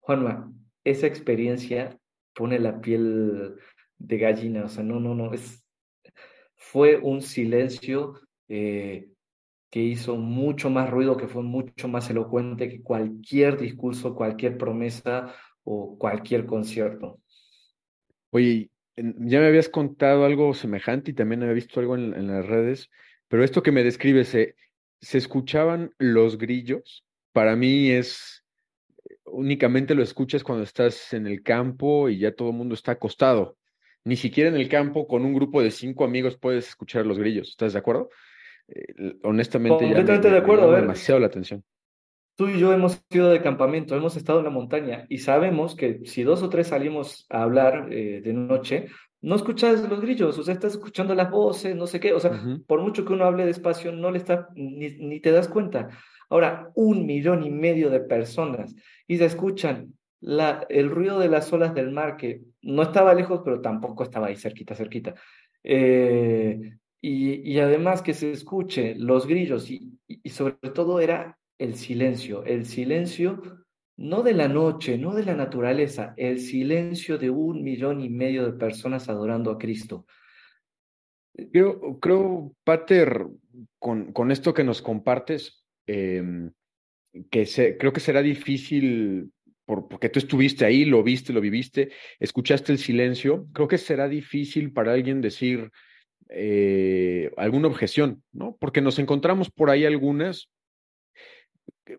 Juanma, 0.00 0.52
esa 0.84 1.06
experiencia 1.06 1.98
pone 2.34 2.58
la 2.58 2.80
piel 2.80 3.56
de 3.98 4.18
gallina, 4.18 4.64
o 4.64 4.68
sea, 4.68 4.84
no, 4.84 5.00
no, 5.00 5.14
no, 5.14 5.30
fue 6.56 6.96
un 6.96 7.22
silencio 7.22 8.20
eh, 8.48 9.08
que 9.70 9.82
hizo 9.82 10.16
mucho 10.16 10.70
más 10.70 10.90
ruido, 10.90 11.16
que 11.16 11.28
fue 11.28 11.42
mucho 11.42 11.88
más 11.88 12.08
elocuente 12.10 12.68
que 12.68 12.82
cualquier 12.82 13.58
discurso, 13.58 14.14
cualquier 14.14 14.56
promesa 14.56 15.34
o 15.64 15.98
cualquier 15.98 16.46
concierto. 16.46 17.20
Oye, 18.30 18.70
ya 18.96 19.40
me 19.40 19.46
habías 19.46 19.68
contado 19.68 20.24
algo 20.24 20.54
semejante 20.54 21.10
y 21.10 21.14
también 21.14 21.42
había 21.42 21.54
visto 21.54 21.80
algo 21.80 21.96
en, 21.96 22.26
las 22.26 22.46
redes, 22.46 22.90
pero 23.28 23.44
esto 23.44 23.62
que 23.62 23.72
me 23.72 23.84
describes, 23.84 24.28
¿se, 24.28 24.56
¿se 25.00 25.18
escuchaban 25.18 25.92
los 25.98 26.38
grillos? 26.38 27.04
Para 27.32 27.56
mí 27.56 27.90
es 27.90 28.44
únicamente 29.26 29.94
lo 29.94 30.02
escuchas 30.02 30.42
cuando 30.42 30.64
estás 30.64 31.12
en 31.12 31.26
el 31.26 31.42
campo 31.42 32.08
y 32.08 32.18
ya 32.18 32.34
todo 32.34 32.50
el 32.50 32.56
mundo 32.56 32.74
está 32.74 32.92
acostado. 32.92 33.56
Ni 34.04 34.16
siquiera 34.16 34.50
en 34.50 34.56
el 34.56 34.68
campo 34.68 35.06
con 35.06 35.24
un 35.24 35.34
grupo 35.34 35.60
de 35.62 35.70
cinco 35.70 36.04
amigos 36.04 36.36
puedes 36.36 36.68
escuchar 36.68 37.06
los 37.06 37.18
grillos. 37.18 37.50
¿Estás 37.50 37.72
de 37.72 37.78
acuerdo? 37.78 38.08
Eh, 38.68 39.16
honestamente, 39.22 39.88
ya 39.88 40.02
me, 40.02 40.04
de 40.04 40.38
acuerdo, 40.38 40.70
demasiado 40.72 41.20
la 41.20 41.26
atención. 41.26 41.64
Tú 42.36 42.48
y 42.48 42.58
yo 42.58 42.72
hemos 42.72 43.02
ido 43.10 43.30
de 43.30 43.40
campamento, 43.40 43.96
hemos 43.96 44.16
estado 44.16 44.40
en 44.40 44.44
la 44.44 44.50
montaña 44.50 45.06
y 45.08 45.18
sabemos 45.18 45.74
que 45.74 46.00
si 46.04 46.22
dos 46.22 46.42
o 46.42 46.50
tres 46.50 46.68
salimos 46.68 47.26
a 47.30 47.42
hablar 47.42 47.88
eh, 47.90 48.20
de 48.22 48.32
noche, 48.32 48.86
no 49.22 49.34
escuchas 49.34 49.88
los 49.88 50.00
grillos, 50.00 50.38
o 50.38 50.42
sea, 50.42 50.54
estás 50.54 50.74
escuchando 50.74 51.14
las 51.14 51.30
voces, 51.30 51.74
no 51.74 51.86
sé 51.86 52.00
qué, 52.00 52.12
o 52.12 52.20
sea, 52.20 52.40
por 52.66 52.80
mucho 52.80 53.04
que 53.04 53.12
uno 53.12 53.24
hable 53.24 53.46
despacio, 53.46 53.92
no 53.92 54.10
le 54.10 54.18
está, 54.18 54.48
ni, 54.54 54.90
ni 54.90 55.20
te 55.20 55.32
das 55.32 55.48
cuenta. 55.48 55.88
Ahora, 56.28 56.70
un 56.74 57.06
millón 57.06 57.44
y 57.44 57.50
medio 57.50 57.90
de 57.90 58.00
personas 58.00 58.74
y 59.06 59.16
se 59.16 59.24
escuchan 59.24 59.94
la, 60.20 60.66
el 60.68 60.90
ruido 60.90 61.18
de 61.18 61.28
las 61.28 61.52
olas 61.52 61.74
del 61.74 61.92
mar, 61.92 62.16
que 62.16 62.42
no 62.62 62.82
estaba 62.82 63.14
lejos, 63.14 63.42
pero 63.44 63.60
tampoco 63.60 64.02
estaba 64.02 64.26
ahí 64.28 64.36
cerquita, 64.36 64.74
cerquita. 64.74 65.14
Eh, 65.62 66.76
y, 67.00 67.52
y, 67.52 67.58
además 67.60 68.02
que 68.02 68.14
se 68.14 68.32
escuche 68.32 68.94
los 68.96 69.26
grillos 69.26 69.70
y, 69.70 69.98
y 70.06 70.30
sobre 70.30 70.54
todo 70.72 71.00
era 71.00 71.38
el 71.58 71.74
silencio, 71.74 72.44
el 72.44 72.66
silencio 72.66 73.65
no 73.96 74.22
de 74.22 74.34
la 74.34 74.48
noche, 74.48 74.98
no 74.98 75.14
de 75.14 75.24
la 75.24 75.34
naturaleza, 75.34 76.14
el 76.16 76.40
silencio 76.40 77.18
de 77.18 77.30
un 77.30 77.62
millón 77.62 78.00
y 78.00 78.08
medio 78.08 78.44
de 78.44 78.58
personas 78.58 79.08
adorando 79.08 79.50
a 79.50 79.58
Cristo. 79.58 80.06
Creo, 81.52 81.98
creo 82.00 82.54
Pater, 82.64 83.26
con, 83.78 84.12
con 84.12 84.30
esto 84.30 84.54
que 84.54 84.64
nos 84.64 84.80
compartes, 84.80 85.66
Em, 85.86 86.50
que 87.30 87.46
creo 87.78 87.92
que 87.92 88.00
será 88.00 88.20
difícil, 88.20 89.30
por, 89.64 89.88
porque 89.88 90.08
tú 90.08 90.18
estuviste 90.18 90.64
ahí, 90.64 90.84
lo 90.84 91.02
viste, 91.02 91.32
lo 91.32 91.40
viviste, 91.40 91.90
escuchaste 92.18 92.72
el 92.72 92.78
silencio, 92.78 93.46
creo 93.54 93.68
que 93.68 93.78
será 93.78 94.08
difícil 94.08 94.72
para 94.72 94.92
alguien 94.92 95.22
decir 95.22 95.70
eh, 96.28 97.30
alguna 97.36 97.68
objeción, 97.68 98.22
¿no? 98.32 98.56
Porque 98.60 98.82
nos 98.82 98.98
encontramos 98.98 99.50
por 99.50 99.70
ahí 99.70 99.86
algunas. 99.86 100.50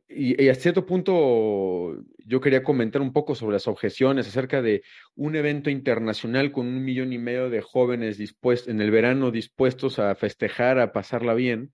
Y, 0.10 0.50
a 0.50 0.56
cierto 0.56 0.86
punto 0.86 2.04
yo 2.26 2.42
quería 2.42 2.64
comentar 2.64 3.02
un 3.02 3.14
poco 3.14 3.36
sobre 3.36 3.54
las 3.54 3.68
objeciones 3.68 4.28
acerca 4.28 4.62
de 4.62 4.84
un 5.16 5.36
evento 5.36 5.70
internacional 5.70 6.52
con 6.52 6.68
un 6.68 6.84
millón 6.84 7.14
y 7.14 7.18
medio 7.18 7.50
de 7.50 7.62
jóvenes 7.62 8.18
dispuestos 8.18 8.68
en 8.68 8.82
el 8.82 8.92
verano 8.92 9.32
dispuestos 9.32 10.00
a 10.00 10.14
festejar, 10.16 10.80
a 10.80 10.92
pasarla 10.92 11.34
bien, 11.34 11.72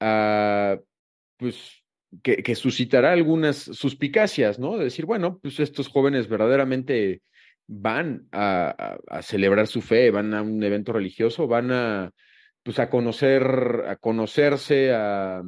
a 0.00 0.78
pues, 1.38 1.84
que, 2.22 2.42
que, 2.42 2.54
suscitará 2.54 3.12
algunas 3.12 3.56
suspicacias, 3.56 4.58
¿no? 4.58 4.76
De 4.76 4.84
decir, 4.84 5.06
bueno, 5.06 5.38
pues 5.40 5.58
estos 5.60 5.88
jóvenes 5.88 6.28
verdaderamente 6.28 7.22
van 7.66 8.28
a, 8.32 8.98
a, 9.08 9.22
celebrar 9.22 9.66
su 9.68 9.80
fe, 9.82 10.10
van 10.10 10.34
a 10.34 10.42
un 10.42 10.62
evento 10.62 10.92
religioso, 10.92 11.46
van 11.46 11.70
a, 11.70 12.12
pues, 12.62 12.78
a 12.78 12.90
conocer, 12.90 13.42
a 13.86 13.96
conocerse, 13.96 14.92
a, 14.92 15.42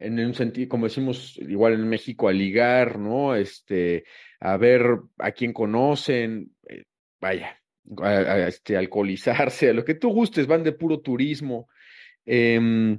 en 0.00 0.18
un 0.18 0.34
sentido, 0.34 0.68
como 0.68 0.86
decimos 0.86 1.38
igual 1.38 1.74
en 1.74 1.88
México, 1.88 2.28
a 2.28 2.32
ligar, 2.32 2.98
¿no? 2.98 3.34
Este, 3.34 4.04
a 4.40 4.56
ver 4.56 4.98
a 5.18 5.30
quién 5.32 5.52
conocen, 5.52 6.52
eh, 6.68 6.84
vaya, 7.20 7.60
este, 8.46 8.76
alcoholizarse, 8.76 9.70
a 9.70 9.74
lo 9.74 9.84
que 9.84 9.94
tú 9.94 10.10
gustes, 10.10 10.46
van 10.46 10.64
de 10.64 10.72
puro 10.72 11.00
turismo. 11.00 11.68
Eh, 12.26 12.98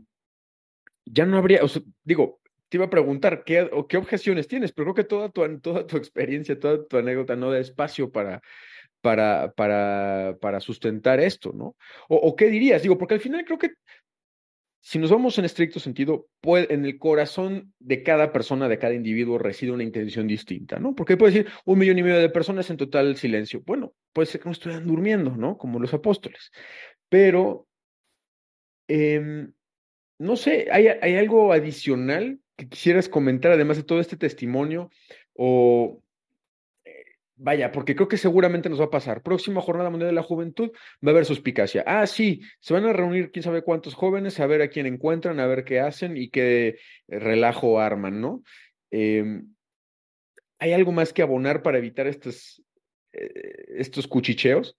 ya 1.05 1.25
no 1.25 1.37
habría, 1.37 1.61
digo, 2.03 2.41
te 2.71 2.77
iba 2.77 2.85
a 2.85 2.89
preguntar 2.89 3.43
qué, 3.43 3.63
o 3.63 3.85
qué 3.85 3.97
objeciones 3.97 4.47
tienes, 4.47 4.71
pero 4.71 4.85
creo 4.85 4.95
que 4.95 5.09
toda 5.09 5.29
tu, 5.29 5.59
toda 5.59 5.85
tu 5.85 5.97
experiencia, 5.97 6.57
toda 6.57 6.87
tu 6.87 6.97
anécdota 6.97 7.35
no 7.35 7.51
da 7.51 7.59
espacio 7.59 8.09
para, 8.09 8.41
para, 9.01 9.51
para, 9.51 10.37
para 10.39 10.61
sustentar 10.61 11.19
esto, 11.19 11.51
¿no? 11.53 11.75
O, 12.07 12.33
qué 12.33 12.47
dirías? 12.47 12.81
Digo, 12.81 12.97
porque 12.97 13.15
al 13.15 13.19
final 13.19 13.43
creo 13.43 13.57
que 13.57 13.71
si 14.81 14.97
nos 14.97 15.11
vamos 15.11 15.37
en 15.37 15.45
estricto 15.45 15.79
sentido, 15.79 16.27
puede, 16.41 16.73
en 16.73 16.85
el 16.85 16.97
corazón 16.97 17.73
de 17.79 18.01
cada 18.01 18.31
persona, 18.33 18.67
de 18.67 18.79
cada 18.79 18.95
individuo, 18.95 19.37
reside 19.37 19.71
una 19.71 19.83
intención 19.83 20.27
distinta, 20.27 20.79
¿no? 20.79 20.95
Porque 20.95 21.17
puede 21.17 21.33
decir 21.33 21.51
un 21.65 21.77
millón 21.77 21.99
y 21.99 22.03
medio 22.03 22.17
de 22.17 22.29
personas 22.29 22.69
en 22.71 22.77
total 22.77 23.15
silencio. 23.15 23.61
Bueno, 23.65 23.93
puede 24.11 24.25
ser 24.25 24.41
que 24.41 24.49
no 24.49 24.53
estuvieran 24.53 24.87
durmiendo, 24.87 25.37
¿no? 25.37 25.57
Como 25.57 25.79
los 25.79 25.93
apóstoles. 25.93 26.51
Pero 27.09 27.67
eh, 28.87 29.47
no 30.17 30.35
sé, 30.35 30.67
¿hay, 30.71 30.87
¿hay, 30.87 31.15
algo 31.15 31.53
adicional 31.53 32.39
que 32.55 32.67
quisieras 32.67 33.07
comentar 33.07 33.51
además 33.51 33.77
de 33.77 33.83
todo 33.83 33.99
este 33.99 34.17
testimonio? 34.17 34.89
O 35.33 36.00
vaya, 37.41 37.71
porque 37.71 37.95
creo 37.95 38.07
que 38.07 38.17
seguramente 38.17 38.69
nos 38.69 38.79
va 38.79 38.85
a 38.85 38.91
pasar. 38.91 39.23
Próxima 39.23 39.61
Jornada 39.61 39.89
Mundial 39.89 40.09
de 40.09 40.15
la 40.15 40.23
Juventud 40.23 40.71
va 41.05 41.09
a 41.09 41.13
haber 41.13 41.25
suspicacia. 41.25 41.83
Ah, 41.87 42.05
sí, 42.05 42.41
se 42.59 42.73
van 42.73 42.85
a 42.85 42.93
reunir 42.93 43.31
quién 43.31 43.43
sabe 43.43 43.63
cuántos 43.63 43.95
jóvenes 43.95 44.39
a 44.39 44.47
ver 44.47 44.61
a 44.61 44.69
quién 44.69 44.85
encuentran, 44.85 45.39
a 45.39 45.47
ver 45.47 45.63
qué 45.63 45.79
hacen 45.79 46.17
y 46.17 46.29
qué 46.29 46.77
relajo 47.07 47.79
arman, 47.79 48.21
¿no? 48.21 48.43
Eh, 48.91 49.41
¿Hay 50.59 50.73
algo 50.73 50.91
más 50.91 51.11
que 51.11 51.23
abonar 51.23 51.63
para 51.63 51.79
evitar 51.79 52.05
estos, 52.05 52.63
eh, 53.13 53.65
estos 53.77 54.07
cuchicheos? 54.07 54.77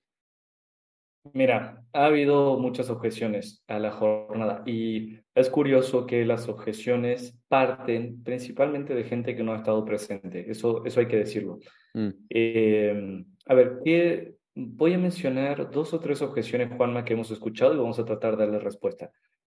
Mira, 1.32 1.84
ha 1.92 2.06
habido 2.06 2.58
muchas 2.58 2.90
objeciones 2.90 3.62
a 3.68 3.78
la 3.78 3.92
jornada 3.92 4.62
y 4.66 5.18
es 5.34 5.50
curioso 5.50 6.06
que 6.06 6.24
las 6.24 6.48
objeciones 6.48 7.38
parten 7.48 8.22
principalmente 8.22 8.94
de 8.94 9.04
gente 9.04 9.36
que 9.36 9.42
no 9.42 9.52
ha 9.52 9.58
estado 9.58 9.84
presente, 9.84 10.50
eso, 10.50 10.84
eso 10.84 11.00
hay 11.00 11.06
que 11.06 11.18
decirlo. 11.18 11.58
Mm. 11.94 12.08
Eh, 12.30 13.24
a 13.46 13.54
ver, 13.54 13.78
¿qué, 13.84 14.34
voy 14.54 14.94
a 14.94 14.98
mencionar 14.98 15.70
dos 15.70 15.94
o 15.94 16.00
tres 16.00 16.22
objeciones, 16.22 16.70
Juanma, 16.76 17.04
que 17.04 17.14
hemos 17.14 17.30
escuchado 17.30 17.74
y 17.74 17.78
vamos 17.78 17.98
a 17.98 18.04
tratar 18.04 18.36
de 18.36 18.44
darle 18.44 18.58
respuesta. 18.58 19.10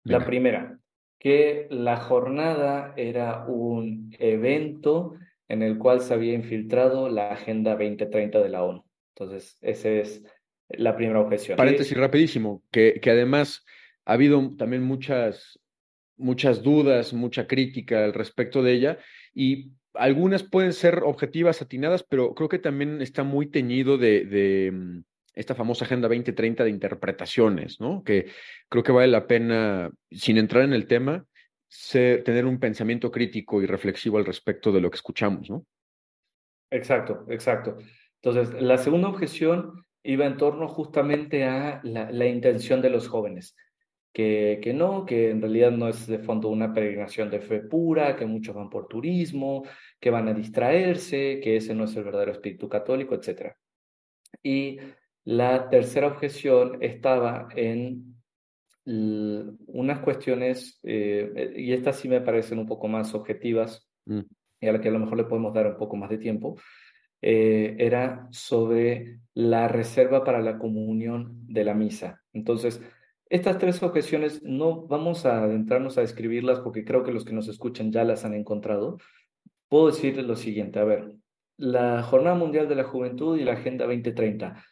La 0.03 0.23
primera, 0.23 0.79
que 1.17 1.67
la 1.71 1.97
jornada 1.97 2.93
era 2.95 3.45
un 3.47 4.15
evento 4.19 5.15
en 5.47 5.63
el 5.63 5.79
cual 5.79 6.01
se 6.01 6.13
había 6.13 6.33
infiltrado 6.33 7.09
la 7.09 7.31
Agenda 7.31 7.71
2030 7.71 8.39
de 8.39 8.49
la 8.49 8.63
ONU. 8.63 8.85
Entonces, 9.15 9.57
esa 9.61 9.89
es 9.89 10.23
la 10.69 10.95
primera 10.95 11.19
objeción. 11.21 11.57
Paréntesis 11.57 11.97
rapidísimo, 11.97 12.63
que, 12.71 12.99
que 13.01 13.09
además 13.09 13.65
ha 14.05 14.13
habido 14.13 14.55
también 14.55 14.83
muchas, 14.83 15.59
muchas 16.17 16.61
dudas, 16.61 17.13
mucha 17.13 17.47
crítica 17.47 18.05
al 18.05 18.13
respecto 18.13 18.61
de 18.61 18.73
ella 18.73 18.99
y 19.33 19.71
algunas 19.97 20.43
pueden 20.43 20.73
ser 20.73 21.03
objetivas, 21.03 21.61
atinadas, 21.61 22.03
pero 22.03 22.33
creo 22.33 22.49
que 22.49 22.59
también 22.59 23.01
está 23.01 23.23
muy 23.23 23.47
teñido 23.47 23.97
de, 23.97 24.71
mm, 24.73 24.99
esta 25.33 25.55
famosa 25.55 25.85
Agenda 25.85 26.07
2030 26.07 26.63
de 26.63 26.69
interpretaciones, 26.69 27.79
¿no? 27.81 28.03
Que 28.03 28.27
creo 28.69 28.83
que 28.83 28.91
vale 28.91 29.07
la 29.07 29.27
pena, 29.27 29.91
sin 30.11 30.37
entrar 30.37 30.63
en 30.63 30.73
el 30.73 30.87
tema, 30.87 31.25
tener 31.91 32.45
un 32.45 32.59
pensamiento 32.59 33.11
crítico 33.11 33.61
y 33.61 33.65
reflexivo 33.65 34.17
al 34.17 34.25
respecto 34.25 34.71
de 34.71 34.81
lo 34.81 34.89
que 34.89 34.95
escuchamos, 34.95 35.49
¿no? 35.49 35.65
Exacto, 36.71 37.25
exacto. 37.29 37.77
Entonces, 38.21 38.61
la 38.61 38.77
segunda 38.77 39.09
objeción 39.09 39.85
iba 40.03 40.25
en 40.25 40.37
torno 40.37 40.67
justamente 40.67 41.43
a 41.43 41.81
la 41.83 42.25
intención 42.25 42.81
de 42.81 42.89
los 42.89 43.07
jóvenes 43.07 43.55
que, 44.15 44.61
que, 44.63 44.73
no, 44.73 45.05
que 45.05 45.29
en 45.29 45.41
realidad 45.41 45.71
no 45.71 45.89
es 45.89 46.07
de 46.07 46.19
fondo 46.19 46.47
una 46.47 46.73
peregrinación 46.73 47.29
de 47.29 47.41
fe 47.41 47.59
pura, 47.59 48.15
que 48.15 48.25
muchos 48.25 48.55
van 48.55 48.69
por 48.69 48.87
turismo, 48.87 49.65
que 49.99 50.09
van 50.09 50.29
a 50.29 50.33
distraerse, 50.33 51.41
que 51.43 51.57
ese 51.57 51.75
no 51.75 51.83
es 51.83 51.97
el 51.97 52.05
verdadero 52.05 52.31
espíritu 52.31 52.69
católico, 52.69 53.13
etc. 53.13 53.51
Y 54.41 54.79
la 55.25 55.67
tercera 55.69 56.07
objeción 56.07 56.77
estaba 56.79 57.49
en 57.57 58.15
unas 58.85 59.99
cuestiones, 59.99 60.79
eh, 60.83 61.53
y 61.57 61.73
estas 61.73 61.97
sí 61.99 62.07
me 62.07 62.21
parecen 62.21 62.59
un 62.59 62.67
poco 62.67 62.87
más 62.87 63.13
objetivas, 63.13 63.85
mm. 64.05 64.21
y 64.61 64.67
a 64.67 64.71
las 64.71 64.79
que 64.79 64.87
a 64.87 64.91
lo 64.91 64.99
mejor 64.99 65.17
le 65.17 65.25
podemos 65.25 65.53
dar 65.53 65.67
un 65.67 65.75
poco 65.75 65.97
más 65.97 66.09
de 66.09 66.19
tiempo, 66.19 66.55
eh, 67.21 67.75
era 67.79 68.29
sobre 68.31 69.19
la 69.33 69.67
reserva 69.67 70.23
para 70.23 70.39
la 70.39 70.57
comunión 70.57 71.45
de 71.47 71.65
la 71.65 71.73
misa. 71.73 72.21
Entonces, 72.31 72.79
estas 73.29 73.57
tres 73.57 73.81
objeciones 73.81 74.43
no 74.43 74.85
vamos 74.87 75.25
a 75.25 75.43
adentrarnos 75.43 75.97
a 75.97 76.01
describirlas 76.01 76.59
porque 76.59 76.85
creo 76.85 77.03
que 77.03 77.11
los 77.11 77.25
que 77.25 77.33
nos 77.33 77.47
escuchan 77.47 77.91
ya 77.91 78.03
las 78.03 78.23
han 78.25 78.33
encontrado. 78.33 78.97
Puedo 79.67 79.87
decirles 79.87 80.25
lo 80.25 80.35
siguiente, 80.35 80.79
a 80.79 80.83
ver, 80.83 81.11
la 81.57 82.03
Jornada 82.03 82.35
Mundial 82.35 82.67
de 82.67 82.75
la 82.75 82.83
Juventud 82.83 83.37
y 83.37 83.43
la 83.43 83.53
Agenda 83.53 83.85
2030. 83.85 84.63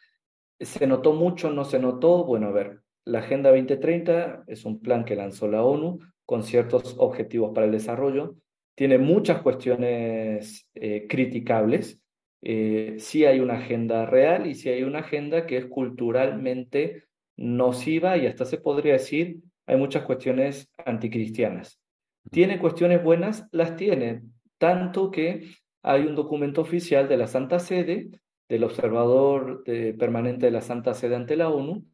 ¿Se 0.60 0.86
notó 0.86 1.12
mucho? 1.12 1.50
¿No 1.50 1.64
se 1.64 1.78
notó? 1.78 2.24
Bueno, 2.24 2.48
a 2.48 2.52
ver, 2.52 2.80
la 3.04 3.20
Agenda 3.20 3.50
2030 3.50 4.44
es 4.46 4.64
un 4.64 4.80
plan 4.80 5.04
que 5.04 5.16
lanzó 5.16 5.48
la 5.48 5.64
ONU 5.64 5.98
con 6.24 6.42
ciertos 6.42 6.94
objetivos 6.98 7.52
para 7.54 7.66
el 7.66 7.72
desarrollo. 7.72 8.36
Tiene 8.74 8.98
muchas 8.98 9.42
cuestiones 9.42 10.68
eh, 10.74 11.06
criticables. 11.08 12.00
Eh, 12.42 12.96
sí 12.98 13.24
hay 13.24 13.40
una 13.40 13.54
agenda 13.54 14.06
real 14.06 14.46
y 14.46 14.54
sí 14.54 14.68
hay 14.68 14.82
una 14.82 15.00
agenda 15.00 15.46
que 15.46 15.56
es 15.56 15.66
culturalmente 15.66 17.03
nociva 17.36 18.16
y 18.16 18.26
hasta 18.26 18.44
se 18.44 18.58
podría 18.58 18.94
decir, 18.94 19.40
hay 19.66 19.76
muchas 19.76 20.04
cuestiones 20.04 20.70
anticristianas. 20.84 21.80
¿Tiene 22.30 22.58
cuestiones 22.58 23.02
buenas? 23.02 23.46
Las 23.52 23.76
tiene, 23.76 24.22
tanto 24.58 25.10
que 25.10 25.48
hay 25.82 26.02
un 26.02 26.14
documento 26.14 26.62
oficial 26.62 27.08
de 27.08 27.16
la 27.16 27.26
Santa 27.26 27.58
Sede, 27.58 28.10
del 28.48 28.64
observador 28.64 29.62
permanente 29.98 30.46
de 30.46 30.52
la 30.52 30.60
Santa 30.60 30.94
Sede 30.94 31.16
ante 31.16 31.36
la 31.36 31.48
ONU, 31.48 31.84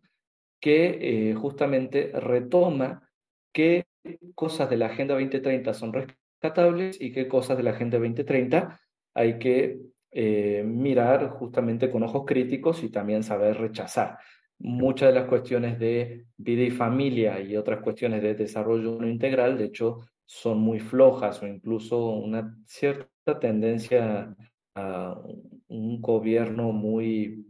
que 0.61 1.31
eh, 1.31 1.35
justamente 1.35 2.13
retoma 2.15 3.09
qué 3.53 3.87
cosas 4.35 4.69
de 4.71 4.77
la 4.77 4.87
Agenda 4.87 5.15
2030 5.15 5.75
son 5.75 5.93
rescatables 5.93 7.01
y 7.01 7.13
qué 7.13 7.29
cosas 7.29 7.57
de 7.57 7.63
la 7.63 7.71
Agenda 7.71 7.99
2030 7.99 8.81
hay 9.15 9.39
que 9.39 9.81
eh, 10.13 10.63
mirar 10.65 11.31
justamente 11.31 11.91
con 11.91 12.03
ojos 12.03 12.25
críticos 12.27 12.83
y 12.83 12.91
también 12.91 13.23
saber 13.23 13.59
rechazar 13.59 14.19
muchas 14.61 15.09
de 15.09 15.21
las 15.21 15.29
cuestiones 15.29 15.79
de 15.79 16.27
vida 16.37 16.63
y 16.63 16.71
familia 16.71 17.41
y 17.41 17.57
otras 17.57 17.81
cuestiones 17.81 18.23
de 18.23 18.35
desarrollo 18.35 19.03
integral, 19.07 19.59
de 19.59 19.65
hecho, 19.65 20.01
son 20.27 20.61
muy 20.61 20.79
flojas 20.79 21.43
o 21.43 21.47
incluso 21.47 22.11
una 22.11 22.57
cierta 22.67 23.41
tendencia 23.41 24.37
a 24.75 25.21
un 25.69 26.01
gobierno 26.01 26.73
muy 26.73 27.47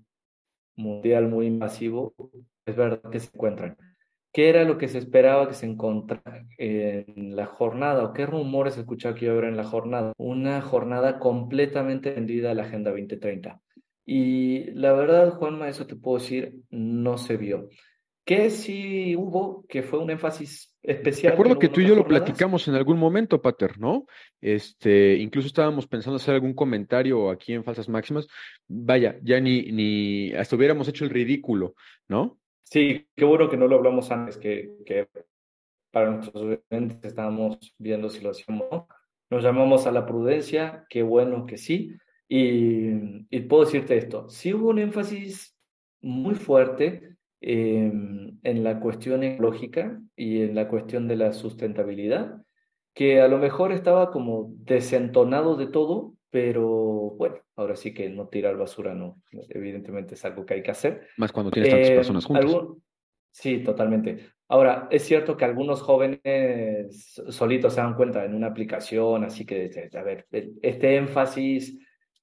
mundial, 0.76 1.28
muy 1.28 1.46
invasivo, 1.46 2.14
es 2.64 2.76
verdad 2.76 3.10
que 3.10 3.20
se 3.20 3.30
encuentran. 3.34 3.76
¿Qué 4.32 4.48
era 4.48 4.62
lo 4.64 4.78
que 4.78 4.86
se 4.86 4.98
esperaba 4.98 5.48
que 5.48 5.54
se 5.54 5.66
encontrara 5.66 6.46
en 6.56 7.34
la 7.34 7.46
jornada 7.46 8.04
o 8.04 8.12
qué 8.12 8.26
rumores 8.26 8.78
escuchaba 8.78 9.14
que 9.14 9.24
iba 9.24 9.34
a 9.34 9.36
haber 9.38 9.50
en 9.50 9.56
la 9.56 9.64
jornada? 9.64 10.12
Una 10.16 10.60
jornada 10.62 11.18
completamente 11.18 12.12
vendida 12.12 12.52
a 12.52 12.54
la 12.54 12.62
Agenda 12.62 12.92
2030. 12.92 13.60
Y 14.12 14.72
la 14.72 14.92
verdad, 14.92 15.34
Juanma, 15.34 15.68
eso 15.68 15.86
te 15.86 15.94
puedo 15.94 16.18
decir, 16.18 16.56
no 16.68 17.16
se 17.16 17.36
vio. 17.36 17.68
Que 18.24 18.50
sí 18.50 19.14
hubo, 19.14 19.64
que 19.68 19.84
fue 19.84 20.00
un 20.00 20.10
énfasis 20.10 20.76
especial. 20.82 21.34
Recuerdo 21.34 21.60
que 21.60 21.68
tú 21.68 21.80
y 21.80 21.86
yo 21.86 21.94
lo 21.94 22.04
platicamos 22.04 22.66
en 22.66 22.74
algún 22.74 22.98
momento, 22.98 23.40
Pater, 23.40 23.78
¿no? 23.78 24.06
Este, 24.40 25.14
incluso 25.14 25.46
estábamos 25.46 25.86
pensando 25.86 26.16
hacer 26.16 26.34
algún 26.34 26.54
comentario 26.54 27.30
aquí 27.30 27.52
en 27.52 27.62
Falsas 27.62 27.88
Máximas. 27.88 28.26
Vaya, 28.66 29.16
ya 29.22 29.38
ni, 29.38 29.70
ni 29.70 30.32
hasta 30.32 30.56
hubiéramos 30.56 30.88
hecho 30.88 31.04
el 31.04 31.10
ridículo, 31.10 31.76
¿no? 32.08 32.40
Sí, 32.64 33.06
qué 33.14 33.24
bueno 33.24 33.48
que 33.48 33.56
no 33.56 33.68
lo 33.68 33.76
hablamos 33.76 34.10
antes, 34.10 34.38
que, 34.38 34.72
que 34.84 35.06
para 35.92 36.10
nuestros 36.10 36.58
oyentes 36.68 36.98
estábamos 37.04 37.76
viendo 37.78 38.10
si 38.10 38.20
lo 38.22 38.30
hacíamos. 38.30 38.86
Nos 39.30 39.44
llamamos 39.44 39.86
a 39.86 39.92
la 39.92 40.04
prudencia, 40.04 40.84
qué 40.90 41.04
bueno 41.04 41.46
que 41.46 41.58
sí, 41.58 41.94
y, 42.32 43.40
puedo 43.48 43.64
decirte 43.64 43.96
esto, 43.96 44.28
sí 44.28 44.54
hubo 44.54 44.70
un 44.70 44.78
énfasis 44.78 45.58
muy 46.00 46.36
fuerte 46.36 47.16
em, 47.40 48.38
en 48.44 48.62
la 48.62 48.78
cuestión 48.78 49.24
ecológica 49.24 50.00
y 50.14 50.42
en 50.42 50.54
la 50.54 50.68
cuestión 50.68 51.08
de 51.08 51.16
la 51.16 51.32
sustentabilidad, 51.32 52.40
que 52.94 53.20
a 53.20 53.26
lo 53.26 53.38
mejor 53.38 53.72
estaba 53.72 54.12
como 54.12 54.52
desentonado 54.58 55.56
de 55.56 55.66
todo, 55.66 56.14
pero 56.30 56.68
bueno, 57.18 57.38
ahora 57.56 57.74
sí 57.74 57.92
que 57.92 58.08
no 58.08 58.28
tirar 58.28 58.56
basura 58.56 58.94
no, 58.94 59.20
evidentemente 59.48 60.14
es 60.14 60.24
algo 60.24 60.46
que 60.46 60.54
hay 60.54 60.62
que 60.62 60.70
hacer. 60.70 61.08
Más 61.16 61.32
cuando 61.32 61.50
tienes 61.50 61.72
tantas 61.72 61.90
em, 61.90 61.96
personas 61.96 62.24
juntas. 62.26 62.56
Sí, 63.32 63.58
totalmente. 63.64 64.30
Ahora, 64.46 64.86
es 64.92 65.02
cierto 65.02 65.36
que 65.36 65.44
algunos 65.44 65.82
jóvenes 65.82 67.20
solitos 67.28 67.74
se 67.74 67.80
dan 67.80 67.94
cuenta 67.94 68.24
en 68.24 68.34
una 68.34 68.48
aplicación, 68.48 69.24
así 69.24 69.44
que, 69.44 69.70
a 69.92 70.02
ver, 70.02 70.26
este 70.62 70.96
énfasis 70.96 71.76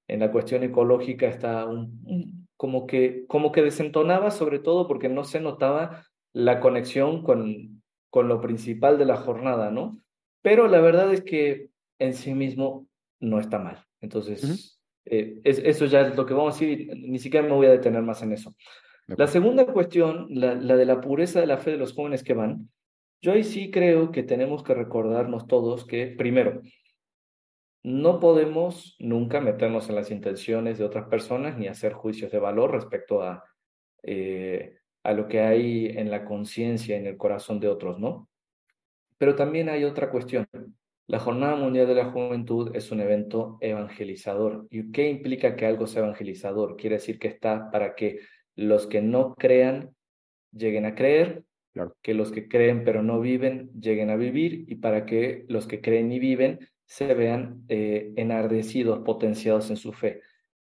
en 0.07 0.19
la 0.19 0.31
cuestión 0.31 0.63
ecológica 0.63 1.27
está 1.27 1.65
un, 1.65 2.47
como, 2.55 2.87
que, 2.87 3.25
como 3.27 3.51
que 3.51 3.61
desentonaba, 3.61 4.31
sobre 4.31 4.59
todo 4.59 4.87
porque 4.87 5.09
no 5.09 5.23
se 5.23 5.39
notaba 5.39 6.05
la 6.33 6.59
conexión 6.59 7.23
con, 7.23 7.81
con 8.09 8.27
lo 8.27 8.41
principal 8.41 8.97
de 8.97 9.05
la 9.05 9.17
jornada, 9.17 9.71
¿no? 9.71 9.99
Pero 10.41 10.67
la 10.67 10.79
verdad 10.79 11.11
es 11.13 11.23
que 11.23 11.69
en 11.99 12.13
sí 12.13 12.33
mismo 12.33 12.87
no 13.19 13.39
está 13.39 13.59
mal. 13.59 13.85
Entonces, 14.01 14.79
eh, 15.05 15.41
eso 15.43 15.85
ya 15.85 16.01
es 16.01 16.15
lo 16.15 16.25
que 16.25 16.33
vamos 16.33 16.55
a 16.55 16.59
decir, 16.59 16.89
ni 16.95 17.19
siquiera 17.19 17.47
me 17.47 17.53
voy 17.53 17.67
a 17.67 17.71
detener 17.71 18.01
más 18.01 18.21
en 18.21 18.33
eso. 18.33 18.55
La 19.07 19.27
segunda 19.27 19.65
cuestión, 19.65 20.27
la, 20.29 20.55
la 20.55 20.75
de 20.75 20.85
la 20.85 20.99
pureza 20.99 21.39
de 21.39 21.47
la 21.47 21.57
fe 21.57 21.71
de 21.71 21.77
los 21.77 21.93
jóvenes 21.93 22.23
que 22.23 22.33
van, 22.33 22.69
yo 23.21 23.31
ahí 23.31 23.43
sí 23.43 23.71
creo 23.71 24.11
que 24.11 24.23
tenemos 24.23 24.63
que 24.63 24.73
recordarnos 24.73 25.47
todos 25.47 25.85
que, 25.85 26.07
primero, 26.07 26.61
no 27.83 28.19
podemos 28.19 28.95
nunca 28.99 29.39
meternos 29.39 29.89
en 29.89 29.95
las 29.95 30.11
intenciones 30.11 30.77
de 30.77 30.85
otras 30.85 31.07
personas 31.07 31.57
ni 31.57 31.67
hacer 31.67 31.93
juicios 31.93 32.31
de 32.31 32.39
valor 32.39 32.71
respecto 32.71 33.21
a, 33.21 33.43
eh, 34.03 34.77
a 35.03 35.13
lo 35.13 35.27
que 35.27 35.41
hay 35.41 35.87
en 35.87 36.11
la 36.11 36.25
conciencia, 36.25 36.97
en 36.97 37.07
el 37.07 37.17
corazón 37.17 37.59
de 37.59 37.67
otros, 37.67 37.99
¿no? 37.99 38.29
Pero 39.17 39.35
también 39.35 39.69
hay 39.69 39.83
otra 39.83 40.09
cuestión. 40.09 40.47
La 41.07 41.19
Jornada 41.19 41.55
Mundial 41.55 41.87
de 41.87 41.95
la 41.95 42.11
Juventud 42.11 42.75
es 42.75 42.91
un 42.91 42.99
evento 42.99 43.57
evangelizador. 43.61 44.67
¿Y 44.69 44.91
qué 44.91 45.09
implica 45.09 45.55
que 45.55 45.65
algo 45.65 45.87
sea 45.87 46.03
evangelizador? 46.03 46.75
Quiere 46.75 46.97
decir 46.97 47.17
que 47.17 47.29
está 47.29 47.71
para 47.71 47.95
que 47.95 48.19
los 48.55 48.87
que 48.87 49.01
no 49.01 49.33
crean 49.35 49.95
lleguen 50.51 50.85
a 50.85 50.95
creer, 50.95 51.45
que 52.01 52.13
los 52.13 52.31
que 52.31 52.47
creen 52.47 52.83
pero 52.83 53.03
no 53.03 53.19
viven 53.19 53.69
lleguen 53.79 54.09
a 54.09 54.15
vivir 54.15 54.65
y 54.67 54.75
para 54.75 55.05
que 55.05 55.45
los 55.47 55.67
que 55.67 55.81
creen 55.81 56.11
y 56.11 56.19
viven 56.19 56.59
se 56.87 57.13
vean 57.13 57.65
eh, 57.67 58.13
enardecidos, 58.15 58.99
potenciados 59.03 59.69
en 59.69 59.77
su 59.77 59.91
fe. 59.91 60.21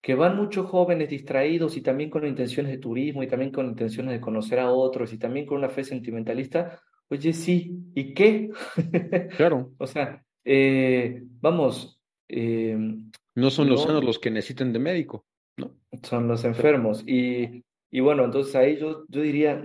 Que 0.00 0.14
van 0.14 0.36
muchos 0.36 0.66
jóvenes 0.66 1.10
distraídos 1.10 1.76
y 1.76 1.82
también 1.82 2.10
con 2.10 2.26
intenciones 2.26 2.72
de 2.72 2.78
turismo 2.78 3.22
y 3.22 3.28
también 3.28 3.52
con 3.52 3.66
intenciones 3.66 4.14
de 4.14 4.20
conocer 4.20 4.58
a 4.58 4.72
otros 4.72 5.12
y 5.12 5.18
también 5.18 5.46
con 5.46 5.58
una 5.58 5.68
fe 5.68 5.84
sentimentalista. 5.84 6.80
Oye, 7.08 7.32
sí, 7.32 7.78
¿y 7.94 8.14
qué? 8.14 8.50
Claro. 9.36 9.72
o 9.78 9.86
sea, 9.86 10.24
eh, 10.44 11.22
vamos, 11.40 12.00
eh, 12.28 12.76
No 13.34 13.50
son 13.50 13.68
los 13.68 13.82
sanos 13.82 14.02
los 14.02 14.18
que 14.18 14.30
necesitan 14.30 14.72
de 14.72 14.78
médico, 14.78 15.26
¿no? 15.58 15.76
Son 16.02 16.26
los 16.28 16.44
enfermos. 16.44 17.06
Y, 17.06 17.64
y 17.90 18.00
bueno, 18.00 18.24
entonces 18.24 18.56
ahí 18.56 18.78
yo, 18.78 19.04
yo 19.08 19.20
diría, 19.20 19.62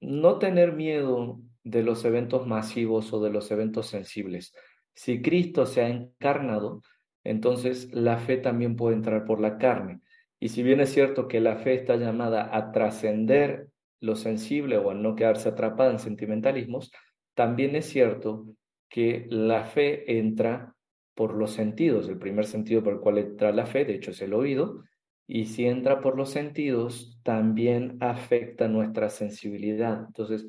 no 0.00 0.38
tener 0.38 0.72
miedo 0.72 1.40
de 1.64 1.82
los 1.82 2.04
eventos 2.04 2.46
masivos 2.46 3.12
o 3.12 3.22
de 3.22 3.30
los 3.30 3.50
eventos 3.50 3.88
sensibles. 3.88 4.54
Si 4.94 5.22
Cristo 5.22 5.66
se 5.66 5.82
ha 5.82 5.88
encarnado, 5.88 6.82
entonces 7.24 7.92
la 7.92 8.18
fe 8.18 8.36
también 8.36 8.76
puede 8.76 8.96
entrar 8.96 9.24
por 9.24 9.40
la 9.40 9.58
carne. 9.58 10.00
Y 10.38 10.48
si 10.48 10.62
bien 10.62 10.80
es 10.80 10.90
cierto 10.90 11.28
que 11.28 11.40
la 11.40 11.56
fe 11.56 11.74
está 11.74 11.96
llamada 11.96 12.56
a 12.56 12.72
trascender 12.72 13.68
lo 14.00 14.16
sensible 14.16 14.78
o 14.78 14.90
a 14.90 14.94
no 14.94 15.14
quedarse 15.14 15.50
atrapada 15.50 15.90
en 15.90 15.98
sentimentalismos, 15.98 16.90
también 17.34 17.76
es 17.76 17.86
cierto 17.86 18.46
que 18.88 19.26
la 19.28 19.64
fe 19.64 20.18
entra 20.18 20.74
por 21.14 21.34
los 21.34 21.52
sentidos. 21.52 22.08
El 22.08 22.18
primer 22.18 22.46
sentido 22.46 22.82
por 22.82 22.94
el 22.94 23.00
cual 23.00 23.18
entra 23.18 23.52
la 23.52 23.66
fe, 23.66 23.84
de 23.84 23.94
hecho, 23.94 24.10
es 24.10 24.22
el 24.22 24.32
oído. 24.32 24.82
Y 25.26 25.44
si 25.44 25.66
entra 25.66 26.00
por 26.00 26.16
los 26.16 26.30
sentidos, 26.30 27.20
también 27.22 27.98
afecta 28.00 28.68
nuestra 28.68 29.10
sensibilidad. 29.10 30.04
Entonces, 30.06 30.48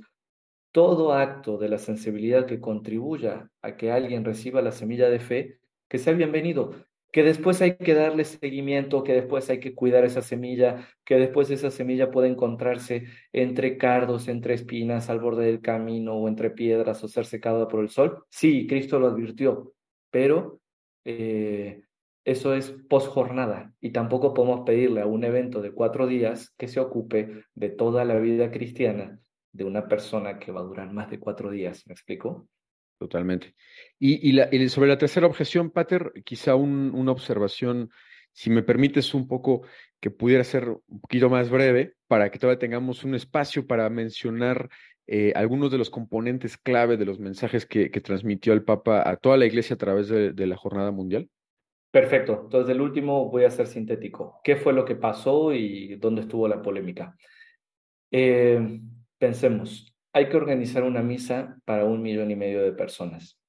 todo 0.71 1.13
acto 1.13 1.57
de 1.57 1.69
la 1.69 1.77
sensibilidad 1.77 2.45
que 2.45 2.59
contribuya 2.59 3.49
a 3.61 3.75
que 3.75 3.91
alguien 3.91 4.23
reciba 4.23 4.61
la 4.61 4.71
semilla 4.71 5.09
de 5.09 5.19
fe, 5.19 5.59
que 5.89 5.97
sea 5.97 6.13
bienvenido, 6.13 6.73
que 7.11 7.23
después 7.23 7.61
hay 7.61 7.75
que 7.75 7.93
darle 7.93 8.23
seguimiento, 8.23 9.03
que 9.03 9.13
después 9.13 9.49
hay 9.49 9.59
que 9.59 9.75
cuidar 9.75 10.05
esa 10.05 10.21
semilla, 10.21 10.87
que 11.03 11.15
después 11.15 11.51
esa 11.51 11.69
semilla 11.69 12.09
puede 12.09 12.29
encontrarse 12.29 13.05
entre 13.33 13.77
cardos, 13.77 14.29
entre 14.29 14.53
espinas 14.53 15.09
al 15.09 15.19
borde 15.19 15.45
del 15.45 15.61
camino 15.61 16.15
o 16.15 16.27
entre 16.29 16.51
piedras 16.51 17.03
o 17.03 17.09
ser 17.09 17.25
secada 17.25 17.67
por 17.67 17.81
el 17.81 17.89
sol. 17.89 18.23
Sí, 18.29 18.65
Cristo 18.65 18.97
lo 18.99 19.07
advirtió, 19.07 19.73
pero 20.09 20.61
eh, 21.03 21.81
eso 22.23 22.53
es 22.53 22.71
post 22.87 23.07
jornada 23.07 23.73
y 23.81 23.91
tampoco 23.91 24.33
podemos 24.33 24.61
pedirle 24.65 25.01
a 25.01 25.05
un 25.05 25.25
evento 25.25 25.61
de 25.61 25.73
cuatro 25.73 26.07
días 26.07 26.53
que 26.57 26.69
se 26.69 26.79
ocupe 26.79 27.43
de 27.55 27.69
toda 27.69 28.05
la 28.05 28.19
vida 28.19 28.51
cristiana 28.51 29.19
de 29.51 29.63
una 29.63 29.87
persona 29.87 30.39
que 30.39 30.51
va 30.51 30.61
a 30.61 30.65
durar 30.65 30.91
más 30.91 31.09
de 31.09 31.19
cuatro 31.19 31.51
días. 31.51 31.85
¿Me 31.87 31.93
explico? 31.93 32.47
Totalmente. 33.01 33.55
Y, 33.97 34.69
sobre 34.69 34.89
la 34.89 34.97
tercera 34.97 35.25
objeción, 35.25 35.71
Pater, 35.71 36.11
quizá 36.23 36.53
una 36.53 37.11
observación, 37.11 37.89
si 38.31 38.51
me 38.51 38.61
permites 38.61 39.15
un 39.15 39.27
poco, 39.27 39.63
que 39.99 40.11
pudiera 40.11 40.43
ser 40.43 40.69
un 40.69 41.01
poquito 41.01 41.27
más 41.27 41.49
breve, 41.49 41.95
para 42.07 42.29
que 42.29 42.37
todavía 42.37 42.59
tengamos 42.59 43.03
un 43.03 43.15
espacio 43.15 43.65
para 43.65 43.89
mencionar 43.89 44.69
eh, 45.07 45.33
algunos 45.35 45.71
de 45.71 45.79
los 45.79 45.89
componentes 45.89 46.57
clave 46.57 46.95
de 46.95 47.05
los 47.05 47.19
mensajes 47.19 47.65
que, 47.65 47.89
transmitió 47.89 48.53
el 48.53 48.63
Papa 48.63 49.09
a 49.09 49.17
toda 49.17 49.35
la 49.35 49.47
Iglesia 49.47 49.73
a 49.73 49.79
través 49.79 50.07
de, 50.07 50.47
la 50.47 50.55
Jornada 50.55 50.91
Mundial. 50.91 51.27
Perfecto. 51.89 52.41
Entonces, 52.43 52.69
el 52.73 52.81
último 52.81 53.29
voy 53.29 53.45
a 53.45 53.49
ser 53.49 53.65
sintético. 53.65 54.39
¿Qué 54.43 54.55
fue 54.55 54.73
lo 54.73 54.85
que 54.85 54.95
pasó 54.95 55.53
y 55.53 55.95
dónde 55.95 56.21
estuvo 56.21 56.47
la 56.47 56.61
polémica? 56.61 57.17
Eh, 58.11 58.79
pensemos, 59.21 59.93
hay 60.13 60.29
que 60.29 60.35
organizar 60.35 60.83
una 60.83 61.03
misa 61.03 61.55
para 61.63 61.85
un 61.85 62.01
millón 62.01 62.31
y 62.31 62.35
medio 62.35 62.63
de 62.63 62.71
personas. 62.71 63.39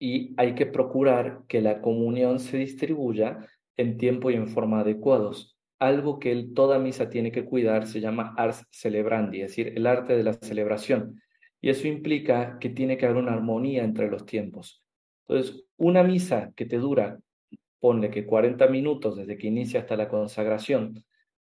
Y 0.00 0.34
hay 0.36 0.56
que 0.56 0.66
procurar 0.66 1.42
que 1.46 1.60
la 1.60 1.80
comunión 1.80 2.40
se 2.40 2.56
distribuya 2.56 3.46
en 3.76 3.96
tiempo 3.96 4.32
y 4.32 4.34
en 4.34 4.48
forma 4.48 4.80
adecuados. 4.80 5.56
Algo 5.78 6.18
que 6.18 6.48
toda 6.52 6.80
misa 6.80 7.08
tiene 7.08 7.30
que 7.30 7.44
cuidar 7.44 7.86
se 7.86 8.00
llama 8.00 8.34
ars 8.36 8.66
celebrandi, 8.70 9.42
es 9.42 9.50
decir, 9.50 9.72
el 9.76 9.86
arte 9.86 10.16
de 10.16 10.24
la 10.24 10.32
celebración. 10.32 11.22
Y 11.60 11.70
eso 11.70 11.86
implica 11.86 12.58
que 12.58 12.68
tiene 12.68 12.96
que 12.98 13.06
haber 13.06 13.18
una 13.18 13.34
armonía 13.34 13.84
entre 13.84 14.10
los 14.10 14.26
tiempos. 14.26 14.82
Entonces, 15.28 15.64
una 15.76 16.02
misa 16.02 16.52
que 16.56 16.66
te 16.66 16.78
dura, 16.78 17.20
ponle 17.78 18.10
que 18.10 18.26
40 18.26 18.66
minutos 18.66 19.16
desde 19.16 19.38
que 19.38 19.46
inicia 19.46 19.78
hasta 19.78 19.96
la 19.96 20.08
consagración, 20.08 21.04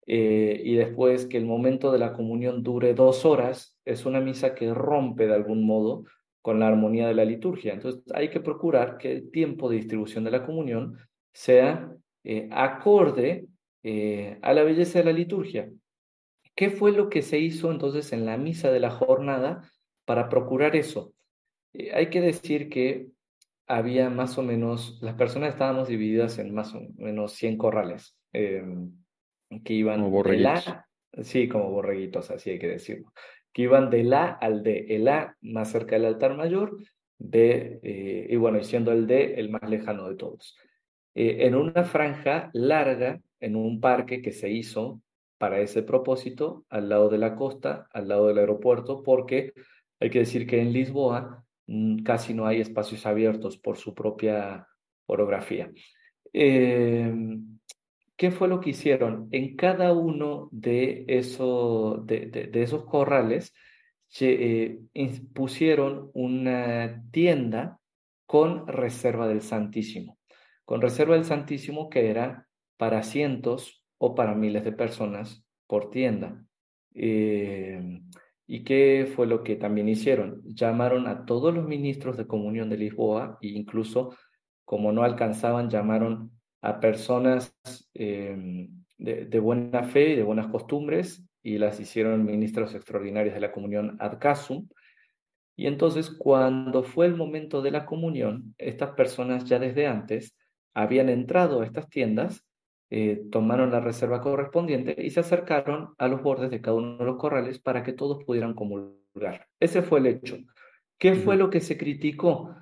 eh, 0.09 0.61
y 0.63 0.75
después 0.75 1.25
que 1.25 1.37
el 1.37 1.45
momento 1.45 1.91
de 1.91 1.99
la 1.99 2.13
comunión 2.13 2.63
dure 2.63 2.93
dos 2.93 3.25
horas, 3.25 3.77
es 3.83 4.05
una 4.05 4.21
misa 4.21 4.55
que 4.55 4.73
rompe 4.73 5.27
de 5.27 5.35
algún 5.35 5.65
modo 5.65 6.05
con 6.41 6.61
la 6.61 6.67
armonía 6.69 7.09
de 7.09 7.13
la 7.13 7.25
liturgia. 7.25 7.73
Entonces 7.73 8.01
hay 8.13 8.29
que 8.29 8.39
procurar 8.39 8.97
que 8.97 9.11
el 9.11 9.31
tiempo 9.31 9.69
de 9.69 9.75
distribución 9.75 10.23
de 10.23 10.31
la 10.31 10.45
comunión 10.45 10.97
sea 11.33 11.91
eh, 12.23 12.47
acorde 12.51 13.47
eh, 13.83 14.39
a 14.41 14.53
la 14.53 14.63
belleza 14.63 14.99
de 14.99 15.05
la 15.05 15.11
liturgia. 15.11 15.69
¿Qué 16.55 16.69
fue 16.69 16.93
lo 16.93 17.09
que 17.09 17.21
se 17.21 17.37
hizo 17.37 17.69
entonces 17.69 18.13
en 18.13 18.25
la 18.25 18.37
misa 18.37 18.71
de 18.71 18.79
la 18.79 18.91
jornada 18.91 19.69
para 20.05 20.29
procurar 20.29 20.75
eso? 20.75 21.13
hay 21.93 22.09
que 22.09 22.21
decir 22.21 22.69
que 22.69 23.09
había 23.67 24.09
más 24.09 24.39
o 24.39 24.41
menos, 24.41 24.97
las 25.03 25.13
personas 25.13 25.49
estábamos 25.49 25.89
divididas 25.89 26.39
en 26.39 26.55
más 26.55 26.73
o 26.73 26.81
menos 26.95 27.33
100 27.33 27.57
corrales. 27.57 28.17
Em, 29.49 29.63
que 29.63 29.73
iban 29.73 30.01
como 30.01 30.23
de 30.23 30.37
la, 30.37 30.87
sí, 31.21 31.47
como 31.47 31.71
borreguitos, 31.71 32.31
así 32.31 32.51
hay 32.51 32.59
que 32.59 32.67
decirlo, 32.67 33.13
que 33.53 33.63
iban 33.63 33.89
de 33.89 34.03
la 34.03 34.25
al 34.27 34.63
D, 34.63 34.85
el 34.89 35.07
A 35.07 35.37
más 35.41 35.71
cerca 35.71 35.95
del 35.95 36.05
altar 36.05 36.35
mayor, 36.35 36.77
B, 37.19 37.79
eh, 37.81 38.27
y 38.29 38.35
bueno, 38.35 38.59
y 38.59 38.63
siendo 38.63 38.91
el 38.91 39.07
D 39.07 39.39
el 39.39 39.49
más 39.49 39.67
lejano 39.69 40.07
de 40.07 40.15
todos. 40.15 40.55
Eh, 41.15 41.47
en 41.47 41.55
una 41.55 41.83
franja 41.83 42.49
larga, 42.53 43.21
en 43.39 43.55
un 43.55 43.79
parque 43.79 44.21
que 44.21 44.31
se 44.31 44.49
hizo 44.51 45.01
para 45.37 45.59
ese 45.59 45.83
propósito, 45.83 46.65
al 46.69 46.89
lado 46.89 47.09
de 47.09 47.17
la 47.17 47.35
costa, 47.35 47.87
al 47.91 48.07
lado 48.07 48.27
del 48.27 48.39
aeropuerto, 48.39 49.03
porque 49.03 49.53
hay 49.99 50.09
que 50.09 50.19
decir 50.19 50.45
que 50.45 50.61
en 50.61 50.73
Lisboa 50.73 51.43
mm, 51.67 52.03
casi 52.03 52.33
no 52.33 52.45
hay 52.45 52.61
espacios 52.61 53.05
abiertos 53.05 53.57
por 53.57 53.77
su 53.77 53.93
propia 53.93 54.67
orografía. 55.07 55.71
Eh, 56.33 57.11
¿Qué 58.17 58.31
fue 58.31 58.47
lo 58.47 58.59
que 58.59 58.71
hicieron? 58.71 59.29
En 59.31 59.55
cada 59.55 59.93
uno 59.93 60.49
de, 60.51 61.05
de, 61.05 62.63
esos 62.63 62.85
corrales 62.85 63.53
eh, 64.19 64.79
pusieron 65.35 66.09
una 66.13 67.03
tienda 67.11 67.79
con 68.25 68.67
reserva 68.67 69.27
del 69.27 69.41
Santísimo. 69.41 70.17
Con 70.65 70.81
reserva 70.81 71.13
del 71.13 71.25
Santísimo 71.25 71.89
que 71.89 72.09
era 72.09 72.47
para 72.75 73.03
cientos 73.03 73.83
o 73.99 74.15
para 74.15 74.33
miles 74.33 74.63
de 74.63 74.71
personas 74.71 75.45
por 75.67 75.91
tienda. 75.91 76.43
Eh, 76.95 78.01
¿Y 78.47 78.63
qué 78.63 79.11
fue 79.13 79.27
lo 79.27 79.43
que 79.43 79.57
también 79.57 79.89
hicieron? 79.89 80.41
Llamaron 80.45 81.05
a 81.07 81.25
todos 81.25 81.53
los 81.53 81.67
ministros 81.67 82.17
de 82.17 82.25
comunión 82.25 82.69
de 82.69 82.77
Lisboa 82.77 83.37
e 83.41 83.49
incluso, 83.49 84.15
como 84.65 84.91
no 84.91 85.03
alcanzaban, 85.03 85.69
llamaron 85.69 86.36
a 86.61 86.79
personas 86.79 87.55
em, 87.93 88.69
de, 88.97 89.39
buena 89.39 89.83
fe 89.83 90.09
y 90.09 90.15
de 90.15 90.23
buenas 90.23 90.47
costumbres 90.47 91.23
y 91.43 91.57
las 91.57 91.79
hicieron 91.79 92.25
ministros 92.25 92.73
extraordinarios 92.73 93.33
de 93.33 93.41
la 93.41 93.51
comunión 93.51 93.97
ad 93.99 94.19
casum. 94.19 94.67
Y 95.55 95.67
entonces 95.67 96.09
cuando 96.09 96.83
fue 96.83 97.07
el 97.07 97.15
momento 97.15 97.61
de 97.61 97.71
la 97.71 97.85
comunión, 97.85 98.53
estas 98.57 98.91
personas 98.91 99.45
ya 99.45 99.59
desde 99.59 99.87
antes 99.87 100.35
habían 100.73 101.09
entrado 101.09 101.61
a 101.61 101.65
estas 101.65 101.89
tiendas, 101.89 102.45
eh, 102.89 103.23
tomaron 103.31 103.71
la 103.71 103.79
reserva 103.79 104.21
correspondiente 104.21 104.95
y 104.97 105.09
se 105.09 105.19
acercaron 105.19 105.93
a 105.97 106.07
los 106.07 106.21
bordes 106.21 106.51
de 106.51 106.61
cada 106.61 106.77
uno 106.77 106.97
de 106.97 107.05
los 107.05 107.17
corrales 107.17 107.59
para 107.59 107.83
que 107.83 107.93
todos 107.93 108.23
pudieran 108.23 108.53
comulgar. 108.53 109.47
Ese 109.59 109.81
fue 109.81 109.99
el 109.99 110.07
hecho. 110.07 110.37
¿Qué 110.97 111.15
fue 111.15 111.35
lo 111.35 111.49
que 111.49 111.59
se 111.59 111.77
criticó? 111.77 112.55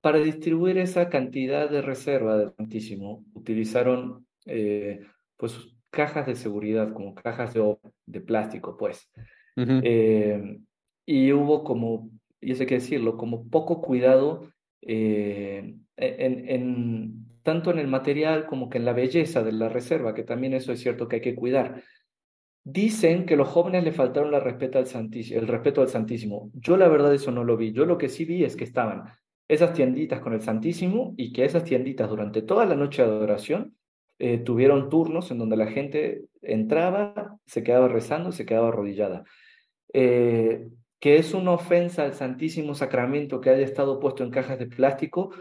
Para 0.00 0.18
distribuir 0.18 0.78
esa 0.78 1.08
cantidad 1.08 1.68
de 1.70 1.82
reserva 1.82 2.36
del 2.38 2.52
Santísimo, 2.56 3.24
utilizaron 3.34 4.26
eh, 4.46 5.06
pues 5.36 5.74
cajas 5.90 6.26
de 6.26 6.36
seguridad, 6.36 6.92
como 6.92 7.14
cajas 7.14 7.52
de, 7.54 7.76
de 8.06 8.20
plástico, 8.20 8.76
pues. 8.78 9.10
Eh, 9.56 10.58
y 11.04 11.32
hubo 11.32 11.64
como, 11.64 12.10
y 12.40 12.52
eso 12.52 12.62
hay 12.62 12.66
que 12.66 12.76
decirlo, 12.76 13.16
como 13.16 13.48
poco 13.48 13.82
cuidado 13.82 14.50
eh, 14.80 15.76
en, 15.96 16.48
en, 16.48 17.26
tanto 17.42 17.70
en 17.70 17.78
el 17.78 17.88
material 17.88 18.46
como 18.46 18.70
que 18.70 18.78
en 18.78 18.86
la 18.86 18.94
belleza 18.94 19.42
de 19.42 19.52
la 19.52 19.68
reserva, 19.68 20.14
que 20.14 20.22
también 20.22 20.54
eso 20.54 20.72
es 20.72 20.80
cierto 20.80 21.08
que 21.08 21.16
hay 21.16 21.22
que 21.22 21.34
cuidar. 21.34 21.82
Dicen 22.62 23.26
que 23.26 23.36
los 23.36 23.48
jóvenes 23.48 23.84
le 23.84 23.92
faltaron 23.92 24.30
la 24.30 24.40
respeto 24.40 24.78
al 24.78 24.86
Santísimo, 24.86 25.40
el 25.40 25.48
respeto 25.48 25.82
al 25.82 25.88
Santísimo. 25.88 26.50
Yo 26.54 26.76
la 26.76 26.88
verdad 26.88 27.12
eso 27.12 27.30
no 27.30 27.44
lo 27.44 27.56
vi. 27.56 27.72
Yo 27.72 27.86
lo 27.86 27.98
que 27.98 28.08
sí 28.08 28.24
vi 28.24 28.44
es 28.44 28.56
que 28.56 28.64
estaban 28.64 29.04
esas 29.50 29.72
tienditas 29.72 30.20
con 30.20 30.32
el 30.32 30.42
Santísimo 30.42 31.12
y 31.16 31.32
que 31.32 31.44
esas 31.44 31.64
tienditas 31.64 32.08
durante 32.08 32.40
toda 32.40 32.64
la 32.66 32.76
noche 32.76 33.02
de 33.02 33.08
adoración 33.08 33.74
eh, 34.20 34.38
tuvieron 34.38 34.88
turnos 34.88 35.32
en 35.32 35.38
donde 35.38 35.56
la 35.56 35.66
gente 35.66 36.26
entraba, 36.40 37.36
se 37.46 37.64
quedaba 37.64 37.88
rezando, 37.88 38.30
se 38.30 38.46
quedaba 38.46 38.68
arrodillada. 38.68 39.24
Eh, 39.92 40.68
que 41.00 41.16
es 41.16 41.34
una 41.34 41.50
ofensa 41.50 42.04
al 42.04 42.14
Santísimo 42.14 42.74
Sacramento 42.74 43.40
que 43.40 43.50
haya 43.50 43.64
estado 43.64 43.98
puesto 43.98 44.22
en 44.22 44.30
cajas 44.30 44.56
de 44.60 44.68
plástico, 44.68 45.32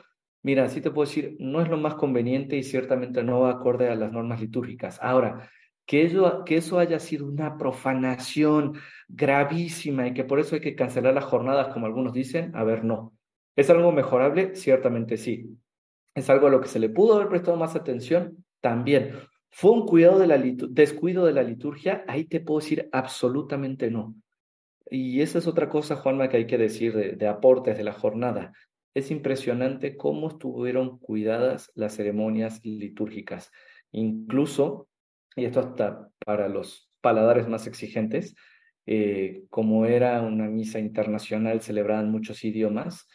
mira, 0.42 0.68
sí 0.70 0.82
te 0.82 0.90
puedo 0.90 1.08
decir, 1.08 1.36
no 1.38 1.62
es 1.62 1.70
lo 1.70 1.78
más 1.78 1.94
conveniente 1.94 2.58
y 2.58 2.64
ciertamente 2.64 3.24
no 3.24 3.42
va 3.42 3.52
acorde 3.52 3.90
a 3.90 3.96
las 3.96 4.12
normas 4.12 4.42
litúrgicas. 4.42 4.98
Ahora, 5.04 5.52
que 5.86 6.02
eso, 6.02 6.44
que 6.46 6.58
eso 6.58 6.80
haya 6.80 6.98
sido 6.98 7.28
una 7.28 7.58
profanación 7.58 8.74
gravísima 9.08 10.08
y 10.08 10.16
que 10.16 10.24
por 10.24 10.40
eso 10.40 10.56
hay 10.56 10.62
que 10.62 10.76
cancelar 10.76 11.14
las 11.14 11.26
jornadas, 11.26 11.72
como 11.72 11.86
algunos 11.86 12.14
dicen, 12.14 12.56
a 12.56 12.64
ver, 12.64 12.84
no. 12.84 13.14
¿Es 13.60 13.70
algo 13.70 13.92
mejorable? 13.92 14.56
Ciertamente 14.56 15.18
sí. 15.18 15.58
¿Es 16.16 16.30
algo 16.30 16.48
a 16.48 16.50
lo 16.50 16.62
que 16.62 16.70
se 16.70 16.80
le 16.80 16.88
pudo 16.88 17.16
haber 17.16 17.28
prestado 17.28 17.58
más 17.58 17.76
atención? 17.76 18.46
También. 18.62 19.12
¿Fue 19.50 19.72
un 19.72 19.86
cuidado 19.86 20.18
de 20.18 20.28
la 20.28 20.38
descuido 20.38 21.26
de 21.26 21.34
la 21.34 21.44
liturgia? 21.44 22.06
Ahí 22.08 22.24
te 22.24 22.40
puedo 22.40 22.62
decir 22.62 22.88
absolutamente 22.94 23.92
no. 23.92 24.16
Y 24.90 25.20
esa 25.20 25.40
es 25.40 25.48
otra 25.48 25.68
cosa, 25.68 25.98
Juanma, 25.98 26.30
que 26.30 26.38
hay 26.38 26.48
que 26.48 26.58
decir 26.58 27.18
de, 27.18 27.28
aportes 27.28 27.78
de 27.78 27.84
la 27.84 27.92
jornada. 27.92 28.54
Es 28.94 29.12
impresionante 29.12 29.98
cómo 29.98 30.30
estuvieron 30.30 30.98
cuidadas 30.98 31.70
las 31.76 31.98
ceremonias 31.98 32.64
litúrgicas. 32.64 33.52
Incluso, 33.92 34.88
y 35.36 35.44
esto 35.44 35.60
hasta 35.60 36.10
para 36.26 36.48
los 36.48 36.90
paladares 37.02 37.50
más 37.50 37.68
exigentes, 37.68 38.36
eh, 38.86 39.44
como 39.50 39.86
era 39.86 40.22
una 40.22 40.46
misa 40.46 40.80
internacional 40.80 41.60
celebrada 41.60 42.04
en 42.04 42.10
muchos 42.10 42.46
idiomas, 42.46 43.06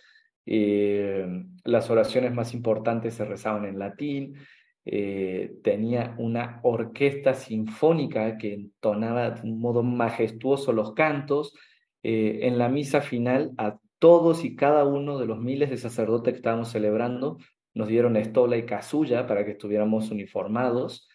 eh, 0.47 1.26
las 1.64 1.90
oraciones 1.90 2.34
más 2.34 2.55
importantes 2.55 3.14
se 3.14 3.24
rezaban 3.24 3.64
en 3.64 3.78
latín, 3.78 4.36
eh, 4.84 5.55
tenía 5.62 6.14
una 6.18 6.61
orquesta 6.62 7.34
sinfónica 7.34 8.36
que 8.36 8.55
entonaba 8.55 9.30
de 9.30 9.49
un 9.51 9.61
modo 9.61 9.82
majestuoso 9.82 10.72
los 10.72 10.92
cantos. 10.95 11.55
en 12.03 12.59
la 12.59 12.68
misa 12.68 13.01
final, 13.01 13.53
a 13.57 13.78
todos 13.99 14.45
y 14.45 14.57
cada 14.57 14.84
uno 14.84 15.18
de 15.18 15.24
los 15.26 15.38
miles 15.40 15.70
de 15.70 15.78
sacerdotes 15.78 16.34
que 16.34 16.36
estábamos 16.36 16.68
celebrando, 16.68 17.38
nos 17.72 17.88
dieron 17.88 18.16
estola 18.16 18.57
y 18.57 18.66
casulla 18.66 19.26
para 19.26 19.45
que 19.45 19.53
estuviéramos 19.53 20.11
uniformados. 20.11 21.09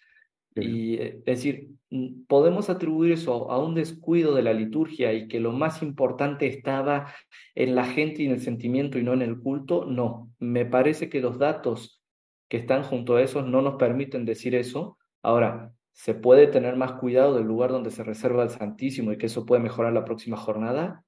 Y 0.55 0.95
eh, 0.95 1.21
es 1.25 1.37
decir, 1.37 1.69
mm, 1.89 2.25
podemos 2.27 2.69
atribuir 2.69 3.11
eso 3.11 3.51
a 3.51 3.63
un 3.63 3.75
descuido 3.75 4.33
de 4.35 4.43
la 4.43 4.53
liturgia 4.53 5.13
y 5.13 5.27
que 5.27 5.39
lo 5.39 5.51
más 5.51 5.81
importante 5.81 6.47
estaba 6.47 7.13
en 7.55 7.75
la 7.75 7.85
gente 7.85 8.23
y 8.23 8.25
en 8.25 8.33
el 8.33 8.41
sentimiento 8.41 8.97
y 8.97 9.03
no 9.03 9.13
en 9.13 9.21
el 9.21 9.39
culto. 9.39 9.85
No, 9.85 10.31
me 10.39 10.65
parece 10.65 11.09
que 11.09 11.21
los 11.21 11.37
datos 11.37 12.01
que 12.47 12.57
están 12.57 12.83
junto 12.83 13.15
a 13.15 13.21
esos 13.21 13.45
no 13.45 13.61
nos 13.61 13.75
permiten 13.75 14.25
decir 14.25 14.55
eso. 14.55 14.97
Ahora, 15.21 15.71
¿se 15.91 16.15
puede 16.15 16.47
tener 16.47 16.75
más 16.75 16.93
cuidado 16.93 17.35
del 17.35 17.45
lugar 17.45 17.71
donde 17.71 17.91
se 17.91 18.03
reserva 18.03 18.43
el 18.43 18.49
Santísimo 18.49 19.11
y 19.11 19.17
que 19.17 19.27
eso 19.27 19.45
puede 19.45 19.61
mejorar 19.61 19.93
la 19.93 20.05
próxima 20.05 20.37
jornada? 20.37 21.03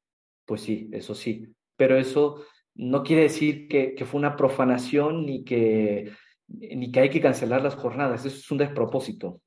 Pues 0.46 0.62
sí, 0.62 0.90
eso 0.92 1.16
sí. 1.16 1.48
Pero 1.78 1.98
eso 1.98 2.44
no 2.76 3.04
quiere 3.04 3.24
decir 3.24 3.68
que, 3.68 3.96
que 3.96 4.06
fue 4.06 4.20
una 4.20 4.36
profanación 4.36 5.26
ni 5.26 5.44
que 5.44 6.12
ni 6.54 6.92
que 6.92 7.00
hay 7.00 7.10
que 7.10 7.22
cancelar 7.22 7.62
las 7.62 7.76
jornadas. 7.76 8.26
Eso 8.26 8.36
es 8.36 8.52
un 8.52 8.58
despropósito. 8.60 9.42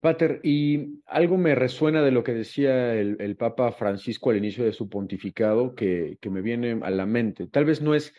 Pater, 0.00 0.40
y 0.42 1.00
algo 1.06 1.36
me 1.36 1.54
resuena 1.54 2.02
de 2.02 2.10
lo 2.10 2.22
que 2.22 2.32
decía 2.32 2.94
el, 2.94 3.36
Papa 3.36 3.72
Francisco 3.72 4.30
al 4.30 4.36
inicio 4.36 4.64
de 4.64 4.72
su 4.72 4.88
pontificado 4.88 5.74
que, 5.74 6.18
que, 6.20 6.30
me 6.30 6.42
viene 6.42 6.78
a 6.82 6.90
la 6.90 7.06
mente. 7.06 7.46
Tal 7.48 7.64
vez 7.64 7.80
no 7.80 7.94
es 7.94 8.14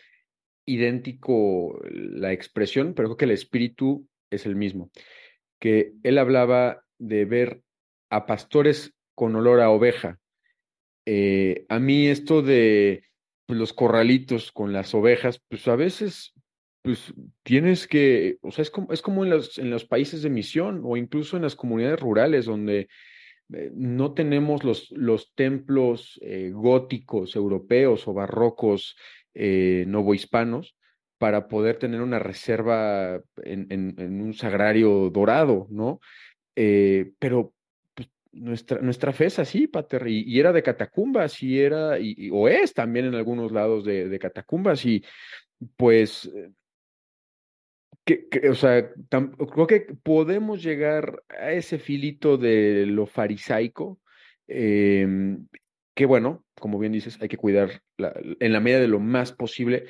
idéntico 0.66 1.80
la 1.90 2.32
expresión, 2.32 2.94
pero 2.94 3.08
creo 3.08 3.16
que 3.16 3.24
el 3.24 3.30
espíritu 3.30 4.06
es 4.30 4.44
el 4.44 4.56
mismo. 4.56 4.90
Que 5.58 5.92
él 6.02 6.18
hablaba 6.18 6.84
de 6.98 7.24
ver 7.24 7.62
a 8.10 8.26
pastores 8.26 8.94
con 9.14 9.34
olor 9.34 9.60
a 9.60 9.70
oveja. 9.70 10.18
Eh, 11.06 11.64
a 11.68 11.78
mí 11.78 12.08
esto 12.08 12.42
de 12.42 13.04
pues, 13.46 13.58
los 13.58 13.72
corralitos 13.72 14.52
con 14.52 14.72
las 14.72 14.94
ovejas, 14.94 15.40
pues 15.48 15.66
a 15.68 15.76
veces 15.76 16.34
pues 16.88 17.12
tienes 17.42 17.86
que, 17.86 18.38
o 18.40 18.50
sea, 18.50 18.62
es 18.62 18.70
como, 18.70 18.94
es 18.94 19.02
como 19.02 19.22
en, 19.22 19.28
los, 19.28 19.58
en 19.58 19.68
los 19.68 19.84
países 19.84 20.22
de 20.22 20.30
misión 20.30 20.80
o 20.84 20.96
incluso 20.96 21.36
en 21.36 21.42
las 21.42 21.54
comunidades 21.54 22.00
rurales 22.00 22.46
donde 22.46 22.88
eh, 23.52 23.70
no 23.74 24.14
tenemos 24.14 24.64
los, 24.64 24.90
los 24.92 25.34
templos 25.34 26.18
eh, 26.22 26.50
góticos 26.50 27.36
europeos 27.36 28.08
o 28.08 28.14
barrocos 28.14 28.96
eh, 29.34 29.84
novohispanos 29.86 30.78
para 31.18 31.46
poder 31.46 31.76
tener 31.76 32.00
una 32.00 32.20
reserva 32.20 33.20
en, 33.42 34.22
un 34.22 34.32
sagrario 34.32 35.10
dorado, 35.10 35.66
¿no? 35.68 36.00
pero 36.54 37.52
pues, 37.92 38.08
nuestra, 38.32 38.80
nuestra 38.80 39.12
fe 39.12 39.26
es 39.26 39.38
así, 39.38 39.66
Pater, 39.66 40.08
y, 40.08 40.40
era 40.40 40.54
de 40.54 40.62
catacumbas, 40.62 41.42
y 41.42 41.60
era, 41.60 41.98
y, 42.00 42.30
o 42.32 42.48
es 42.48 42.72
también 42.72 43.04
en 43.04 43.14
algunos 43.14 43.52
lados 43.52 43.84
de 43.84 44.18
catacumbas, 44.18 44.86
y 44.86 45.04
pues 45.76 46.30
que, 48.08 48.48
o 48.48 48.54
sea, 48.54 48.90
creo 49.10 49.66
que 49.66 49.80
podemos 50.02 50.62
llegar 50.62 51.22
a 51.28 51.52
ese 51.52 51.78
filito 51.78 52.38
de 52.38 52.86
lo 52.86 53.06
farisaico, 53.06 54.00
em, 54.46 55.46
que 55.94 56.06
bueno, 56.06 56.44
como 56.58 56.78
bien 56.78 56.92
dices, 56.92 57.18
hay 57.20 57.28
que 57.28 57.36
cuidar 57.36 57.82
en 57.98 58.52
la 58.52 58.60
medida 58.60 58.80
de 58.80 58.88
lo 58.88 59.00
más 59.00 59.32
posible, 59.32 59.86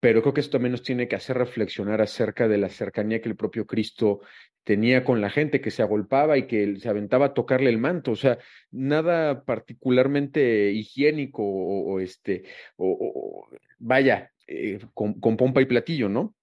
pero 0.00 0.22
creo 0.22 0.32
que 0.32 0.40
eso 0.40 0.50
también 0.50 0.72
nos 0.72 0.82
tiene 0.82 1.08
que 1.08 1.16
hacer 1.16 1.36
reflexionar 1.36 2.00
acerca 2.00 2.48
de 2.48 2.58
la 2.58 2.70
cercanía 2.70 3.20
que 3.20 3.28
el 3.28 3.36
propio 3.36 3.66
Cristo 3.66 4.20
tenía 4.64 5.04
con 5.04 5.20
la 5.20 5.30
gente, 5.30 5.60
que 5.60 5.70
se 5.70 5.82
agolpaba 5.82 6.38
y 6.38 6.46
que 6.46 6.76
se 6.76 6.88
aventaba 6.88 7.26
a 7.26 7.34
tocarle 7.34 7.70
el 7.70 7.78
manto, 7.78 8.12
o 8.12 8.16
sea, 8.16 8.38
nada 8.70 9.44
particularmente 9.44 10.70
higiénico 10.72 11.42
o, 11.42 12.00
este, 12.00 12.44
o, 12.76 13.48
vaya, 13.78 14.32
eh, 14.46 14.78
con 14.94 15.36
pompa 15.36 15.60
y 15.60 15.66
platillo, 15.66 16.08
¿no? 16.08 16.34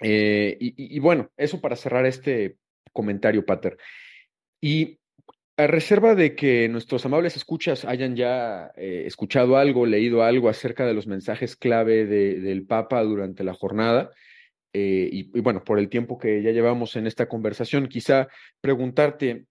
Eh, 0.00 0.56
y, 0.60 0.98
bueno, 0.98 1.30
eso 1.36 1.60
para 1.60 1.76
cerrar 1.76 2.06
este 2.06 2.56
comentario, 2.92 3.44
Pater. 3.44 3.76
Y 4.60 4.98
a 5.56 5.66
reserva 5.66 6.14
de 6.14 6.34
que 6.34 6.68
nuestros 6.68 7.04
amables 7.06 7.36
escuchas 7.36 7.84
hayan 7.84 8.16
ya 8.16 8.72
eh, 8.76 9.04
escuchado 9.06 9.56
algo, 9.56 9.86
leído 9.86 10.22
algo 10.22 10.48
acerca 10.48 10.84
de 10.84 10.94
los 10.94 11.06
mensajes 11.06 11.56
clave 11.56 12.06
del 12.06 12.66
Papa 12.66 13.02
durante 13.02 13.44
la 13.44 13.54
jornada, 13.54 14.10
eh, 14.72 15.08
y, 15.12 15.40
bueno, 15.40 15.62
por 15.62 15.78
el 15.78 15.88
tiempo 15.88 16.18
que 16.18 16.42
ya 16.42 16.50
llevamos 16.50 16.96
en 16.96 17.06
esta 17.06 17.28
conversación, 17.28 17.88
quizá 17.88 18.28
preguntarte, 18.60 19.46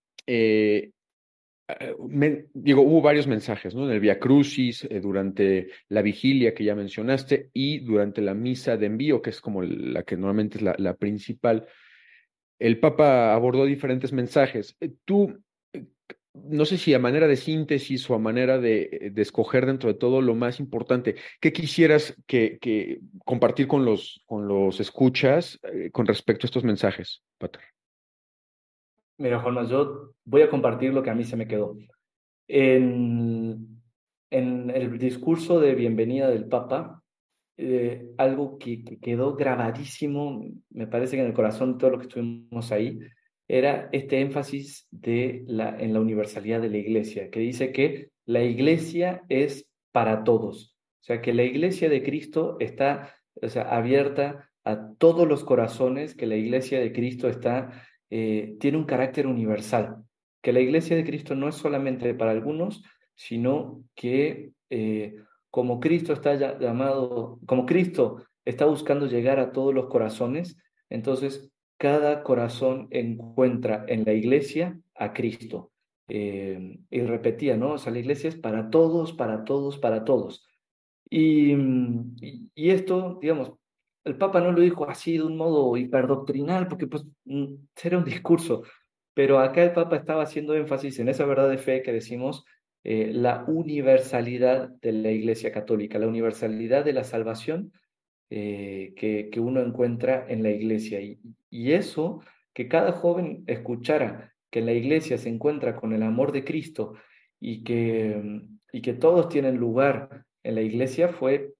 me, 2.09 2.45
digo, 2.53 2.82
hubo 2.82 3.01
varios 3.01 3.28
mensajes, 3.28 3.76
¿no? 3.76 3.86
En 3.86 3.91
el 3.91 3.99
Via 3.99 4.19
Crucis, 4.19 4.86
eh, 4.86 4.99
durante 4.99 5.69
la 5.89 6.01
vigilia 6.01 6.53
que 6.53 6.63
ya 6.63 6.76
mencionaste 6.76 7.49
y 7.53 7.80
durante 7.80 8.21
la 8.21 8.34
misa 8.34 8.78
de 8.78 8.86
envío, 8.88 9.21
que 9.21 9.30
es 9.30 9.41
como 9.41 9.61
la 9.61 10.03
que 10.03 10.17
normalmente 10.17 10.57
es 10.57 10.63
la, 10.63 10.93
principal. 10.95 11.67
El 12.59 12.80
Papa 12.80 13.34
abordó 13.34 13.65
diferentes 13.65 14.13
mensajes. 14.13 14.76
Eh, 14.80 14.91
tú, 15.05 15.38
eh, 15.74 15.86
no 16.34 16.65
sé 16.65 16.78
si 16.78 16.93
a 16.93 16.99
manera 16.99 17.28
de 17.28 17.36
síntesis 17.36 18.09
o 18.09 18.15
a 18.15 18.19
manera 18.19 18.59
de, 18.59 19.11
escoger 19.15 19.65
dentro 19.65 19.91
de 19.91 19.99
todo 19.99 20.21
lo 20.21 20.36
más 20.36 20.59
importante, 20.59 21.15
¿qué 21.39 21.51
quisieras 21.53 22.15
que, 22.28 22.57
que 22.59 22.99
compartir 23.26 23.67
con 23.67 23.86
los, 23.86 24.21
con 24.26 24.47
los 24.47 24.80
escuchas 24.80 25.59
con 25.91 26.07
respecto 26.07 26.45
a 26.45 26.47
estos 26.47 26.63
mensajes, 26.63 27.21
Pater? 27.38 27.61
Mira, 29.18 29.39
Juanma, 29.39 29.66
yo 29.68 30.14
voy 30.26 30.41
a 30.41 30.49
compartir 30.49 30.93
lo 30.93 31.03
que 31.03 31.09
a 31.09 31.16
mí 31.16 31.24
se 31.24 31.36
me 31.36 31.47
quedó. 31.47 31.78
En, 32.47 33.82
en 34.30 34.70
el 34.70 34.97
discurso 34.97 35.59
de 35.59 35.76
bienvenida 35.76 36.30
del 36.30 36.47
Papa, 36.47 37.03
eh, 37.55 38.09
algo 38.18 38.57
que, 38.57 38.84
quedó 38.99 39.36
grabadísimo, 39.36 40.43
me 40.72 40.88
parece 40.88 41.16
que 41.16 41.22
en 41.22 41.28
el 41.28 41.34
corazón 41.34 41.74
de 41.74 41.80
todos 41.80 41.93
los 41.93 42.01
que 42.01 42.07
estuvimos 42.07 42.72
ahí, 42.72 42.99
era 43.47 43.89
este 43.91 44.22
énfasis 44.22 44.88
de 44.89 45.43
la, 45.45 45.78
en 45.80 45.93
la 45.93 45.99
universalidad 45.99 46.61
de 46.61 46.70
la 46.70 46.78
iglesia, 46.78 47.30
que 47.30 47.39
dice 47.39 47.72
que 47.72 48.09
la 48.26 48.43
iglesia 48.43 49.24
es 49.30 49.70
para 49.91 50.24
todos. 50.24 50.76
O 51.01 51.05
sea, 51.05 51.22
que 51.22 51.34
la 51.34 51.43
iglesia 51.43 51.89
de 51.89 52.01
Cristo 52.01 52.57
está 52.59 53.14
o 53.41 53.49
sea, 53.49 53.64
abierta 53.64 54.49
a 54.64 54.93
todos 54.97 55.28
los 55.28 55.43
corazones, 55.43 56.16
que 56.16 56.26
la 56.26 56.38
iglesia 56.38 56.80
de 56.80 56.93
Cristo 56.93 57.28
está 57.28 57.84
eh, 58.16 58.57
tiene 58.59 58.78
un 58.78 58.84
carácter 58.84 59.26
universal, 59.26 60.03
que 60.39 60.53
la 60.53 60.59
iglesia 60.59 60.95
de 60.95 61.03
Cristo 61.03 61.34
no 61.34 61.49
es 61.49 61.55
solamente 61.55 62.14
para 62.14 62.30
algunos, 62.30 62.84
sino 63.16 63.84
que 63.95 64.51
eh, 64.70 65.16
como 65.49 65.80
Cristo 65.80 66.14
está 66.14 66.36
llamado, 66.59 67.39
como 67.47 67.66
Cristo 67.66 68.24
está 68.45 68.66
buscando 68.66 69.07
llegar 69.07 69.39
a 69.39 69.51
todos 69.51 69.74
los 69.74 69.88
corazones, 69.88 70.59
entonces 70.91 71.51
cada 71.80 72.22
corazón 72.22 72.88
encuentra 72.91 73.84
en 73.88 74.05
la 74.05 74.14
iglesia 74.14 74.80
a 74.93 75.11
Cristo. 75.11 75.72
Eh, 76.07 76.78
y 76.91 77.01
repetía, 77.01 77.57
¿no? 77.57 77.74
O 77.74 77.78
sea, 77.80 77.91
la 77.91 77.99
iglesia 77.99 78.28
es 78.28 78.36
para 78.36 78.70
todos, 78.70 79.14
para 79.14 79.43
todos, 79.43 79.80
para 79.80 80.03
todos. 80.03 80.45
Y, 81.09 81.55
y, 82.53 82.70
esto, 82.70 83.18
digamos, 83.20 83.53
el 84.04 84.18
Papa 84.18 84.41
no 84.41 84.51
lo 84.51 84.62
dijo 84.62 84.89
así 84.89 85.18
de 85.18 85.24
un 85.24 85.38
modo 85.38 85.78
hiperdoctrinal, 85.78 86.68
porque 86.68 86.88
pues 86.88 87.06
era 87.84 87.97
un 87.97 88.06
discurso, 88.06 88.64
pero 89.14 89.39
acá 89.39 89.64
el 89.64 89.74
Papa 89.74 89.95
estaba 89.95 90.24
haciendo 90.24 90.56
énfasis 90.56 90.99
en 90.99 91.10
esa 91.10 91.26
verdad 91.26 91.49
de 91.49 91.58
fe 91.58 91.82
que 91.82 91.93
decimos, 91.93 92.45
eh, 92.84 93.12
la 93.14 93.45
universalidad 93.47 94.70
de 94.82 94.91
la 94.91 95.12
Iglesia 95.12 95.51
Católica, 95.51 95.99
la 95.99 96.08
universalidad 96.08 96.84
de 96.84 96.93
la 96.93 97.06
salvación 97.06 97.72
eh, 98.30 98.93
que, 98.97 99.30
que, 99.32 99.39
uno 99.39 99.62
encuentra 99.62 100.26
en 100.28 100.43
la 100.43 100.49
Iglesia. 100.49 100.99
Y, 100.99 101.20
y 101.49 101.72
eso, 101.74 102.22
que 102.54 102.68
cada 102.68 102.91
joven 102.91 103.43
escuchara 103.47 104.34
que 104.51 104.62
la 104.62 104.74
Iglesia 104.74 105.18
se 105.18 105.30
encuentra 105.30 105.76
con 105.76 105.93
el 105.93 106.04
amor 106.04 106.32
de 106.34 106.43
Cristo 106.43 106.95
y 107.39 107.64
que, 107.64 108.41
y 108.74 108.82
que 108.82 108.93
todos 108.93 109.30
tienen 109.30 109.58
lugar 109.58 110.26
en 110.43 110.56
la 110.56 110.62
Iglesia, 110.62 111.08
fue 111.08 111.54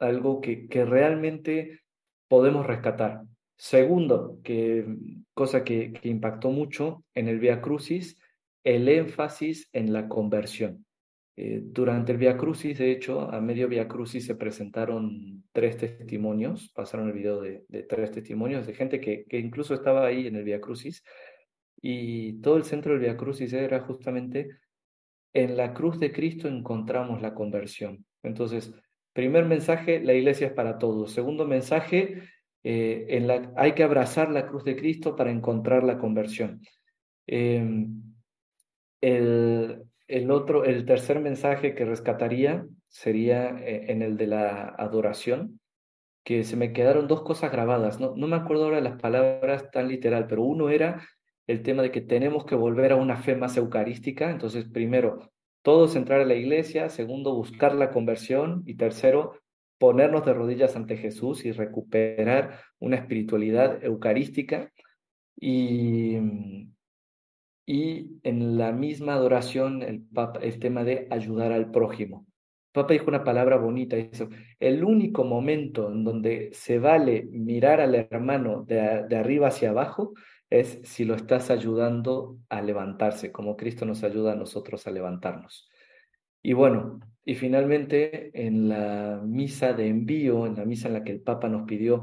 algo 0.00 0.40
que, 0.40 0.66
que 0.68 0.84
realmente 0.84 1.83
podemos 2.34 2.66
rescatar. 2.66 3.22
Segundo, 3.56 4.40
que, 4.42 4.84
cosa 5.34 5.62
que, 5.62 5.92
que 5.92 6.08
impactó 6.08 6.50
mucho 6.50 7.04
en 7.14 7.28
el 7.28 7.38
Via 7.38 7.60
Crucis, 7.60 8.18
el 8.64 8.88
énfasis 8.88 9.68
en 9.72 9.92
la 9.92 10.08
conversión. 10.08 10.84
Eh, 11.36 11.60
durante 11.62 12.10
el 12.10 12.18
Via 12.18 12.36
Crucis, 12.36 12.76
de 12.76 12.90
hecho, 12.90 13.30
a 13.30 13.40
medio 13.40 13.68
Via 13.68 13.86
Crucis 13.86 14.26
se 14.26 14.34
presentaron 14.34 15.44
tres 15.52 15.76
testimonios, 15.76 16.72
pasaron 16.74 17.06
el 17.06 17.12
video 17.12 17.40
de, 17.40 17.64
de 17.68 17.84
tres 17.84 18.10
testimonios 18.10 18.66
de 18.66 18.74
gente 18.74 19.00
que, 19.00 19.24
que, 19.26 19.38
incluso 19.38 19.72
estaba 19.72 20.04
ahí 20.04 20.26
en 20.26 20.34
el 20.34 20.42
Via 20.42 20.60
Crucis, 20.60 21.04
y 21.80 22.40
todo 22.40 22.56
el 22.56 22.64
centro 22.64 22.94
del 22.94 23.00
Via 23.00 23.16
Crucis 23.16 23.52
era 23.52 23.78
justamente 23.78 24.58
en 25.32 25.56
la 25.56 25.72
cruz 25.72 26.00
de 26.00 26.10
Cristo 26.10 26.48
encontramos 26.48 27.22
la 27.22 27.32
conversión. 27.32 28.04
Entonces, 28.24 28.74
primer 29.14 29.46
mensaje, 29.46 30.00
la 30.00 30.12
iglesia 30.12 30.48
es 30.48 30.52
para 30.52 30.78
todos. 30.78 31.12
Segundo 31.12 31.46
mensaje, 31.46 32.22
eh, 32.62 33.06
en 33.08 33.26
la, 33.26 33.52
hay 33.56 33.72
que 33.72 33.84
abrazar 33.84 34.30
la 34.30 34.46
cruz 34.46 34.64
de 34.64 34.76
Cristo 34.76 35.16
para 35.16 35.30
encontrar 35.30 35.84
la 35.84 35.98
conversión. 35.98 36.60
Eh, 37.26 37.86
el, 39.00 39.84
el, 40.08 40.30
otro, 40.30 40.64
el 40.64 40.84
tercer 40.84 41.20
mensaje 41.20 41.74
que 41.74 41.84
rescataría 41.84 42.66
sería 42.88 43.56
eh, 43.60 43.86
en 43.88 44.02
el 44.02 44.16
de 44.16 44.26
la 44.26 44.68
adoración, 44.68 45.60
que 46.24 46.42
se 46.42 46.56
me 46.56 46.72
quedaron 46.72 47.06
dos 47.06 47.22
cosas 47.22 47.52
grabadas. 47.52 48.00
No, 48.00 48.14
no 48.16 48.26
me 48.26 48.36
acuerdo 48.36 48.64
ahora 48.64 48.80
las 48.80 49.00
palabras 49.00 49.70
tan 49.70 49.88
literal, 49.88 50.26
pero 50.26 50.42
uno 50.42 50.70
era 50.70 51.06
el 51.46 51.62
tema 51.62 51.82
de 51.82 51.90
que 51.92 52.00
tenemos 52.00 52.46
que 52.46 52.54
volver 52.54 52.92
a 52.92 52.96
una 52.96 53.16
fe 53.16 53.36
más 53.36 53.56
eucarística. 53.56 54.30
Entonces, 54.30 54.64
primero, 54.64 55.33
todos 55.64 55.96
entrar 55.96 56.20
a 56.20 56.26
la 56.26 56.34
iglesia. 56.34 56.90
Segundo, 56.90 57.34
buscar 57.34 57.74
la 57.74 57.90
conversión. 57.90 58.62
Y 58.66 58.74
tercero, 58.74 59.40
ponernos 59.78 60.24
de 60.26 60.34
rodillas 60.34 60.76
ante 60.76 60.98
Jesús 60.98 61.44
y 61.46 61.52
recuperar 61.52 62.60
una 62.78 62.96
espiritualidad 62.96 63.82
eucarística. 63.82 64.70
Y, 65.40 66.18
y 67.66 68.20
en 68.22 68.58
la 68.58 68.72
misma 68.72 69.14
adoración, 69.14 69.82
el, 69.82 70.02
papa, 70.02 70.38
el 70.40 70.58
tema 70.58 70.84
de 70.84 71.08
ayudar 71.10 71.50
al 71.50 71.70
prójimo. 71.70 72.26
El 72.28 72.82
Papa 72.82 72.92
dijo 72.92 73.06
una 73.08 73.24
palabra 73.24 73.56
bonita, 73.56 73.96
eso. 73.96 74.28
El 74.60 74.84
único 74.84 75.24
momento 75.24 75.90
en 75.90 76.04
donde 76.04 76.50
se 76.52 76.78
vale 76.78 77.26
mirar 77.30 77.80
al 77.80 77.94
hermano 77.94 78.64
de, 78.64 79.04
de 79.08 79.16
arriba 79.16 79.48
hacia 79.48 79.70
abajo 79.70 80.12
es 80.60 80.80
si 80.84 81.04
lo 81.04 81.14
estás 81.14 81.50
ayudando 81.50 82.38
a 82.48 82.62
levantarse, 82.62 83.32
como 83.32 83.56
Cristo 83.56 83.84
nos 83.84 84.04
ayuda 84.04 84.32
a 84.32 84.36
nosotros 84.36 84.86
a 84.86 84.90
levantarnos. 84.90 85.68
Y 86.42 86.52
bueno, 86.52 87.00
y 87.24 87.34
finalmente 87.34 88.30
en 88.34 88.68
la 88.68 89.20
misa 89.24 89.72
de 89.72 89.88
envío, 89.88 90.46
en 90.46 90.56
la 90.56 90.64
misa 90.64 90.88
en 90.88 90.94
la 90.94 91.04
que 91.04 91.12
el 91.12 91.22
Papa 91.22 91.48
nos 91.48 91.66
pidió 91.66 92.02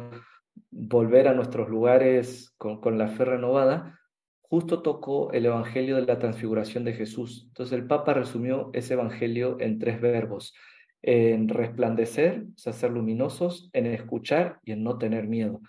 volver 0.70 1.28
a 1.28 1.34
nuestros 1.34 1.70
lugares 1.70 2.54
con, 2.58 2.82
con 2.82 2.97
la 2.97 3.08
fe 3.08 3.26
renovada, 3.26 3.99
justo 4.41 4.82
tocó 4.82 5.32
el 5.32 5.45
Evangelio 5.45 5.95
de 5.95 6.06
la 6.06 6.20
Transfiguración 6.20 6.84
de 6.84 6.93
Jesús. 6.93 7.45
Entonces 7.47 7.78
el 7.78 7.88
Papa 7.88 8.14
resumió 8.14 8.70
ese 8.74 8.95
Evangelio 8.95 9.58
en 9.60 9.80
tres 9.80 10.02
verbos, 10.02 10.54
en 11.02 11.47
resplandecer, 11.47 12.45
o 12.56 12.58
sea, 12.58 12.74
ser 12.74 12.91
luminosos, 12.91 13.70
en 13.74 13.86
escuchar 13.86 14.60
y 14.66 14.74
en 14.74 14.84
no 14.84 14.97
tener 14.97 15.28
miedo. 15.28 15.62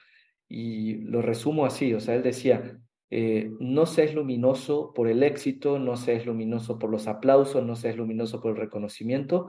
Y 0.54 0.96
lo 0.98 1.22
resumo 1.22 1.64
así, 1.64 1.94
o 1.94 2.00
sea, 2.00 2.14
él 2.14 2.22
decía, 2.22 2.78
eh, 3.08 3.50
no 3.58 3.86
seas 3.86 4.12
luminoso 4.12 4.92
por 4.92 5.08
el 5.08 5.22
éxito, 5.22 5.78
no 5.78 5.96
seas 5.96 6.26
luminoso 6.26 6.78
por 6.78 6.90
los 6.90 7.08
aplausos, 7.08 7.64
no 7.64 7.74
seas 7.74 7.96
luminoso 7.96 8.42
por 8.42 8.50
el 8.50 8.58
reconocimiento, 8.58 9.48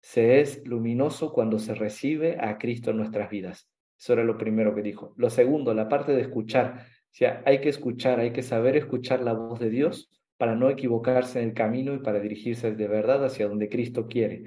se 0.00 0.40
es 0.40 0.66
luminoso 0.66 1.32
cuando 1.32 1.60
se 1.60 1.76
recibe 1.76 2.36
a 2.40 2.58
Cristo 2.58 2.90
en 2.90 2.96
nuestras 2.96 3.30
vidas. 3.30 3.70
Eso 3.96 4.14
era 4.14 4.24
lo 4.24 4.36
primero 4.38 4.74
que 4.74 4.82
dijo. 4.82 5.14
Lo 5.16 5.30
segundo, 5.30 5.72
la 5.72 5.88
parte 5.88 6.16
de 6.16 6.22
escuchar. 6.22 6.84
O 6.84 7.12
sea, 7.12 7.44
hay 7.46 7.60
que 7.60 7.68
escuchar, 7.68 8.18
hay 8.18 8.32
que 8.32 8.42
saber 8.42 8.76
escuchar 8.76 9.22
la 9.22 9.34
voz 9.34 9.60
de 9.60 9.70
Dios 9.70 10.10
para 10.36 10.56
no 10.56 10.68
equivocarse 10.68 11.40
en 11.40 11.50
el 11.50 11.54
camino 11.54 11.94
y 11.94 12.00
para 12.00 12.18
dirigirse 12.18 12.74
de 12.74 12.88
verdad 12.88 13.24
hacia 13.24 13.46
donde 13.46 13.68
Cristo 13.68 14.08
quiere. 14.08 14.46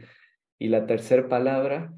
Y 0.59 0.67
la 0.67 0.85
tercera 0.85 1.29
palabra 1.29 1.93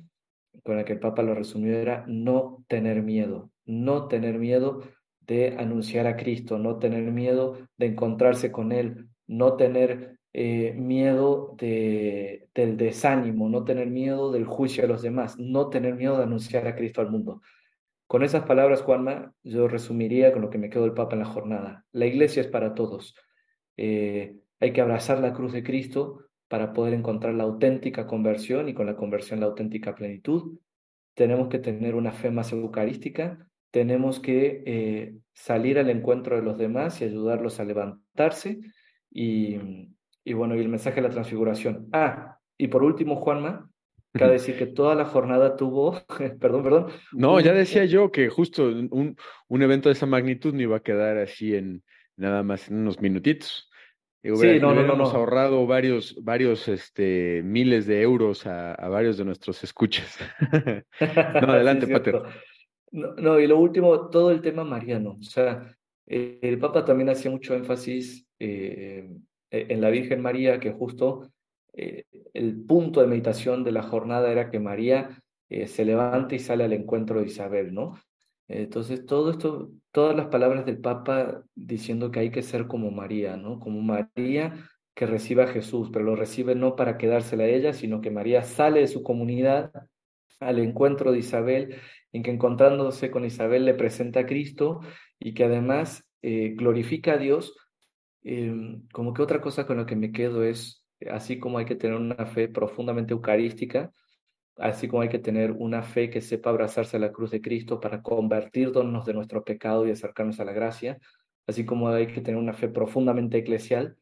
con 0.63 0.75
la 0.77 0.85
que 0.85 0.93
el 0.93 0.99
Papa 0.99 1.23
lo 1.23 1.33
resumió 1.33 1.75
era 1.75 2.05
no 2.07 2.63
tener 2.67 3.01
miedo 3.01 3.49
no 3.65 4.07
tener 4.07 4.39
miedo 4.39 4.81
de 5.21 5.55
anunciar 5.57 6.07
a 6.07 6.17
Cristo, 6.17 6.57
no 6.57 6.77
tener 6.77 7.11
miedo 7.11 7.57
de 7.77 7.87
encontrarse 7.87 8.51
con 8.51 8.71
Él, 8.71 9.07
no 9.27 9.55
tener 9.55 10.19
eh, 10.33 10.73
miedo 10.73 11.55
de, 11.57 12.49
del 12.53 12.77
desánimo, 12.77 13.49
no 13.49 13.63
tener 13.63 13.87
miedo 13.87 14.31
del 14.31 14.45
juicio 14.45 14.83
de 14.83 14.89
los 14.89 15.01
demás, 15.01 15.37
no 15.39 15.69
tener 15.69 15.95
miedo 15.95 16.17
de 16.17 16.23
anunciar 16.23 16.67
a 16.67 16.75
Cristo 16.75 17.01
al 17.01 17.09
mundo. 17.09 17.41
Con 18.07 18.21
esas 18.23 18.43
palabras, 18.43 18.81
Juanma, 18.81 19.33
yo 19.43 19.67
resumiría 19.67 20.31
con 20.31 20.43
lo 20.43 20.49
que 20.49 20.59
me 20.59 20.69
quedó 20.69 20.85
el 20.85 20.93
Papa 20.93 21.13
en 21.13 21.21
la 21.21 21.25
jornada. 21.25 21.85
La 21.91 22.05
iglesia 22.05 22.41
es 22.41 22.47
para 22.47 22.75
todos. 22.75 23.15
Eh, 23.77 24.35
hay 24.59 24.73
que 24.73 24.81
abrazar 24.81 25.19
la 25.19 25.33
cruz 25.33 25.53
de 25.53 25.63
Cristo 25.63 26.25
para 26.47 26.73
poder 26.73 26.93
encontrar 26.93 27.33
la 27.33 27.43
auténtica 27.43 28.05
conversión 28.05 28.69
y 28.69 28.73
con 28.73 28.85
la 28.85 28.95
conversión 28.95 29.39
la 29.39 29.47
auténtica 29.47 29.95
plenitud. 29.95 30.59
Tenemos 31.15 31.47
que 31.47 31.59
tener 31.59 31.95
una 31.95 32.11
fe 32.11 32.29
más 32.29 32.51
eucarística 32.51 33.47
tenemos 33.75 34.21
que 34.21 34.63
eh, 34.65 35.15
salir 35.33 35.77
al 35.77 35.89
encuentro 35.89 36.37
de 36.37 36.41
los 36.41 36.57
demás 36.57 37.01
y 37.01 37.03
ayudarlos 37.03 37.59
a 37.59 37.65
levantarse. 37.65 38.61
Y, 39.11 39.57
y, 40.23 40.31
bueno, 40.31 40.55
y 40.55 40.61
el 40.61 40.69
mensaje 40.69 40.95
de 40.95 41.09
la 41.09 41.13
transfiguración. 41.13 41.89
Ah, 41.91 42.37
y 42.57 42.69
por 42.69 42.83
último, 42.83 43.17
Juanma, 43.17 43.69
cabe 44.13 44.31
decir 44.31 44.57
que 44.57 44.65
toda 44.65 44.95
la 44.95 45.03
jornada 45.03 45.57
tuvo, 45.57 46.01
perdón, 46.39 46.63
perdón. 46.63 46.87
No, 47.11 47.37
ya 47.41 47.51
decía 47.51 47.83
yo 47.83 48.13
que 48.13 48.29
justo 48.29 48.63
un, 48.63 49.17
un 49.49 49.61
evento 49.61 49.89
de 49.89 49.93
esa 49.93 50.05
magnitud 50.05 50.53
no 50.53 50.61
iba 50.61 50.77
a 50.77 50.83
quedar 50.83 51.17
así 51.17 51.53
en 51.53 51.83
nada 52.15 52.43
más 52.43 52.69
en 52.69 52.77
unos 52.77 53.01
minutitos. 53.01 53.69
Sí, 54.23 54.57
no, 54.61 54.73
no, 54.73 54.83
no, 54.83 54.93
hemos 54.93 55.13
ahorrado 55.13 55.67
varios, 55.67 56.15
varios 56.23 56.69
este, 56.69 57.41
miles 57.43 57.87
de 57.87 58.01
euros 58.01 58.47
a, 58.47 58.73
a 58.73 58.87
varios 58.87 59.17
de 59.17 59.25
nuestros 59.25 59.65
escuchas. 59.65 60.17
no, 61.01 61.01
adelante, 61.51 61.87
sí, 61.87 61.91
Pater. 61.91 62.21
No, 62.95 63.13
no, 63.15 63.39
y 63.41 63.45
lo 63.47 63.59
último, 63.59 64.09
todo 64.09 64.31
el 64.31 64.41
tema 64.41 64.63
mariano. 64.63 65.17
O 65.19 65.23
sea, 65.23 65.75
eh, 66.07 66.39
el 66.41 66.57
Papa 66.59 66.85
también 66.85 67.09
hacía 67.09 67.29
mucho 67.29 67.53
énfasis 67.53 68.25
eh, 68.39 69.05
en 69.51 69.81
la 69.81 69.89
Virgen 69.89 70.21
María, 70.21 70.61
que 70.61 70.71
justo 70.71 71.29
eh, 71.73 72.05
el 72.33 72.63
punto 72.63 73.01
de 73.01 73.07
meditación 73.07 73.65
de 73.65 73.73
la 73.73 73.83
jornada 73.83 74.31
era 74.31 74.49
que 74.49 74.61
María 74.61 75.21
se 75.49 75.85
levanta 75.85 76.35
y 76.35 76.39
sale 76.39 76.63
al 76.63 76.73
encuentro 76.73 77.19
de 77.19 77.27
Isabel, 77.27 77.73
¿no? 77.73 77.99
Entonces, 78.47 79.05
todo 79.05 79.31
esto, 79.31 79.71
todas 79.91 80.15
las 80.15 80.27
palabras 80.27 80.65
del 80.65 80.79
Papa 80.79 81.43
diciendo 81.53 82.11
que 82.11 82.21
hay 82.21 82.31
que 82.31 82.43
ser 82.43 82.65
como 82.65 82.91
María, 82.91 83.35
¿no? 83.35 83.59
Como 83.59 83.81
María 83.81 84.69
que 84.95 85.05
recibe 85.05 85.43
a 85.43 85.47
Jesús, 85.47 85.89
pero 85.91 86.05
lo 86.05 86.15
recibe 86.15 86.55
no 86.55 86.75
para 86.77 86.97
quedársela 86.97 87.43
a 87.43 87.47
ella, 87.47 87.73
sino 87.73 87.99
que 87.99 88.09
María 88.09 88.41
sale 88.43 88.79
de 88.79 88.87
su 88.87 89.03
comunidad 89.03 89.71
al 90.39 90.59
encuentro 90.59 91.11
de 91.11 91.19
Isabel 91.19 91.75
en 92.11 92.23
que 92.23 92.31
encontrándose 92.31 93.11
con 93.11 93.25
Isabel 93.25 93.65
le 93.65 93.73
presenta 93.73 94.21
a 94.21 94.25
Cristo 94.25 94.79
y 95.19 95.33
que 95.33 95.43
además 95.43 96.05
eh, 96.21 96.53
glorifica 96.55 97.13
a 97.13 97.17
Dios, 97.17 97.55
eh, 98.23 98.53
como 98.91 99.13
que 99.13 99.21
otra 99.21 99.41
cosa 99.41 99.67
con 99.67 99.77
la 99.77 99.85
que 99.85 99.95
me 99.95 100.11
quedo 100.11 100.43
es, 100.43 100.85
así 101.11 101.39
como 101.39 101.57
hay 101.57 101.65
que 101.65 101.75
tener 101.75 101.97
una 101.97 102.25
fe 102.25 102.47
profundamente 102.47 103.13
eucarística, 103.13 103.91
así 104.57 104.87
como 104.87 105.01
hay 105.01 105.09
que 105.09 105.19
tener 105.19 105.51
una 105.51 105.83
fe 105.83 106.09
que 106.09 106.21
sepa 106.21 106.49
abrazarse 106.49 106.97
a 106.97 106.99
la 106.99 107.11
cruz 107.11 107.31
de 107.31 107.41
Cristo 107.41 107.79
para 107.79 108.01
convertirnos 108.01 109.05
de 109.05 109.13
nuestro 109.13 109.43
pecado 109.43 109.85
y 109.85 109.91
acercarnos 109.91 110.39
a 110.39 110.45
la 110.45 110.53
gracia, 110.53 110.97
así 111.47 111.65
como 111.65 111.89
hay 111.89 112.07
que 112.07 112.21
tener 112.21 112.39
una 112.39 112.53
fe 112.53 112.69
profundamente 112.69 113.37
eclesial. 113.37 113.97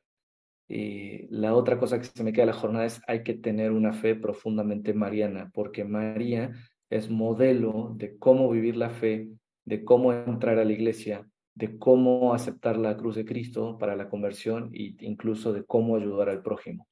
Y 0.67 1.27
la 1.29 1.53
otra 1.55 1.77
cosa 1.77 1.99
que 1.99 2.05
se 2.05 2.23
me 2.23 2.31
queda 2.31 2.45
de 2.45 2.51
la 2.51 2.57
jornada 2.57 2.85
es 2.85 3.01
hay 3.07 3.23
que 3.23 3.33
tener 3.33 3.71
una 3.71 3.93
fe 3.93 4.15
profundamente 4.15 4.93
mariana, 4.93 5.51
porque 5.53 5.83
María 5.83 6.51
es 6.89 7.09
modelo 7.09 7.93
de 7.95 8.17
cómo 8.17 8.49
vivir 8.49 8.77
la 8.77 8.89
fe, 8.89 9.29
de 9.65 9.83
cómo 9.83 10.13
entrar 10.13 10.59
a 10.59 10.65
la 10.65 10.71
iglesia, 10.71 11.27
de 11.55 11.77
cómo 11.77 12.33
aceptar 12.33 12.77
la 12.77 12.97
cruz 12.97 13.15
de 13.15 13.25
Cristo 13.25 13.77
para 13.77 13.95
la 13.95 14.09
conversión 14.09 14.71
e 14.73 14.95
incluso 15.01 15.53
de 15.53 15.63
cómo 15.65 15.95
ayudar 15.95 16.29
al 16.29 16.41
prójimo. 16.41 16.87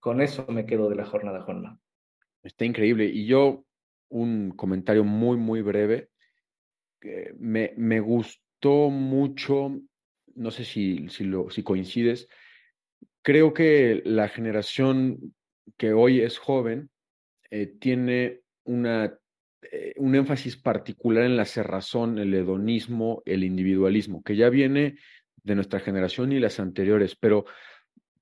Con 0.00 0.20
eso 0.20 0.46
me 0.48 0.66
quedo 0.66 0.88
de 0.88 0.96
la 0.96 1.04
jornada, 1.04 1.42
Juanma. 1.42 1.78
Está 2.42 2.64
increíble. 2.64 3.04
Y 3.04 3.26
yo, 3.26 3.64
un 4.08 4.52
comentario 4.52 5.04
muy, 5.04 5.36
muy 5.36 5.62
breve. 5.62 6.08
Me, 7.38 7.72
me 7.76 8.00
gustó 8.00 8.90
mucho, 8.90 9.78
no 10.34 10.50
sé 10.50 10.64
si, 10.64 11.08
si, 11.08 11.24
lo, 11.24 11.50
si 11.50 11.62
coincides, 11.62 12.28
creo 13.30 13.54
que 13.54 14.02
la 14.04 14.26
generación 14.26 15.36
que 15.76 15.92
hoy 15.92 16.20
es 16.20 16.36
joven 16.36 16.90
eh, 17.48 17.72
tiene 17.78 18.40
una, 18.64 19.16
eh, 19.70 19.94
un 19.98 20.16
énfasis 20.16 20.56
particular 20.56 21.22
en 21.22 21.36
la 21.36 21.44
cerrazón, 21.44 22.18
el 22.18 22.34
hedonismo, 22.34 23.22
el 23.24 23.44
individualismo, 23.44 24.24
que 24.24 24.34
ya 24.34 24.48
viene 24.48 24.98
de 25.44 25.54
nuestra 25.54 25.78
generación 25.78 26.32
y 26.32 26.40
las 26.40 26.58
anteriores, 26.58 27.14
pero 27.14 27.44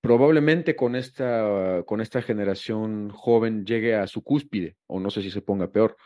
probablemente 0.02 0.76
con 0.76 0.94
esta, 0.94 1.84
con 1.86 2.02
esta 2.02 2.20
generación 2.20 3.08
joven 3.08 3.64
llegue 3.64 3.94
a 3.94 4.06
su 4.08 4.22
cúspide, 4.22 4.76
o 4.88 5.00
no 5.00 5.08
sé 5.08 5.22
si 5.22 5.30
se 5.30 5.40
ponga 5.40 5.72
peor. 5.72 5.96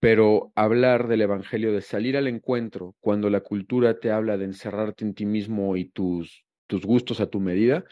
pero 0.00 0.50
hablar 0.56 1.06
del 1.06 1.20
Evangelio, 1.20 1.72
de 1.72 1.80
salir 1.80 2.16
al 2.16 2.26
encuentro, 2.26 2.96
cuando 2.98 3.30
la 3.30 3.42
cultura 3.42 4.00
te 4.00 4.10
habla 4.10 4.36
de 4.36 4.46
encerrarte 4.46 5.04
en 5.04 5.14
ti 5.14 5.26
mismo 5.26 5.76
y 5.76 5.84
tus, 5.84 6.44
tus 6.66 6.82
gustos 6.84 7.20
a 7.20 7.28
tu 7.28 7.38
medida, 7.38 7.84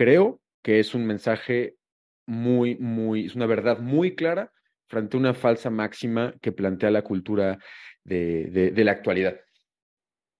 creo 0.00 0.40
que 0.62 0.80
es 0.80 0.94
un 0.94 1.04
mensaje 1.04 1.76
muy, 2.24 2.74
muy, 2.76 3.26
es 3.26 3.34
una 3.34 3.44
verdad 3.44 3.80
muy 3.80 4.14
clara 4.14 4.50
frente 4.86 5.14
a 5.14 5.20
una 5.20 5.34
falsa 5.34 5.68
máxima 5.68 6.32
que 6.40 6.52
plantea 6.52 6.90
la 6.90 7.02
cultura 7.02 7.58
de, 8.02 8.72
la 8.74 8.92
actualidad. 8.92 9.38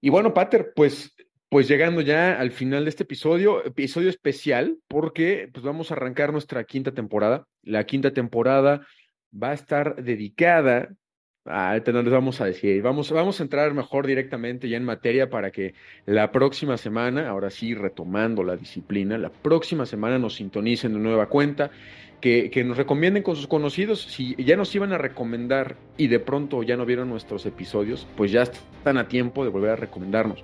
Y 0.00 0.08
bueno, 0.08 0.32
Pater, 0.32 0.72
pues, 0.74 1.14
pues 1.50 1.68
llegando 1.68 2.00
ya 2.00 2.40
al 2.40 2.52
final 2.52 2.84
de 2.84 2.88
este 2.88 3.02
episodio, 3.02 3.62
episodio 3.62 4.08
especial, 4.08 4.78
porque 4.88 5.50
pues 5.52 5.62
vamos 5.62 5.90
a 5.90 5.94
arrancar 5.94 6.32
nuestra 6.32 6.64
quinta 6.64 6.92
temporada. 6.92 7.46
La 7.62 7.84
quinta 7.84 8.14
temporada 8.14 8.86
va 9.30 9.50
a 9.50 9.54
estar 9.54 10.02
dedicada 10.02 10.88
Ah, 11.50 11.78
no 11.92 12.02
les 12.02 12.12
vamos 12.12 12.40
a 12.40 12.46
decir. 12.46 12.80
Vamos, 12.82 13.10
vamos 13.10 13.40
a 13.40 13.42
entrar 13.42 13.74
mejor 13.74 14.06
directamente 14.06 14.68
ya 14.68 14.76
en 14.76 14.84
materia 14.84 15.28
para 15.28 15.50
que 15.50 15.74
la 16.06 16.30
próxima 16.30 16.76
semana, 16.76 17.28
ahora 17.28 17.50
sí 17.50 17.74
retomando 17.74 18.42
la 18.42 18.56
disciplina, 18.56 19.18
la 19.18 19.30
próxima 19.30 19.86
semana 19.86 20.18
nos 20.18 20.36
sintonicen 20.36 20.94
de 20.94 21.00
nueva 21.00 21.26
cuenta, 21.26 21.70
que, 22.20 22.50
que 22.50 22.62
nos 22.64 22.76
recomienden 22.76 23.22
con 23.22 23.36
sus 23.36 23.46
conocidos. 23.46 24.02
Si 24.02 24.36
ya 24.36 24.56
nos 24.56 24.74
iban 24.74 24.92
a 24.92 24.98
recomendar 24.98 25.76
y 25.96 26.08
de 26.08 26.20
pronto 26.20 26.62
ya 26.62 26.76
no 26.76 26.86
vieron 26.86 27.08
nuestros 27.08 27.44
episodios, 27.46 28.06
pues 28.16 28.30
ya 28.30 28.42
están 28.42 28.98
a 28.98 29.08
tiempo 29.08 29.44
de 29.44 29.50
volver 29.50 29.70
a 29.70 29.76
recomendarnos. 29.76 30.42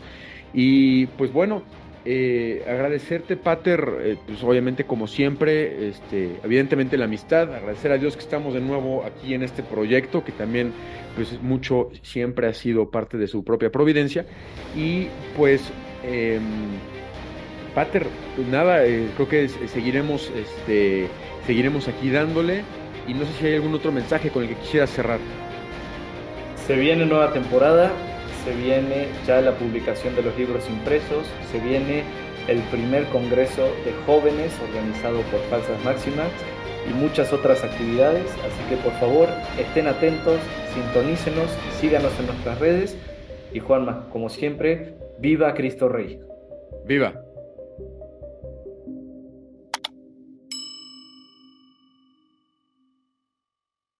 Y 0.53 1.07
pues 1.07 1.33
bueno, 1.33 1.63
eh, 2.09 2.63
agradecerte, 2.69 3.37
Pater, 3.37 3.89
eh, 4.01 4.17
pues 4.25 4.41
obviamente 4.45 4.85
como 4.85 5.09
siempre, 5.09 5.89
este, 5.89 6.37
evidentemente 6.45 6.97
la 6.97 7.07
amistad, 7.07 7.53
agradecer 7.53 7.91
a 7.91 7.99
Dios 7.99 8.15
que 8.17 8.23
estamos 8.23 8.55
de 8.55 8.61
nuevo 8.61 9.05
aquí 9.05 9.35
en 9.35 9.43
este 9.43 9.65
proyecto, 9.65 10.23
que 10.25 10.31
también 10.31 10.73
pues 11.17 11.43
mucho 11.43 11.91
siempre 12.03 12.47
ha 12.47 12.55
sido 12.55 12.91
parte 12.91 13.19
de 13.19 13.27
su 13.27 13.43
propia 13.43 13.73
providencia. 13.73 14.25
Y 14.77 15.09
pues, 15.37 15.63
eh, 16.05 16.39
Pater, 17.75 18.07
pues 18.37 18.47
nada, 18.47 18.87
eh, 18.87 19.09
creo 19.17 19.29
que 19.29 19.49
seguiremos, 19.49 20.31
este, 20.31 21.09
seguiremos 21.45 21.89
aquí 21.89 22.11
dándole 22.11 22.63
y 23.09 23.15
no 23.15 23.25
sé 23.25 23.33
si 23.33 23.47
hay 23.47 23.55
algún 23.57 23.75
otro 23.75 23.91
mensaje 23.91 24.31
con 24.31 24.45
el 24.45 24.51
que 24.51 24.55
quisiera 24.55 24.87
cerrar. 24.87 25.19
Se 26.67 26.77
viene 26.77 27.05
nueva 27.05 27.33
temporada, 27.33 27.91
se 28.47 28.55
viene 28.55 29.09
ya 29.27 29.41
la 29.41 29.59
publicación 29.59 30.15
de 30.15 30.23
los 30.23 30.39
libros 30.39 30.69
impresos, 30.71 31.27
se 31.51 31.59
viene 31.59 32.05
el 32.47 32.61
primer 32.71 33.05
congreso 33.07 33.63
de 33.85 33.93
jóvenes 34.07 34.57
organizado 34.69 35.21
por 35.23 35.41
Falsas 35.51 35.85
Máximas 35.85 36.29
y 36.89 36.95
muchas 36.95 37.33
otras 37.33 37.65
actividades, 37.65 38.25
así 38.25 38.69
que 38.69 38.77
por 38.77 38.93
favor 39.01 39.29
estén 39.59 39.89
atentos, 39.89 40.39
sintonícenos, 40.75 41.51
síganos 41.81 42.13
en 42.21 42.27
nuestras 42.27 42.61
redes 42.61 42.97
y 43.53 43.59
Juanma, 43.59 44.09
como 44.13 44.29
siempre, 44.29 44.95
viva 45.19 45.53
Cristo 45.55 45.89
Rey. 45.89 46.21
Viva. 46.85 47.26